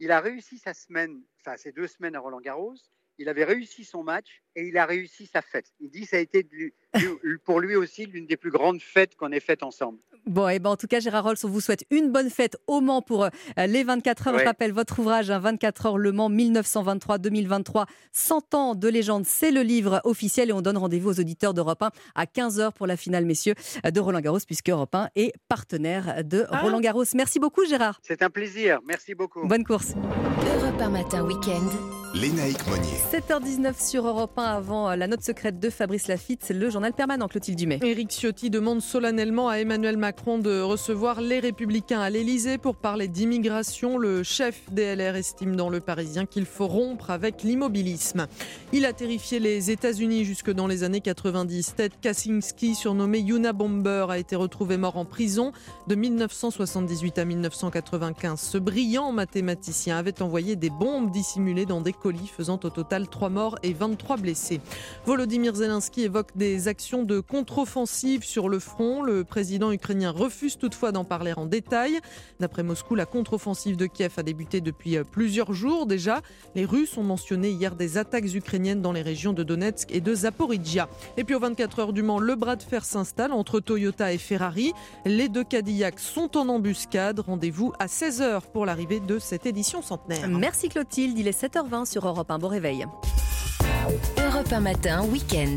[0.00, 2.74] il a réussi sa semaine, enfin ses deux semaines à Roland Garros.
[3.18, 5.72] Il avait réussi son match et il a réussi sa fête.
[5.80, 6.44] Il dit ça a été
[7.44, 9.98] pour lui aussi l'une des plus grandes fêtes qu'on ait faites ensemble.
[10.26, 12.80] Bon, et ben en tout cas, Gérard Rolls, on vous souhaite une bonne fête au
[12.82, 13.28] Mans pour euh,
[13.66, 14.34] les 24 heures.
[14.34, 14.44] Je Ouais.
[14.46, 19.24] rappelle votre ouvrage, hein, 24 heures Le Mans 1923-2023, 100 ans de légende.
[19.24, 22.86] C'est le livre officiel et on donne rendez-vous aux auditeurs d'Europe 1 à 15h pour
[22.86, 23.54] la finale, messieurs,
[23.86, 27.04] euh, de Roland Garros, puisque Europe 1 est partenaire de Roland Garros.
[27.14, 27.98] Merci beaucoup, Gérard.
[28.02, 28.80] C'est un plaisir.
[28.86, 29.46] Merci beaucoup.
[29.46, 29.94] Bonne course.
[30.56, 31.64] Europe 1 matin week-end.
[32.14, 32.96] Lénaïque Monnier.
[33.12, 36.92] 7h19 sur Europe 1 avant euh, la note secrète de Fabrice Lafitte, le journal.
[36.92, 37.80] permanent, Clotilde Dumais.
[37.82, 43.08] Éric Ciotti demande solennellement à Emmanuel Macron de recevoir les Républicains à l'Élysée pour parler
[43.08, 43.98] d'immigration.
[43.98, 48.28] Le chef DLR estime dans Le Parisien qu'il faut rompre avec l'immobilisme.
[48.72, 51.74] Il a terrifié les États-Unis jusque dans les années 90.
[51.76, 55.52] Ted Kaczynski, surnommé Yuna Bomber, a été retrouvé mort en prison
[55.88, 58.40] de 1978 à 1995.
[58.40, 63.30] Ce brillant mathématicien avait envoyé des bombes dissimulées dans des colis, faisant au total 3
[63.30, 64.60] morts et 23 blessés.
[65.06, 69.02] Volodymyr Zelensky évoque des actions de contre-offensive sur le front.
[69.02, 71.98] Le président ukrainien refuse toutefois d'en parler en détail.
[72.38, 76.20] D'après Moscou, la contre-offensive de Kiev a débuté depuis plusieurs jours déjà.
[76.54, 80.14] Les Russes ont mentionné hier des attaques ukrainiennes dans les régions de Donetsk et de
[80.14, 80.88] Zaporizhia.
[81.16, 84.18] Et puis aux 24 heures du Mans, le bras de fer s'installe entre Toyota et
[84.18, 84.72] Ferrari.
[85.04, 87.20] Les deux Cadillacs sont en embuscade.
[87.20, 90.28] Rendez-vous à 16h pour l'arrivée de cette édition centenaire.
[90.28, 92.38] Merci Clotilde, il est 7h20 sur Europe 1.
[92.38, 92.86] Bon réveil.
[94.18, 95.56] Europe 1 matin, week-end.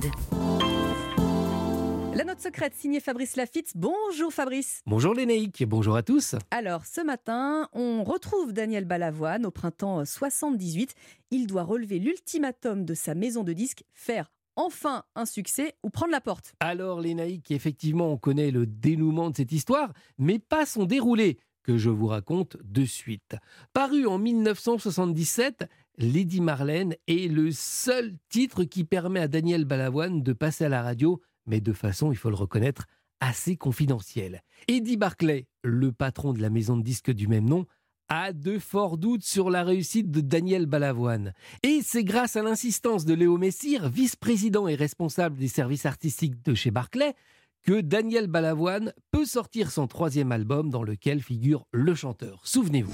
[2.13, 3.71] La note secrète signée Fabrice Lafitte.
[3.75, 4.81] Bonjour Fabrice.
[4.85, 6.35] Bonjour Lénaïque, bonjour à tous.
[6.51, 10.93] Alors ce matin, on retrouve Daniel Balavoine au printemps 78.
[11.31, 16.11] Il doit relever l'ultimatum de sa maison de disques, faire enfin un succès ou prendre
[16.11, 16.53] la porte.
[16.59, 21.77] Alors Lénaïque, effectivement, on connaît le dénouement de cette histoire, mais pas son déroulé que
[21.77, 23.38] je vous raconte de suite.
[23.71, 25.65] Paru en 1977,
[25.97, 30.81] Lady Marlène est le seul titre qui permet à Daniel Balavoine de passer à la
[30.81, 32.85] radio, mais de façon, il faut le reconnaître,
[33.19, 34.41] assez confidentielle.
[34.68, 37.65] Eddie Barclay, le patron de la maison de disques du même nom,
[38.09, 41.34] a de forts doutes sur la réussite de Daniel Balavoine.
[41.63, 46.53] Et c'est grâce à l'insistance de Léo Messire, vice-président et responsable des services artistiques de
[46.53, 47.13] chez Barclay,
[47.63, 52.41] que Daniel Balavoine peut sortir son troisième album dans lequel figure le chanteur.
[52.43, 52.91] Souvenez-vous.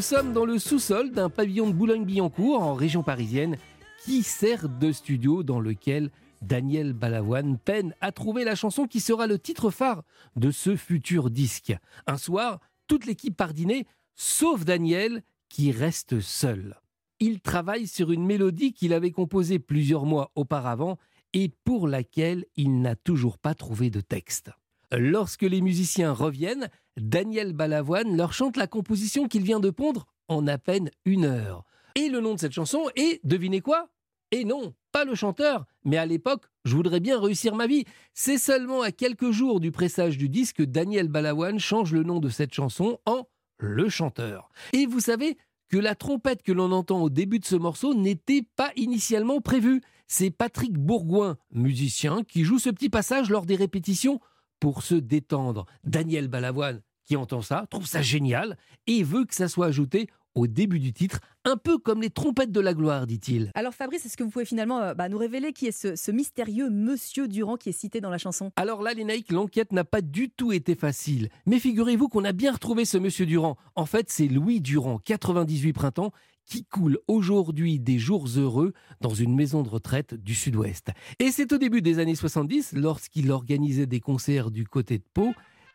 [0.00, 3.58] Nous sommes dans le sous-sol d'un pavillon de Boulogne-Billancourt en région parisienne
[4.02, 6.10] qui sert de studio dans lequel
[6.40, 10.02] Daniel Balavoine peine à trouver la chanson qui sera le titre phare
[10.36, 11.74] de ce futur disque?
[12.06, 16.80] Un soir, toute l'équipe part dîner, sauf Daniel qui reste seul.
[17.18, 20.96] Il travaille sur une mélodie qu'il avait composée plusieurs mois auparavant
[21.34, 24.50] et pour laquelle il n'a toujours pas trouvé de texte.
[24.92, 30.46] Lorsque les musiciens reviennent, Daniel Balavoine leur chante la composition qu'il vient de pondre en
[30.46, 31.64] à peine une heure.
[31.94, 33.88] Et le nom de cette chanson est, devinez quoi?
[34.32, 37.84] Et non, pas le chanteur, mais à l'époque, je voudrais bien réussir ma vie.
[38.14, 42.20] C'est seulement à quelques jours du pressage du disque que Daniel Balavoine change le nom
[42.20, 43.26] de cette chanson en
[43.58, 44.50] le chanteur.
[44.72, 45.36] Et vous savez
[45.68, 49.80] que la trompette que l'on entend au début de ce morceau n'était pas initialement prévue.
[50.06, 54.20] C'est Patrick Bourgoin, musicien, qui joue ce petit passage lors des répétitions
[54.60, 55.66] pour se détendre.
[55.84, 58.56] Daniel Balavoine, qui entend ça, trouve ça génial
[58.86, 62.52] et veut que ça soit ajouté au début du titre, un peu comme les trompettes
[62.52, 63.50] de la gloire, dit-il.
[63.54, 66.10] Alors Fabrice, est-ce que vous pouvez finalement euh, bah, nous révéler qui est ce, ce,
[66.10, 68.50] mystérieux Monsieur Durand qui est cité dans la chanson?
[68.56, 71.28] Alors là, Lénaïque, l'enquête n'a pas du tout été facile.
[71.46, 73.56] Mais figurez-vous qu'on a bien retrouvé ce Monsieur Durand.
[73.74, 76.12] En fait, c'est Louis Durand, 98 printemps,
[76.50, 80.88] qui coule aujourd'hui des jours heureux dans une maison de retraite du sud-ouest.
[81.20, 85.32] Et c'est au début des années 70, lorsqu'il organisait des concerts du côté de Pau,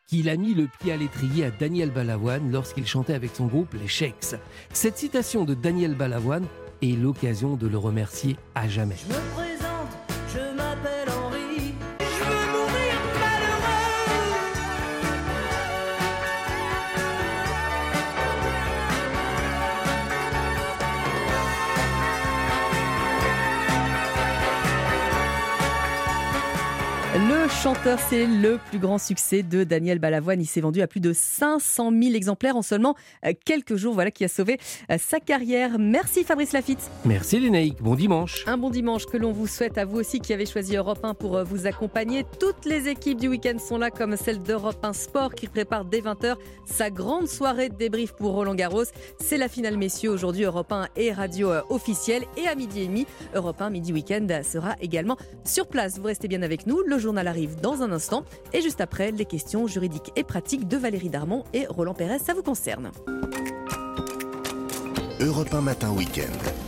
[0.07, 3.73] qu'il a mis le pied à l'étrier à Daniel Balavoine lorsqu'il chantait avec son groupe
[3.73, 4.35] Les Sheiks.
[4.71, 6.45] Cette citation de Daniel Balavoine
[6.81, 8.97] est l'occasion de le remercier à jamais.
[27.45, 30.41] Le chanteur, c'est le plus grand succès de Daniel Balavoine.
[30.41, 33.93] Il s'est vendu à plus de 500 000 exemplaires en seulement euh, quelques jours.
[33.93, 34.57] Voilà qui a sauvé
[34.89, 35.77] euh, sa carrière.
[35.77, 36.89] Merci Fabrice Lafitte.
[37.05, 38.43] Merci Lénaïque, bon dimanche.
[38.47, 41.13] Un bon dimanche que l'on vous souhaite à vous aussi qui avez choisi Europe 1
[41.13, 42.25] pour euh, vous accompagner.
[42.39, 46.01] Toutes les équipes du week-end sont là, comme celle d'Europe 1 Sport qui prépare dès
[46.01, 48.85] 20h sa grande soirée de débrief pour Roland Garros.
[49.19, 50.09] C'est la finale, messieurs.
[50.09, 52.23] Aujourd'hui, Europe 1 et radio officielle.
[52.37, 53.05] Et à midi et demi,
[53.35, 55.99] Europe 1 Midi Week-end sera également sur place.
[55.99, 56.81] Vous restez bien avec nous.
[56.81, 58.23] Le journal arrive dans un instant.
[58.53, 62.19] Et juste après, les questions juridiques et pratiques de Valérie Darmon et Roland Pérez.
[62.19, 62.91] Ça vous concerne.
[65.19, 66.64] Europe 1 Matin Week-end.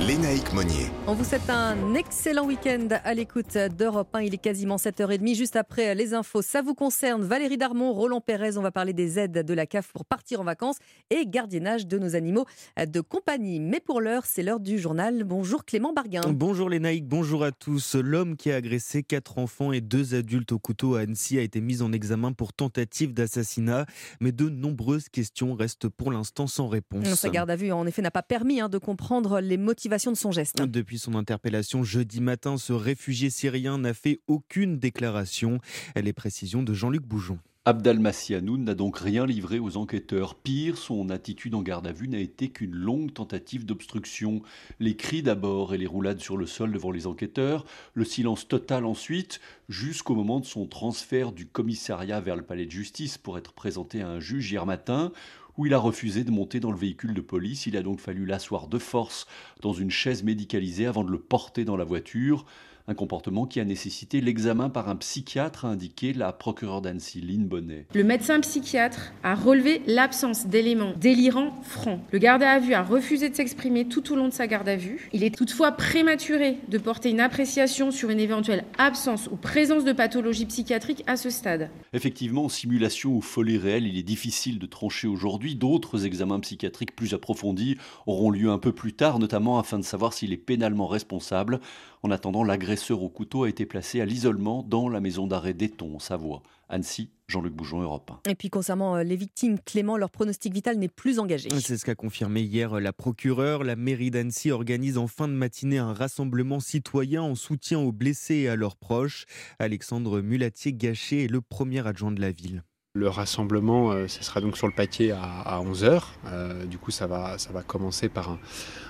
[0.00, 0.86] Lénaïque Monnier.
[1.08, 4.22] On vous souhaite un excellent week-end à l'écoute d'Europe 1.
[4.22, 5.34] Il est quasiment 7h30.
[5.34, 7.24] Juste après les infos, ça vous concerne.
[7.24, 10.44] Valérie Darmon, Roland Pérez, on va parler des aides de la CAF pour partir en
[10.44, 10.76] vacances
[11.10, 12.44] et gardiennage de nos animaux
[12.78, 13.58] de compagnie.
[13.58, 15.24] Mais pour l'heure, c'est l'heure du journal.
[15.24, 16.20] Bonjour Clément Barguin.
[16.28, 17.96] Bonjour Lénaïque, bonjour à tous.
[17.96, 21.60] L'homme qui a agressé quatre enfants et deux adultes au couteau à Annecy a été
[21.60, 23.84] mis en examen pour tentative d'assassinat.
[24.20, 27.04] Mais de nombreuses questions restent pour l'instant sans réponse.
[27.14, 30.16] Sa garde à vue, en effet, n'a pas permis hein, de comprendre les motivations de
[30.16, 30.62] son geste.
[30.62, 35.60] Depuis son interpellation jeudi matin, ce réfugié syrien n'a fait aucune déclaration.
[35.96, 37.38] Les précisions de Jean-Luc Boujon.
[37.68, 40.36] Abdal Massianoun n'a donc rien livré aux enquêteurs.
[40.36, 44.40] Pire, son attitude en garde à vue n'a été qu'une longue tentative d'obstruction.
[44.80, 48.86] Les cris d'abord et les roulades sur le sol devant les enquêteurs, le silence total
[48.86, 53.52] ensuite, jusqu'au moment de son transfert du commissariat vers le palais de justice pour être
[53.52, 55.12] présenté à un juge hier matin,
[55.58, 57.66] où il a refusé de monter dans le véhicule de police.
[57.66, 59.26] Il a donc fallu l'asseoir de force
[59.60, 62.46] dans une chaise médicalisée avant de le porter dans la voiture.
[62.90, 67.46] Un comportement qui a nécessité l'examen par un psychiatre, a indiqué la procureure d'Annecy, Lynn
[67.46, 67.86] Bonnet.
[67.92, 72.00] Le médecin psychiatre a relevé l'absence d'éléments délirants francs.
[72.12, 74.76] Le garde à vue a refusé de s'exprimer tout au long de sa garde à
[74.76, 75.10] vue.
[75.12, 79.92] Il est toutefois prématuré de porter une appréciation sur une éventuelle absence ou présence de
[79.92, 81.68] pathologie psychiatrique à ce stade.
[81.92, 85.56] Effectivement, simulation ou folie réelle, il est difficile de trancher aujourd'hui.
[85.56, 90.14] D'autres examens psychiatriques plus approfondis auront lieu un peu plus tard, notamment afin de savoir
[90.14, 91.60] s'il est pénalement responsable.
[92.02, 95.96] En attendant, l'agresseur au couteau a été placé à l'isolement dans la maison d'arrêt d'Eton,
[95.96, 96.42] en Savoie.
[96.68, 98.30] Annecy, Jean-Luc Boujon, Europe 1.
[98.30, 101.48] Et puis concernant euh, les victimes, Clément, leur pronostic vital n'est plus engagé.
[101.60, 103.64] C'est ce qu'a confirmé hier euh, la procureure.
[103.64, 108.34] La mairie d'Annecy organise en fin de matinée un rassemblement citoyen en soutien aux blessés
[108.36, 109.24] et à leurs proches.
[109.58, 112.62] Alexandre Mulatier-Gachet est le premier adjoint de la ville.
[112.98, 116.02] Le rassemblement, euh, ce sera donc sur le paquet à, 11h.
[116.26, 118.36] Euh, du coup, ça va, ça va commencer par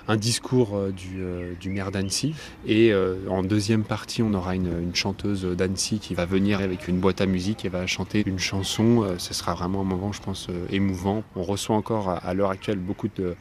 [0.07, 2.33] un, discours euh, du, maire d'Annecy.
[2.65, 2.91] Et
[3.29, 7.27] en deuxième partie, on aura une, chanteuse d'Annecy qui va venir avec une boîte à
[7.27, 9.05] musique et va chanter une chanson.
[9.19, 11.23] ce sera vraiment un moment, je pense, émouvant.
[11.35, 13.35] On reçoit encore à l'heure actuelle beaucoup de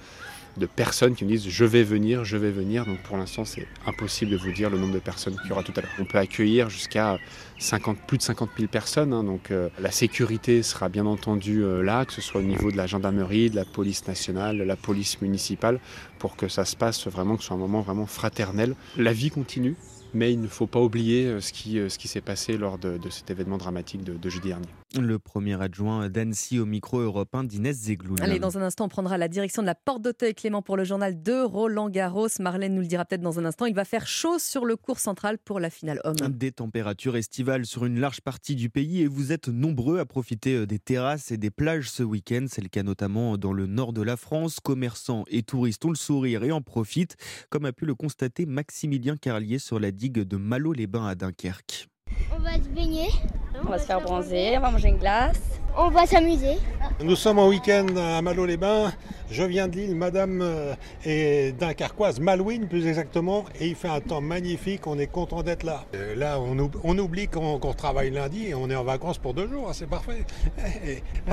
[0.59, 2.85] de personnes qui me disent je vais venir, je vais venir.
[2.85, 5.63] Donc pour l'instant, c'est impossible de vous dire le nombre de personnes qu'il y aura
[5.63, 5.91] tout à l'heure.
[5.99, 7.19] On peut accueillir jusqu'à
[7.59, 9.13] 50, plus de 50 000 personnes.
[9.13, 9.25] Hein.
[9.25, 12.77] donc euh, la sécurité sera bien entendu euh, là, que ce soit au niveau de
[12.77, 15.81] la gendarmerie, de la police nationale, de la police municipale,
[16.19, 18.75] pour que ça se passe vraiment, que ce soit un moment vraiment fraternel.
[18.97, 19.77] La vie continue.
[20.15, 22.99] Mais il ne faut pas oublier euh, ce qui, ce qui s'est passé lors de,
[23.11, 24.69] cet événement dramatique de, de jeudi dernier.
[24.99, 28.19] Le premier adjoint d'Annecy au micro européen d'Inès Zegloun.
[28.23, 30.85] Allez, dans un instant, on prendra la direction de la porte d'Auteuil Clément pour le
[30.85, 32.29] journal de Roland Garros.
[32.41, 33.67] Marlène nous le dira peut-être dans un instant.
[33.67, 36.17] Il va faire chaud sur le cours central pour la finale homme.
[36.31, 40.55] Des températures estivales sur une large partie du pays et vous êtes nombreux à profiter
[40.55, 42.47] euh, des terrasses et des plages ce week-end.
[42.49, 44.59] C'est le cas notamment dans le nord de la France.
[44.59, 47.17] Commerçants et touristes ont le sourire et en profitent,
[47.51, 51.89] comme a pu le constater Maximilien Carlier sur la digue de Malo-les-Bains à Dunkerque.
[52.35, 53.09] On va se baigner.
[53.65, 55.41] On va se faire bronzer, on va manger une glace.
[55.77, 56.59] On va s'amuser.
[57.03, 58.93] Nous sommes en week-end à Malo-les-Bains.
[59.31, 60.75] Je viens de Lille, madame euh,
[61.05, 65.65] est dunkerquoise, Malouine plus exactement, et il fait un temps magnifique, on est content d'être
[65.65, 65.85] là.
[65.95, 69.69] Euh, là, on, oublie qu'on travaille lundi et on est en vacances pour deux jours,
[69.75, 70.25] c'est parfait.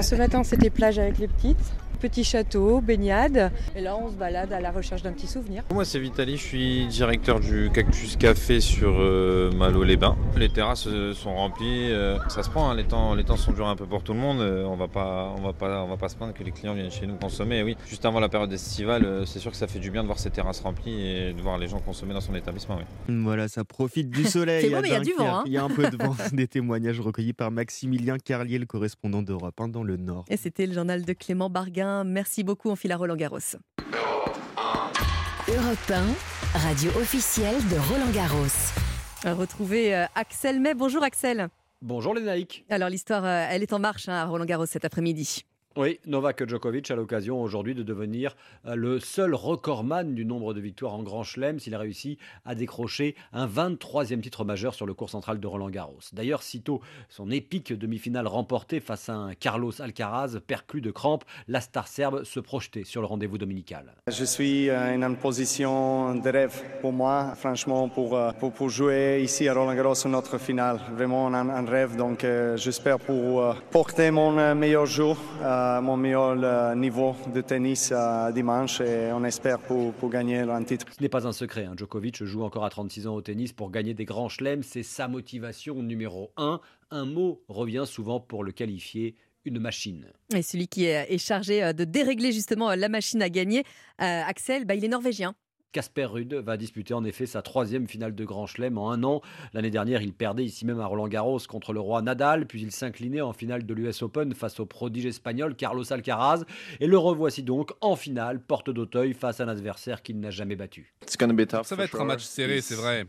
[0.02, 3.52] ce matin, c'était plage avec les petites petit château, baignade.
[3.76, 5.64] Et là, on se balade à la recherche d'un petit souvenir.
[5.73, 10.15] Moi, c'est Vitali, je suis directeur du Cactus Café sur euh, Malo-les-Bains.
[10.38, 12.75] Les terrasses euh, sont remplies, euh, ça se prend, hein.
[12.75, 14.39] les, temps, les temps sont durs un peu pour tout le monde.
[14.39, 16.91] on va pas, on va pas, on va pas se plaindre que les clients viennent
[16.91, 17.61] chez nous consommer.
[17.61, 20.17] oui, juste avant la période estivale, c'est sûr que ça fait du bien de voir
[20.17, 22.79] ces terrasses remplies et de voir les gens consommer dans son établissement.
[23.07, 24.65] Voilà, ça profite du soleil.
[24.65, 25.37] il y a du vent.
[25.37, 25.43] Hein.
[25.45, 26.15] Il y a un peu de vent.
[26.33, 30.25] Des témoignages recueillis par Maximilien Carlier, le correspondant d'Europe 1 dans le Nord.
[30.29, 32.03] Et c'était le journal de Clément Barguin.
[32.03, 33.37] Merci beaucoup, on file à Roland Garros.
[35.47, 38.84] Europe 1, radio officielle de Roland Garros.
[39.34, 40.76] Retrouver euh, Axel May.
[40.76, 41.49] Bonjour Axel.
[41.81, 42.64] Bonjour les Naïcs.
[42.69, 45.45] Alors l'histoire, euh, elle est en marche hein, à Roland Garros cet après-midi.
[45.77, 50.61] Oui, Novak Djokovic a l'occasion aujourd'hui de devenir euh, le seul recordman du nombre de
[50.61, 54.93] victoires en Grand Chelem s'il a réussi à décrocher un 23e titre majeur sur le
[54.93, 55.99] cours central de Roland Garros.
[56.14, 56.80] D'ailleurs, sitôt
[57.10, 62.39] son épique demi-finale remportée face à Carlos Alcaraz, perclus de crampes, la star serbe se
[62.39, 63.95] projetait sur le rendez-vous dominical.
[64.07, 69.19] Je suis euh, en une position de rêve pour moi, franchement, pour, euh, pour, jouer
[69.22, 70.80] ici à Roland Garros notre finale.
[70.93, 72.26] Vraiment un, rêve, donc
[72.56, 75.18] j'espère pour porter mon meilleur jour
[75.81, 80.63] mon meilleur euh, niveau de tennis euh, dimanche et on espère pour, pour gagner un
[80.63, 80.85] titre.
[80.95, 81.73] Ce n'est pas un secret, hein.
[81.77, 85.07] Djokovic joue encore à 36 ans au tennis pour gagner des grands chelems, c'est sa
[85.07, 86.59] motivation numéro un.
[86.91, 90.11] Un mot revient souvent pour le qualifier, une machine.
[90.33, 93.63] Et celui qui est chargé euh, de dérégler justement la machine à gagner,
[93.97, 95.35] Axel, bah, il est norvégien.
[95.71, 99.21] Casper Ruud va disputer en effet sa troisième finale de Grand Chelem en un an.
[99.53, 102.71] L'année dernière, il perdait ici même à Roland Garros contre le roi Nadal, puis il
[102.71, 106.43] s'inclinait en finale de l'US Open face au prodige espagnol Carlos Alcaraz.
[106.79, 110.55] Et le revoici donc en finale, porte d'Auteuil, face à un adversaire qu'il n'a jamais
[110.55, 110.93] battu.
[111.63, 113.05] Ça va être un match serré, c'est vrai.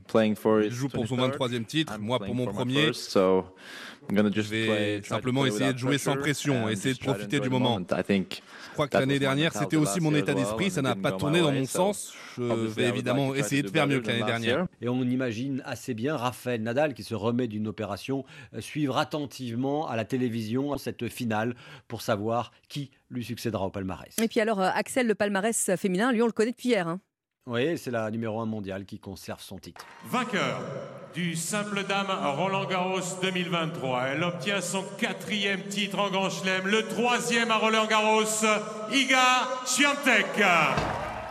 [0.65, 2.91] Il joue pour son 23e titre, moi pour mon premier.
[4.11, 7.79] Je vais simplement essayer de jouer sans pression, essayer de profiter du moment.
[7.79, 11.53] Je crois que l'année dernière, c'était aussi mon état d'esprit, ça n'a pas tourné dans
[11.53, 12.15] mon sens.
[12.37, 14.67] Je vais évidemment essayer de faire mieux que l'année dernière.
[14.81, 18.25] Et on imagine assez bien Raphaël Nadal qui se remet d'une opération,
[18.55, 21.55] euh, suivre attentivement à la télévision cette finale
[21.89, 24.15] pour savoir qui lui succédera au palmarès.
[24.23, 26.87] Et puis alors, euh, Axel, le palmarès féminin, lui, on le connaît depuis hier.
[26.89, 27.01] hein.
[27.49, 29.87] Oui, c'est la numéro 1 mondiale qui conserve son titre.
[30.07, 30.61] Vainqueur
[31.15, 34.03] du simple dame Roland Garros 2023.
[34.09, 38.25] Elle obtient son quatrième titre en Grand Chelem, le troisième à Roland Garros,
[38.93, 40.43] Iga Swiatek.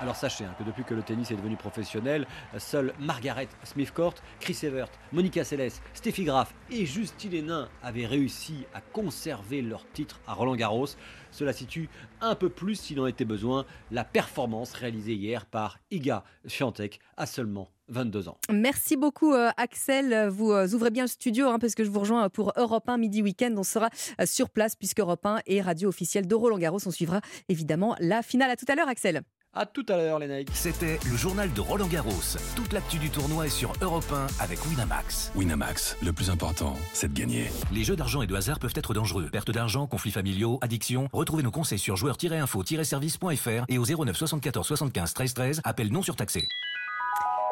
[0.02, 2.28] Alors sachez hein, que depuis que le tennis est devenu professionnel,
[2.60, 8.82] seuls Margaret Smith-Court, Chris Evert, Monica Seles, Steffi Graf et Justine Hénin avaient réussi à
[8.82, 10.88] conserver leur titre à Roland Garros.
[11.36, 11.90] Cela situe
[12.22, 17.26] un peu plus s'il en était besoin la performance réalisée hier par Iga Swiatek à
[17.26, 18.38] seulement 22 ans.
[18.50, 20.30] Merci beaucoup euh, Axel.
[20.30, 22.98] Vous euh, ouvrez bien le studio hein, parce que je vous rejoins pour Europe 1
[22.98, 23.54] Midi Week-end.
[23.58, 23.90] On sera
[24.22, 26.80] euh, sur place puisque Europe 1 est radio officielle de Roland Garros.
[26.86, 28.52] On suivra évidemment la finale.
[28.52, 29.22] À tout à l'heure Axel.
[29.58, 30.50] À tout à l'heure les Nike.
[30.54, 32.12] C'était le journal de Roland Garros.
[32.58, 35.32] Toute l'actu du tournoi est sur Europe 1 avec Winamax.
[35.34, 37.50] Winamax, le plus important, c'est de gagner.
[37.72, 39.30] Les jeux d'argent et de hasard peuvent être dangereux.
[39.32, 41.08] Perte d'argent, conflits familiaux, addiction.
[41.14, 45.62] Retrouvez nos conseils sur joueurs-info-service.fr et au 09 74 75 13 13.
[45.64, 46.50] Appel non surtaxé.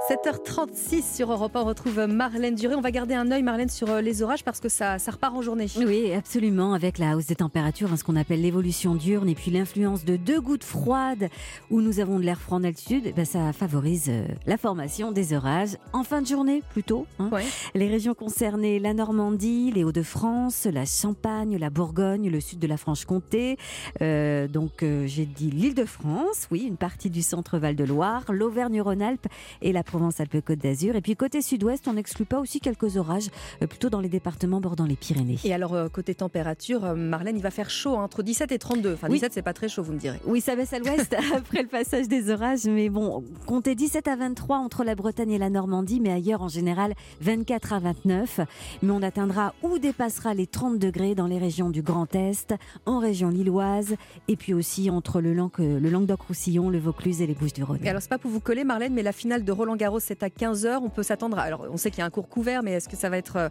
[0.10, 2.76] 7h36 sur Europe 1, on retrouve Marlène Duré.
[2.76, 5.34] On va garder un œil, Marlène, sur euh, les orages parce que ça, ça repart
[5.34, 5.68] en journée.
[5.78, 9.50] Oui, absolument, avec la hausse des températures, hein, ce qu'on appelle l'évolution diurne et puis
[9.50, 11.30] l'influence de deux gouttes froides
[11.70, 15.14] où nous avons de l'air froid en altitude, eh ben, ça favorise euh, la formation
[15.14, 17.08] des orages en fin de journée plutôt.
[17.20, 17.30] hein.
[17.74, 22.76] Les régions concernées, la Normandie, les Hauts-de-France, la Champagne, la Bourgogne, le sud de la
[22.76, 23.58] Franche-Comté,
[24.02, 29.28] euh, donc euh, j'ai dit l'Île-de-France, oui, une partie du centre Val-de-Loire, l'Auvergne-Rhône-Alpes
[29.62, 30.96] et la Provence-Alpes-Côte d'Azur.
[30.96, 33.28] Et puis côté sud-ouest, on n'exclut pas aussi quelques orages,
[33.62, 35.38] euh, plutôt dans les départements bordant les Pyrénées.
[35.44, 38.58] Et alors, euh, côté température, euh, Marlène, il va faire chaud, hein, entre 17 et
[38.58, 38.94] 32.
[38.94, 39.16] Enfin, Oui.
[39.16, 40.20] 17, c'est pas très chaud, vous me direz.
[40.26, 44.16] Oui, ça baisse à l'ouest après le passage des orages, mais bon, comptez 17 à
[44.16, 48.40] 23 entre la Bretagne et la Normandie, mais ailleurs en général 24 à 29.
[48.82, 52.56] Mais on atteindra ou dépassera les 30 degrés dans les régions du Grand Est,
[52.88, 53.96] en région lilloise,
[54.28, 57.86] et puis aussi entre le, Langue- le Languedoc-Roussillon, le Vaucluse et les Bouches-du-Rhône.
[57.86, 60.28] Alors, c'est pas pour vous coller, Marlène, mais la finale de Roland Garros, c'est à
[60.28, 60.80] 15h.
[60.84, 61.38] On peut s'attendre.
[61.38, 63.38] Alors, on sait qu'il y a un cours couvert, mais est-ce que ça va être
[63.38, 63.50] euh,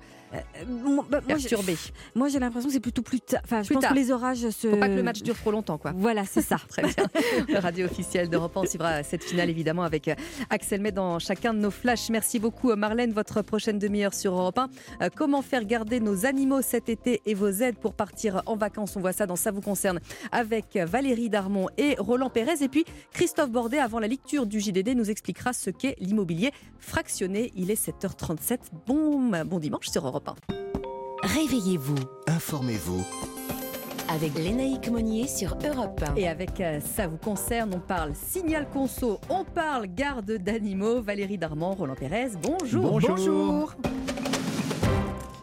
[0.69, 1.77] Moi, bah, perturbé
[2.15, 3.41] Moi, j'ai l'impression que c'est plutôt plus tard.
[3.45, 3.93] Enfin, je Plus pense tard.
[3.93, 4.69] que les orages se.
[4.71, 5.93] Faut pas que le match dure trop longtemps, quoi.
[5.97, 6.57] Voilà, c'est ça.
[6.69, 6.95] Très bien.
[7.49, 10.15] Le radio officiel d'Europe 1, on suivra cette finale évidemment avec euh,
[10.51, 12.09] Axel May dans chacun de nos flashs.
[12.11, 14.69] Merci beaucoup euh, Marlène, votre prochaine demi-heure sur Europe 1.
[15.03, 18.97] Euh, Comment faire garder nos animaux cet été et vos aides pour partir en vacances?
[18.97, 20.01] On voit ça dans Ça vous concerne
[20.31, 22.63] avec euh, Valérie Darmon et Roland Pérez.
[22.63, 27.53] Et puis Christophe Bordet, avant la lecture du JDD, nous expliquera ce qu'est l'immobilier fractionné.
[27.57, 28.59] Il est 7h37.
[28.87, 30.35] Bon, bon dimanche sur Europe 1.
[31.23, 31.97] Réveillez-vous
[32.27, 33.05] Informez-vous
[34.09, 36.16] avec Lénaïque Monnier sur Europe 1.
[36.16, 41.01] Et avec euh, ça vous concerne, on parle signal conso, on parle garde d'animaux.
[41.01, 43.01] Valérie Darmon, Roland Pérez, bonjour.
[43.01, 43.74] Bonjour.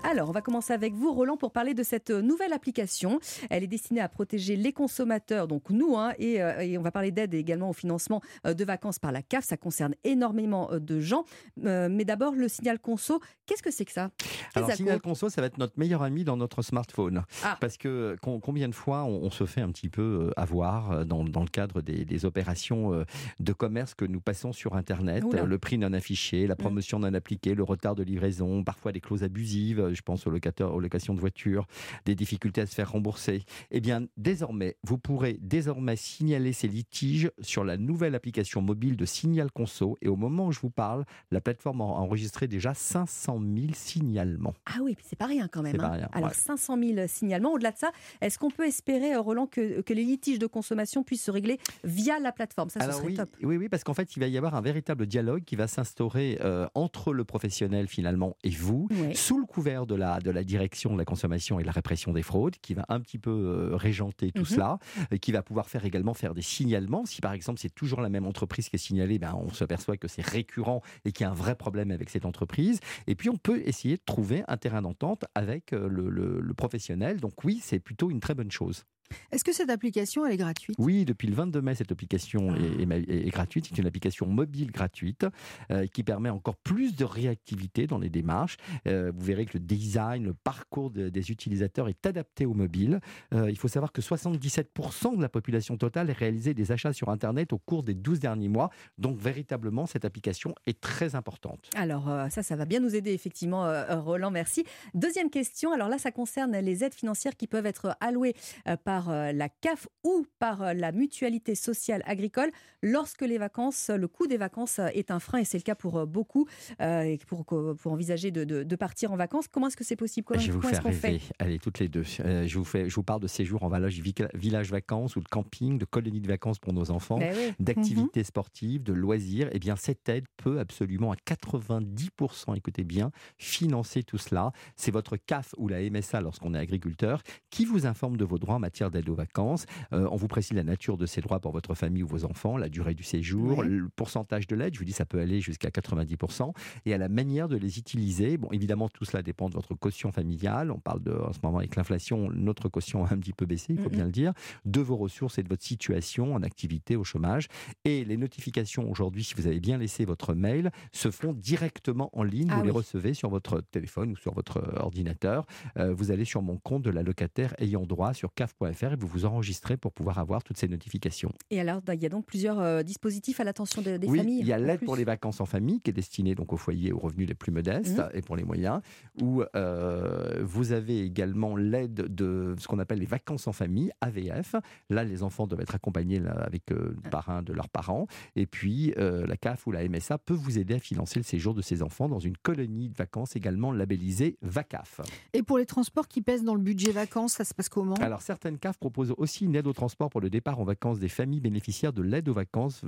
[0.09, 3.19] Alors, on va commencer avec vous, Roland, pour parler de cette euh, nouvelle application.
[3.51, 6.89] Elle est destinée à protéger les consommateurs, donc nous, hein, et, euh, et on va
[6.89, 9.45] parler d'aide également au financement euh, de vacances par la CAF.
[9.45, 11.25] Ça concerne énormément de gens.
[11.57, 14.09] Mais d'abord, le signal conso, qu'est-ce que c'est que ça?
[14.55, 17.23] Alors, Signal Conso, ça va être notre meilleur ami dans notre smartphone.
[17.43, 17.57] Ah.
[17.61, 21.23] Parce que com- combien de fois on, on se fait un petit peu avoir dans,
[21.23, 23.05] dans le cadre des, des opérations
[23.39, 25.43] de commerce que nous passons sur Internet, Oula.
[25.43, 29.23] le prix non affiché, la promotion non appliquée, le retard de livraison, parfois des clauses
[29.23, 31.67] abusives, je pense aux, locateurs, aux locations de voitures,
[32.05, 33.43] des difficultés à se faire rembourser.
[33.69, 39.05] Eh bien, désormais, vous pourrez désormais signaler ces litiges sur la nouvelle application mobile de
[39.05, 39.97] Signal Conso.
[40.01, 44.53] Et au moment où je vous parle, la plateforme a enregistré déjà 500 000 signalements.
[44.65, 45.79] Ah oui, c'est pas rien quand même.
[45.79, 45.91] Hein.
[45.91, 46.35] rien, Alors ouais.
[46.35, 47.53] 500 000 signalements.
[47.53, 51.03] Au-delà de ça, est-ce qu'on peut espérer, euh, Roland, que, que les litiges de consommation
[51.03, 52.69] puissent se régler via la plateforme?
[52.69, 53.29] Ça, ce serait oui, top.
[53.43, 56.37] oui, oui, parce qu'en fait, il va y avoir un véritable dialogue qui va s'instaurer
[56.41, 60.93] euh, entre le professionnel finalement et vous, sous le couvert de la, de la direction
[60.93, 63.75] de la consommation et de la répression des fraudes, qui va un petit peu euh,
[63.75, 64.45] régenter tout Mhm.
[64.55, 64.79] cela,
[65.11, 67.05] et qui va pouvoir faire également faire des signalements.
[67.05, 70.07] Si par exemple c'est toujours la même entreprise qui est signalée, ben, on s'aperçoit que
[70.07, 72.79] c'est récurrent et qu'il y a un vrai problème avec cette entreprise.
[73.07, 76.53] Et puis on peut essayer de trouver un terrain d'entente avec euh, le, le- le
[76.53, 77.19] professionnel.
[77.19, 78.85] Donc oui, c'est plutôt une très bonne chose.
[79.31, 80.75] Est-ce que cette application, elle est gratuite?
[80.79, 83.67] Oui, depuis le 22 mai, cette application est, est, gratuite.
[83.69, 85.25] C'est une application mobile gratuite
[85.71, 88.57] euh, qui permet encore plus de réactivité dans les démarches.
[88.87, 92.99] Euh, vous verrez que le design, le parcours des utilisateurs est adapté au mobile.
[93.33, 97.09] Euh, il faut savoir que 77% de la population totale a réalisé des achats sur
[97.09, 98.69] Internet au cours des 12 derniers mois.
[98.97, 101.69] Donc véritablement, cette application est très importante.
[101.75, 104.63] Alors ça, ça va bien nous aider effectivement, Roland, merci.
[104.93, 108.35] Deuxième question, alors là, ça concerne les aides financières qui peuvent être allouées
[108.83, 112.51] par la CAF ou par la mutualité sociale agricole
[112.81, 116.05] lorsque les vacances, le coût des vacances est un frein et c'est le cas pour
[116.07, 116.47] beaucoup
[116.79, 119.47] et pour, pour envisager de, de, partir en vacances.
[119.47, 120.25] Comment est-ce que c'est possible?
[120.25, 121.21] Comment, Je vais vous faire rêver.
[121.39, 122.03] Allez, toutes les deux.
[122.03, 124.01] je, vous fais, je vous parle de séjours en village,
[124.33, 128.25] village vacances ou de camping, de colonies de vacances pour nos enfants, ben d'activités mhm.
[128.25, 129.49] sportives, de loisirs.
[129.51, 134.51] Eh bien, cette aide peut absolument à 90%, écoutez bien, financer tout cela.
[134.75, 138.55] C'est votre CAF ou la MSA lorsqu'on est agriculteur qui vous informe de vos droits
[138.55, 139.65] en matière d'aide aux vacances.
[139.93, 142.57] Euh, on vous précise la nature de ces droits pour votre famille ou vos enfants,
[142.57, 144.73] la durée du séjour, le pourcentage de l'aide.
[144.73, 146.53] Je vous dis, ça peut aller jusqu'à 90%.
[146.85, 148.37] Et à la manière de les utiliser.
[148.37, 150.71] Bon, évidemment, tout cela dépend de votre caution familiale.
[150.71, 153.73] On parle de, en ce moment, avec l'inflation, notre caution a un petit peu baissé,
[153.73, 154.33] il faut bien le dire.
[154.65, 157.47] De vos ressources et de votre situation en activité, au chômage.
[157.85, 162.23] Et les notifications aujourd'hui, si vous avez bien laissé votre mail, se font directement en
[162.23, 162.49] ligne.
[162.51, 165.45] Ah vous les recevez sur votre téléphone ou sur votre ordinateur.
[165.77, 169.25] Euh, vous allez sur mon compte de l'allocataire ayant droit sur caf.fr et vous vous
[169.25, 171.31] enregistrez pour pouvoir avoir toutes ces notifications.
[171.49, 174.39] Et alors, il y a donc plusieurs euh, dispositifs à l'attention des, oui, familles.
[174.39, 176.91] Il y a l'aide pour les vacances en famille qui est destinée donc aux foyers
[176.91, 178.09] aux revenus les plus modestes mmh.
[178.13, 178.81] et pour les moyens.
[179.21, 184.55] Où euh, vous avez également l'aide de ce qu'on appelle les vacances en famille, AVF.
[184.89, 188.07] Là, les enfants doivent être accompagnés avec euh, le parrain de leurs parents.
[188.35, 191.61] Et puis, la CAF ou la MSA peut vous aider à financer le séjour de
[191.61, 195.01] ces enfants dans une colonie de vacances également labellisée VACAF.
[195.33, 197.95] Et pour les transports qui pèsent dans le budget vacances, ça se passe comment?
[197.95, 201.09] Alors, certaines CAF proposent aussi une aide au transport pour le départ en vacances des
[201.09, 202.81] familles bénéficiaires de l'aide aux vacances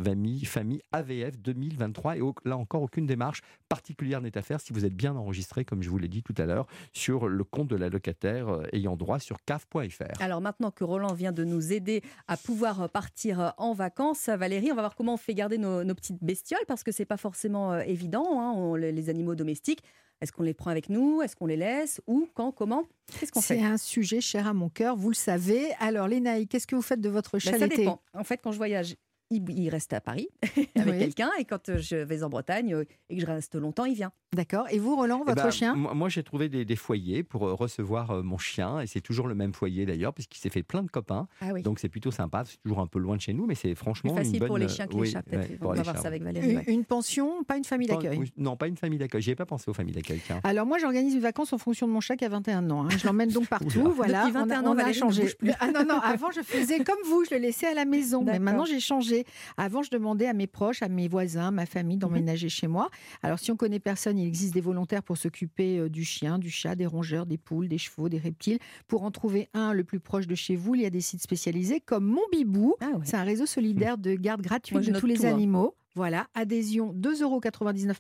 [0.46, 2.18] famille, AVF 2023.
[2.18, 5.82] Et là encore, aucune démarche particulière n'est à faire si vous êtes bien enregistré, comme
[5.82, 8.96] je vous l'ai dit tout à l'heure, sur le compte de la locataire euh, ayant
[8.96, 10.22] droit sur caf.fr.
[10.22, 14.76] Alors maintenant que Roland vient de nous aider à pouvoir partir en vacances, Valérie, on
[14.76, 17.82] va voir comment on fait garder nos, petites bestioles parce que c'est pas forcément euh,
[17.82, 19.84] évident, hein, les animaux domestiques.
[20.22, 21.22] Est-ce qu'on les prend avec nous?
[21.22, 22.00] Est-ce qu'on les laisse?
[22.06, 22.28] Où?
[22.34, 22.52] Quand?
[22.52, 22.84] Comment?
[23.20, 23.58] Qu'est-ce qu'on fait?
[23.58, 25.72] C'est un sujet cher à mon cœur, vous le savez.
[25.80, 28.02] Alors, Lénaï, qu'est-ce que vous faites de votre chat ben, Ça dépend.
[28.14, 28.96] En fait, quand je voyage,
[29.32, 30.30] il, reste à Paris
[30.76, 33.96] avec quelqu'un et quand je vais en Bretagne euh, et que je reste longtemps, il
[33.96, 34.12] vient.
[34.34, 34.66] D'accord.
[34.70, 35.76] Et vous, Roland, votre eh ben, chien?
[35.76, 39.36] Moi, j'ai trouvé des, foyers pour euh, recevoir euh, mon chien et c'est toujours le
[39.36, 41.28] même foyer d'ailleurs puisqu'il s'est fait plein de copains.
[41.42, 42.44] Ah Donc c'est plutôt sympa.
[42.46, 44.48] C'est toujours un peu loin de chez nous, mais c'est franchement facile une bonne...
[44.48, 45.26] pour les chiens qui échappent.
[45.62, 46.58] on va voir ça avec Valérie.
[46.68, 48.32] Une, pension, pas une famille d'accueil?
[48.38, 49.22] Non, pas une famille d'accueil.
[49.22, 50.22] J'y ai pas pensé aux familles d'accueil.
[50.44, 52.86] Alors moi, j'organise mes vacances en fonction de mon chat qui a 21 ans.
[52.86, 52.90] Hein.
[52.98, 53.92] Je l'emmène donc partout.
[53.96, 54.22] voilà.
[54.22, 55.28] Depuis 21 ans, on a changé.
[55.60, 58.24] Ah non non, avant je faisais comme vous, je le laissais à la maison.
[58.26, 59.21] Mais maintenant j'ai changé.
[59.58, 62.02] Avant je demandais à mes proches, à mes voisins, ma famille mhm.
[62.02, 62.90] d'emménager chez moi.
[63.24, 66.50] Alors si on connaît personne, il existe des volontaires pour s'occuper euh, du chien, du
[66.50, 68.60] chat, des rongeurs, des poules, des chevaux, des reptiles.
[68.88, 71.22] Pour en trouver un le plus proche de chez vous, il y a des sites
[71.22, 72.76] spécialisés comme Mon Bibou.
[72.82, 75.34] Ah c'est un réseau solidaire de garde gratuite de tous les hein.
[75.34, 75.76] animaux.
[75.94, 77.42] Voilà, adhésion 2,99 euros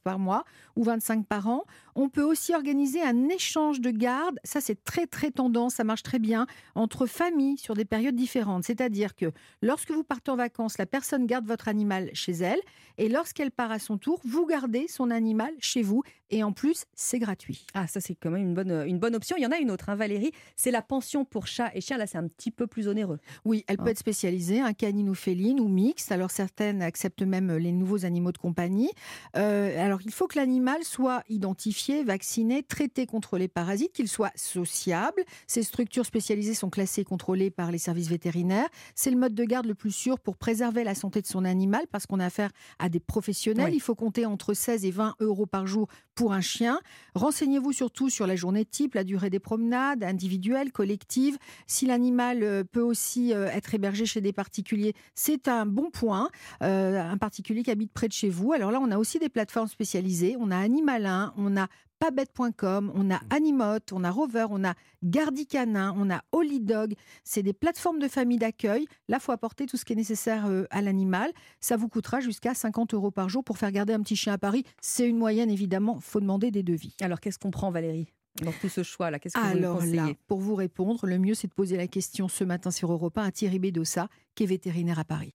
[0.01, 0.45] par mois
[0.77, 1.65] ou 25 par an.
[1.95, 4.39] On peut aussi organiser un échange de garde.
[4.43, 5.75] Ça, c'est très, très tendance.
[5.75, 8.63] Ça marche très bien entre familles sur des périodes différentes.
[8.63, 9.31] C'est-à-dire que
[9.61, 12.59] lorsque vous partez en vacances, la personne garde votre animal chez elle.
[12.97, 16.03] Et lorsqu'elle part à son tour, vous gardez son animal chez vous.
[16.29, 17.65] Et en plus, c'est gratuit.
[17.73, 19.35] Ah, ça, c'est quand même une bonne, une bonne option.
[19.37, 20.31] Il y en a une autre, hein, Valérie.
[20.55, 21.97] C'est la pension pour chat et chien.
[21.97, 23.19] Là, c'est un petit peu plus onéreux.
[23.43, 23.91] Oui, elle peut ah.
[23.91, 26.11] être spécialisée, un canine ou féline ou mixte.
[26.11, 28.91] Alors, certaines acceptent même les nouveaux animaux de compagnie.
[29.35, 34.31] Euh, alors, il faut que l'animal soit identifié, vacciné, traité contre les parasites, qu'il soit
[34.35, 35.23] sociable.
[35.47, 38.67] Ces structures spécialisées sont classées et contrôlées par les services vétérinaires.
[38.95, 41.85] C'est le mode de garde le plus sûr pour préserver la santé de son animal
[41.91, 43.73] parce qu'on a affaire à des professionnels.
[43.73, 46.79] Il faut compter entre 16 et 20 euros par jour pour un chien.
[47.15, 51.37] Renseignez-vous surtout sur la journée type, la durée des promenades individuelles, collectives.
[51.67, 56.29] Si l'animal euh, peut aussi euh, être hébergé chez des particuliers, c'est un bon point.
[56.61, 58.53] un particulier qui habite près de chez vous.
[58.53, 60.35] Alors là, on a aussi des plateformes spécialisées.
[60.39, 61.67] On a Animalin, on a
[62.01, 63.27] pabette.com, on a mmh.
[63.29, 64.73] Animote, on a Rover, on a
[65.03, 66.95] Gardicanin, on a Holidog.
[67.23, 68.87] C'est des plateformes de famille d'accueil.
[69.07, 71.31] Là, il faut apporter tout ce qui est nécessaire euh, à l'animal.
[71.59, 74.39] Ça vous coûtera jusqu'à 50 euros par jour pour faire garder un petit chien à
[74.39, 74.63] Paris.
[74.81, 75.97] C'est une moyenne, évidemment.
[75.97, 76.95] Il faut demander des devis.
[77.01, 78.11] Alors, qu'est-ce qu'on prend, Valérie
[78.41, 79.19] dans tout ce choix-là?
[79.19, 82.27] Qu'est-ce que Alors vous là, pour vous répondre, le mieux, c'est de poser la question
[82.27, 85.33] ce matin sur Europe 1 à Thierry Bedossa, qui est vétérinaire à Paris.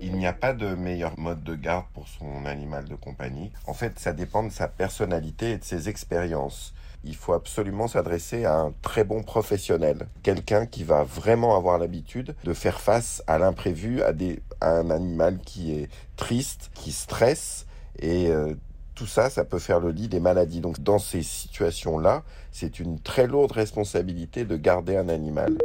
[0.00, 3.50] Il n'y a pas de meilleur mode de garde pour son animal de compagnie.
[3.66, 6.74] En fait, ça dépend de sa personnalité et de ses expériences.
[7.04, 12.34] il faut absolument s'adresser à un très bon professionnel, quelqu'un qui va vraiment avoir l'habitude
[12.42, 14.12] de faire face à l'imprévu, à,
[14.60, 17.66] un animal qui est triste, qui stresse,
[18.00, 18.54] et euh,
[18.96, 20.60] tout ça, ça peut faire le lit des maladies.
[20.60, 25.56] Donc dans ces situations-là, c'est une très lourde responsabilité de garder un animal.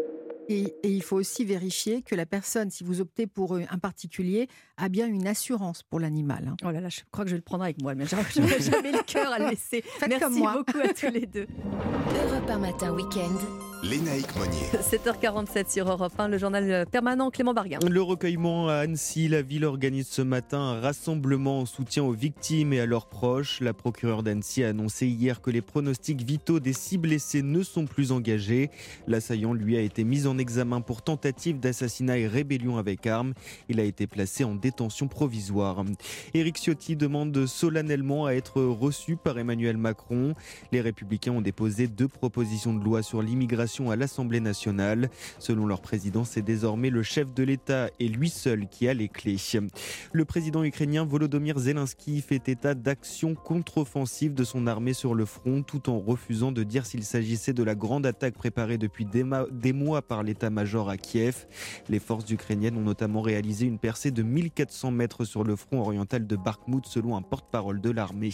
[0.49, 4.47] Et, il faut aussi vérifier que la personne, si vous optez pour un particulier,
[4.77, 6.47] a bien une assurance pour l'animal.
[6.47, 6.55] Hein.
[6.65, 8.23] Oh là là, je crois que je vais le prendre avec moi, mais j'aurais
[8.59, 9.84] jamais le cœur à le laisser.
[10.07, 11.47] Merci beaucoup à tous les deux.
[12.26, 13.70] Europe un matin week-end.
[13.84, 14.68] Lénaïque Monnier.
[14.80, 17.80] 7h47 sur Europe 1, le journal permanent Clément Barguin.
[17.90, 22.74] Le recueillement à Annecy, la ville organise ce matin un rassemblement en soutien aux victimes
[22.74, 23.60] et à leurs proches.
[23.60, 27.86] La procureure d'Annecy a annoncé hier que les pronostics vitaux des six blessés ne sont
[27.86, 28.70] plus engagés.
[29.08, 33.34] L'assaillant lui a été mis en examen pour tentative d'assassinat et rébellion avec arme.
[33.68, 35.84] Il a été placé en détention provisoire.
[36.36, 40.36] Éric Ciotti demande solennellement à être reçu par Emmanuel Macron.
[40.72, 45.10] Les Républicains ont déposé deux propositions de loi sur l'immigration à l'Assemblée nationale.
[45.39, 49.07] Selon leur président, c'est désormais le chef de l'État et lui seul qui a les
[49.07, 49.38] clés.
[50.11, 55.64] Le président ukrainien Volodymyr Zelensky fait état d'actions contre-offensives de son armée sur le front
[55.64, 60.02] tout en refusant de dire s'il s'agissait de la grande attaque préparée depuis des mois
[60.02, 61.48] par l'état-major à Kiev.
[61.89, 66.27] Les forces ukrainiennes ont notamment réalisé une percée de 1400 mètres sur le front oriental
[66.27, 68.31] de Bakhmut selon un porte-parole de l'armée.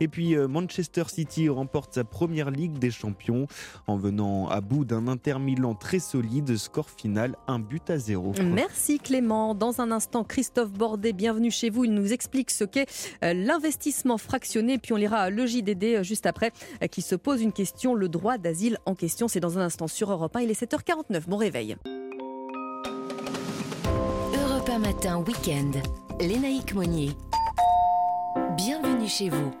[0.00, 3.46] Et puis euh, Manchester City remporte sa première Ligue des Champions
[3.86, 8.32] en venant à bout d'un Inter Milan très solide, score final un but à zéro.
[8.42, 9.54] Merci Clément.
[9.54, 11.84] Dans un instant, Christophe Bordet, bienvenue chez vous.
[11.84, 12.86] Il nous explique ce qu'est
[13.24, 14.78] euh, l'investissement fractionné.
[14.78, 16.52] Puis on lira le JDD euh, juste après
[16.90, 19.28] qui se pose une question, le droit d'asile en question.
[19.28, 20.40] C'est dans un instant sur Europe 1.
[20.40, 21.28] Il est 7h49.
[21.28, 21.76] Bon réveil.
[24.34, 25.70] Europe 1 matin, week-end.
[26.20, 27.10] Lénaïque Monnier.
[28.56, 29.52] Bienvenue chez vous.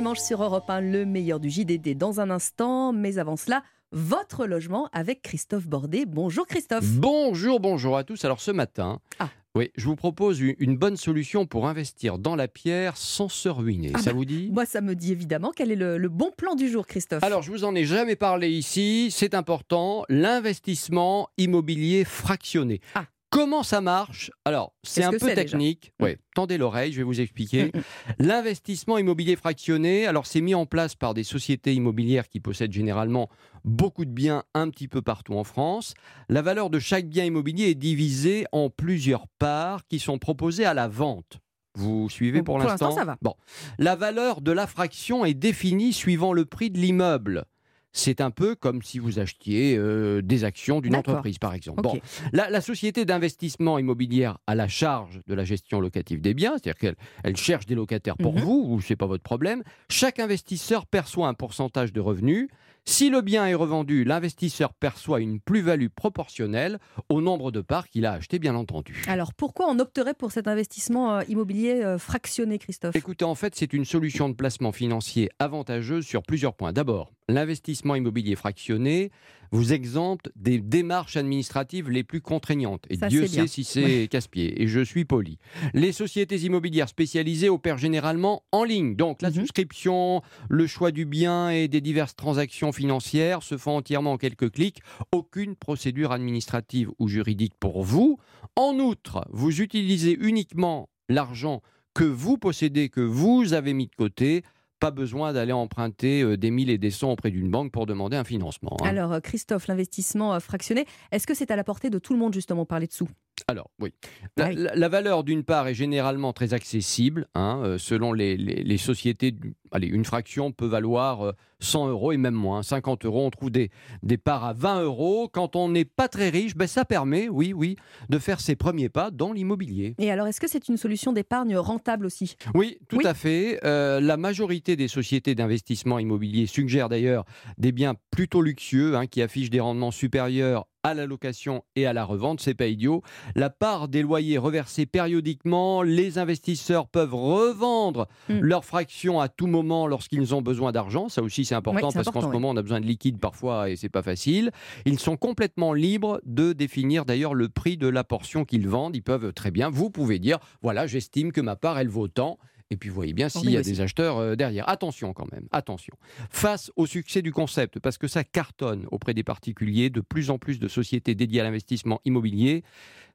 [0.00, 2.90] Dimanches sur Europe 1, le meilleur du JDD dans un instant.
[2.90, 3.62] Mais avant cela,
[3.92, 6.06] votre logement avec Christophe Bordet.
[6.06, 6.86] Bonjour Christophe.
[6.86, 8.24] Bonjour, bonjour à tous.
[8.24, 9.28] Alors ce matin, ah.
[9.54, 13.92] Oui, je vous propose une bonne solution pour investir dans la pierre sans se ruiner.
[13.92, 14.48] Ah ça bah, vous dit?
[14.50, 15.52] Moi, ça me dit évidemment.
[15.54, 18.48] Quel est le, bon plan du jour, Christophe Alors, je vous en ai jamais parlé
[18.48, 19.10] ici.
[19.10, 20.06] C'est important.
[20.08, 22.80] L'investissement immobilier fractionné.
[22.94, 23.04] Ah.
[23.30, 24.32] Comment ça marche?
[24.44, 25.92] Alors, c'est un peu technique.
[26.00, 27.66] Oui, tendez l'oreille, je vais vous expliquer.
[27.66, 27.82] Mm, mm.
[28.18, 33.30] L'investissement immobilier fractionné, alors c'est mis en place par des sociétés immobilières qui possèdent généralement
[33.64, 35.94] beaucoup de biens un petit peu partout en France.
[36.28, 40.74] La valeur de chaque bien immobilier est divisée en plusieurs parts qui sont proposées à
[40.74, 41.38] la vente.
[41.76, 43.16] Vous suivez pour, l'instant Pour l'instant, ça va.
[43.22, 43.34] Bon.
[43.78, 47.44] La valeur de la fraction est définie suivant le prix de l'immeuble.
[47.92, 51.82] C'est un peu comme si vous achetiez euh, des actions d'une entreprise, par exemple.
[51.82, 51.98] Bon,
[52.32, 56.96] la, société d'investissement immobilière a la charge de la gestion locative des biens, c'est-à-dire qu'elle
[57.24, 58.40] elle cherche des locataires pour mhm.
[58.42, 59.62] vous, ou c'est pas votre problème.
[59.88, 62.48] Chaque investisseur perçoit un pourcentage de revenus.
[62.90, 68.04] Si le bien est revendu, l'investisseur perçoit une plus-value proportionnelle au nombre de parts qu'il
[68.04, 69.04] a achetées, bien entendu.
[69.06, 72.96] Alors pourquoi on opterait pour cet investissement euh, immobilier euh, fractionné, Christophe?
[72.96, 76.72] Écoutez, en fait, c'est une solution de placement financier avantageuse sur plusieurs points.
[76.72, 79.12] D'abord, l'investissement immobilier fractionné
[79.50, 82.84] vous exempte des démarches administratives les plus contraignantes.
[82.90, 84.62] Et Dieu sait si c'est casse-pied.
[84.62, 85.38] Et je suis poli.
[85.74, 88.96] Les sociétés immobilières spécialisées opèrent généralement en ligne.
[88.96, 89.36] Donc la mhm.
[89.36, 94.50] souscription, le choix du bien et des diverses transactions financières se font entièrement en quelques
[94.52, 94.82] clics.
[95.12, 98.18] Aucune procédure administrative ou juridique pour vous.
[98.56, 101.62] En outre, vous utilisez uniquement l'argent
[101.94, 104.42] que vous possédez, que vous avez mis de côté
[104.80, 108.16] pas besoin d'aller emprunter euh, des mille et des cents auprès d'une banque pour demander
[108.16, 108.76] un financement.
[108.80, 108.88] Hein.
[108.88, 112.18] Alors, euh, Christophe, l'investissement euh, fractionné, est-ce que c'est à la portée de tout le
[112.18, 113.08] monde, justement, parler de sous?
[113.48, 113.92] Alors, oui.
[114.36, 117.28] La, valeur, d'une part, est généralement très accessible.
[117.34, 119.34] Hein, selon les, les, sociétés,
[119.72, 123.24] allez, une fraction peut valoir 100 euros et même moins, 50 euros.
[123.24, 123.70] On trouve des,
[124.02, 125.28] des parts à 20 euros.
[125.32, 127.76] Quand on n'est pas très riche, ben ça permet, oui, oui,
[128.08, 129.94] de faire ses premiers pas dans l'immobilier.
[129.98, 132.36] Et alors, est-ce que c'est une solution d'épargne rentable aussi?
[132.54, 133.60] Oui, tout à fait.
[133.64, 137.24] Euh, la majorité des sociétés d'investissement immobilier suggèrent d'ailleurs
[137.58, 141.92] des biens plutôt luxueux hein, qui affichent des rendements supérieurs à la location et à
[141.92, 143.02] la revente, c'est pas idiot.
[143.34, 149.86] La part des loyers reversés périodiquement, les investisseurs peuvent revendre leurs fractions à tout moment
[149.86, 151.08] lorsqu'ils ont besoin d'argent.
[151.08, 153.76] Ça aussi, c'est important parce qu'en ce moment, on a besoin de liquide parfois et
[153.76, 154.50] c'est pas facile.
[154.86, 158.96] Ils sont complètement libres de définir d'ailleurs le prix de la portion qu'ils vendent.
[158.96, 162.38] Ils peuvent très bien, vous pouvez dire, voilà, j'estime que ma part, elle vaut tant
[162.70, 164.68] Et puis vous voyez bien s'il y a des acheteurs euh, derrière.
[164.68, 165.94] Attention quand même, attention.
[166.30, 170.38] Face au succès du concept, parce que ça cartonne auprès des particuliers, de plus en
[170.38, 172.62] plus de sociétés dédiées à l'investissement immobilier,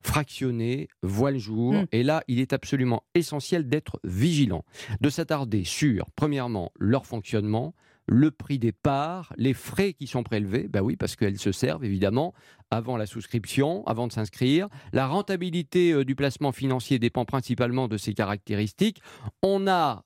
[0.02, 1.74] fractionnées, voient le jour.
[1.74, 1.86] Hmm.
[1.92, 4.66] Et là, il est absolument essentiel d'être vigilant,
[5.02, 7.74] de s'attarder sur, premièrement, leur fonctionnement,
[8.08, 11.84] le prix des parts, les frais qui sont prélevés, ben oui, parce qu'elles se servent
[11.84, 12.34] évidemment
[12.72, 14.68] avant la souscription, avant de s'inscrire.
[14.94, 19.02] La rentabilité euh, du placement financier dépend principalement de ses caractéristiques.
[19.42, 20.04] On a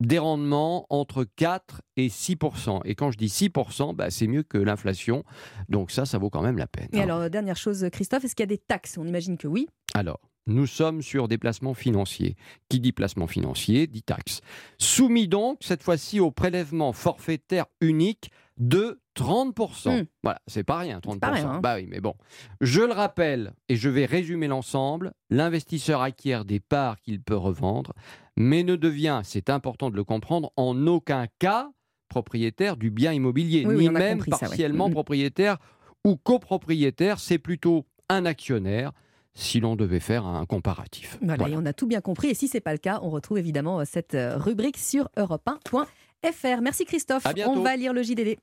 [0.00, 4.58] des rendements entre 4 et 6% Et quand je dis 6% bah, c'est mieux que
[4.58, 5.24] l'inflation.
[5.68, 6.88] Donc ça, ça vaut quand même la peine.
[6.92, 7.04] Et hein.
[7.04, 8.98] alors, dernière chose, Christophe, est-ce qu'il y a des taxes?
[8.98, 9.68] On imagine que oui.
[9.94, 12.36] Alors, nous sommes sur des placements financiers.
[12.68, 14.40] Qui dit placement financier dit taxe.
[14.78, 20.02] Soumis donc, cette fois-ci, au prélèvement forfaitaire unique de 30%.
[20.02, 20.06] Hmm.
[20.22, 21.18] Voilà, c'est pas rien, 30%.
[21.18, 21.60] Pas hein.
[21.60, 22.14] Bah oui, mais bon.
[22.60, 27.92] Je le rappelle, et je vais résumer l'ensemble, l'investisseur acquiert des parts qu'il peut revendre,
[28.36, 31.70] mais ne devient, c'est important de le comprendre, en aucun cas
[32.08, 34.92] propriétaire du bien immobilier, ni même partiellement hmm.
[34.92, 35.58] propriétaire
[36.04, 38.92] ou copropriétaire, c'est plutôt un actionnaire
[39.34, 41.18] si l'on devait faire un comparatif.
[41.22, 42.28] Voilà, Et on a tout bien compris.
[42.28, 45.08] Et si ce n'est pas le cas, on retrouve évidemment euh, cette euh, rubrique sur
[45.16, 46.60] europe1.fr.
[46.62, 47.24] Merci Christophe.
[47.46, 48.38] On va lire le JDD.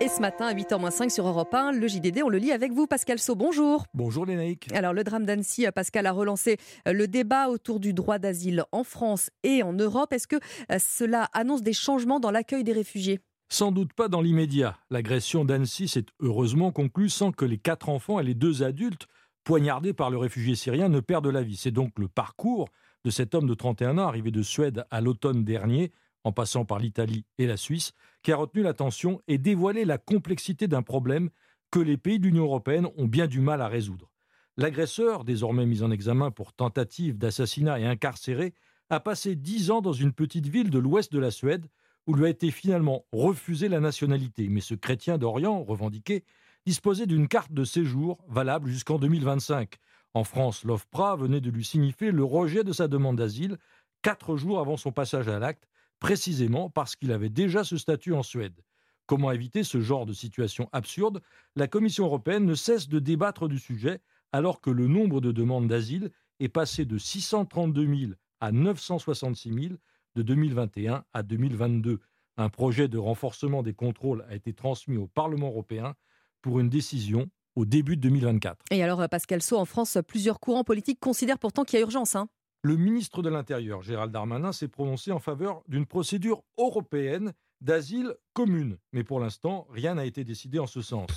[0.00, 2.86] Et ce matin, à 8h05 sur Europe 1, le JDD, on le lit avec vous,
[2.86, 3.34] Pascal Sau.
[3.34, 3.84] Bonjour.
[3.94, 4.68] Bonjour Lénaïque.
[4.72, 6.56] Alors, le drame d'Annecy, euh, Pascal a relancé
[6.86, 10.12] le débat autour du droit d'asile en France et en Europe.
[10.12, 10.36] Est-ce que
[10.78, 13.20] cela annonce des changements dans l'accueil des réfugiés?
[13.48, 14.78] Sans doute pas dans l'immédiat.
[14.90, 19.06] L'agression d'Annecy s'est heureusement conclue sans que les quatre enfants et les deux adultes
[19.44, 21.56] poignardés par le réfugié syrien ne perdent la vie.
[21.56, 22.68] C'est donc le parcours
[23.04, 25.92] de cet homme de 31 ans arrivé de Suède à l'automne dernier,
[26.24, 27.92] en passant par l'Italie et la Suisse,
[28.22, 31.30] qui a retenu l'attention et dévoilé la complexité d'un problème
[31.70, 34.10] que les pays de l'Union européenne ont bien du mal à résoudre.
[34.56, 38.52] L'agresseur, désormais mis en examen pour tentative d'assassinat et incarcéré,
[38.90, 41.66] a passé dix ans dans une petite ville de l'ouest de la Suède
[42.08, 44.48] où lui a été finalement refusé la nationalité.
[44.48, 46.24] Mais ce chrétien d'Orient, revendiqué,
[46.64, 49.74] disposait d'une carte de séjour valable jusqu'en 2025.
[50.14, 53.58] En France, l'OFPRA venait de lui signifier le rejet de sa demande d'asile
[54.00, 55.68] quatre jours avant son passage à l'acte,
[56.00, 58.58] précisément parce qu'il avait déjà ce statut en Suède.
[59.04, 61.20] Comment éviter ce genre de situation absurde?
[61.56, 64.00] La Commission européenne ne cesse de débattre du sujet
[64.32, 66.10] alors que le nombre de demandes d'asile
[66.40, 69.74] est passé de 632 000 à 966 000
[70.18, 72.00] de 2021 à 2022.
[72.36, 75.94] Un projet de renforcement des contrôles a été transmis au Parlement européen
[76.42, 78.64] pour une décision au début de 2024.
[78.72, 82.16] Et alors, Pascal Sceaux, en France, plusieurs courants politiques considèrent pourtant qu'il y a urgence.
[82.16, 82.28] Hein.
[82.62, 88.76] le ministre de l'Intérieur, Gérald Darmanin, s'est prononcé en faveur d'une procédure européenne d'asile commune.
[88.92, 91.08] Mais pour l'instant, rien n'a été décidé en ce sens.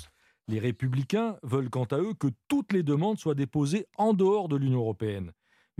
[0.46, 4.56] Les républicains veulent quant à eux que toutes les demandes soient déposées en dehors de
[4.56, 5.32] l'Union européenne.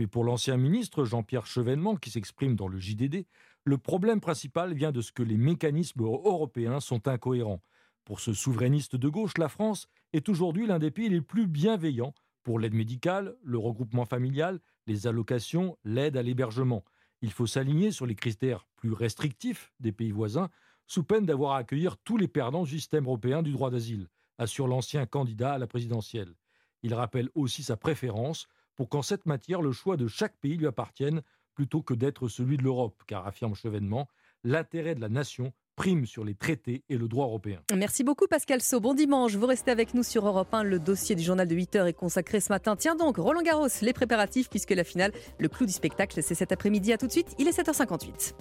[0.03, 3.25] Mais pour l'ancien ministre Jean-Pierre Chevènement, qui s'exprime dans le JDD,
[3.63, 7.61] le problème principal vient de ce que les mécanismes européens sont incohérents.
[8.03, 12.13] Pour ce souverainiste de gauche, la France est aujourd'hui l'un des pays les plus bienveillants
[12.43, 16.83] pour l'aide médicale, le regroupement familial, les allocations, l'aide à l'hébergement.
[17.21, 20.49] Il faut s'aligner sur les critères plus restrictifs des pays voisins,
[20.85, 24.67] sous peine d'avoir à accueillir tous les perdants du système européen du droit d'asile, assure
[24.67, 26.35] l'ancien candidat à la présidentielle.
[26.81, 30.67] Il rappelle aussi sa préférence pour qu'en cette matière, le choix de chaque pays lui
[30.67, 31.21] appartienne
[31.53, 34.07] plutôt que d'être celui de l'Europe, car affirme Chevènement,
[34.43, 37.59] l'intérêt de la nation prime sur les traités et le droit européen.
[37.75, 38.79] Merci beaucoup Pascal Sau.
[38.79, 40.63] Bon dimanche, vous restez avec nous sur Europe 1.
[40.63, 42.75] Le dossier du journal de 8 heures est consacré ce matin.
[42.75, 46.51] Tiens donc, Roland Garros, les préparatifs, puisque la finale, le clou du spectacle, c'est cet
[46.51, 46.93] après-midi.
[46.93, 48.33] À tout de suite, il est 7h58.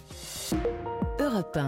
[1.20, 1.60] Europe 1.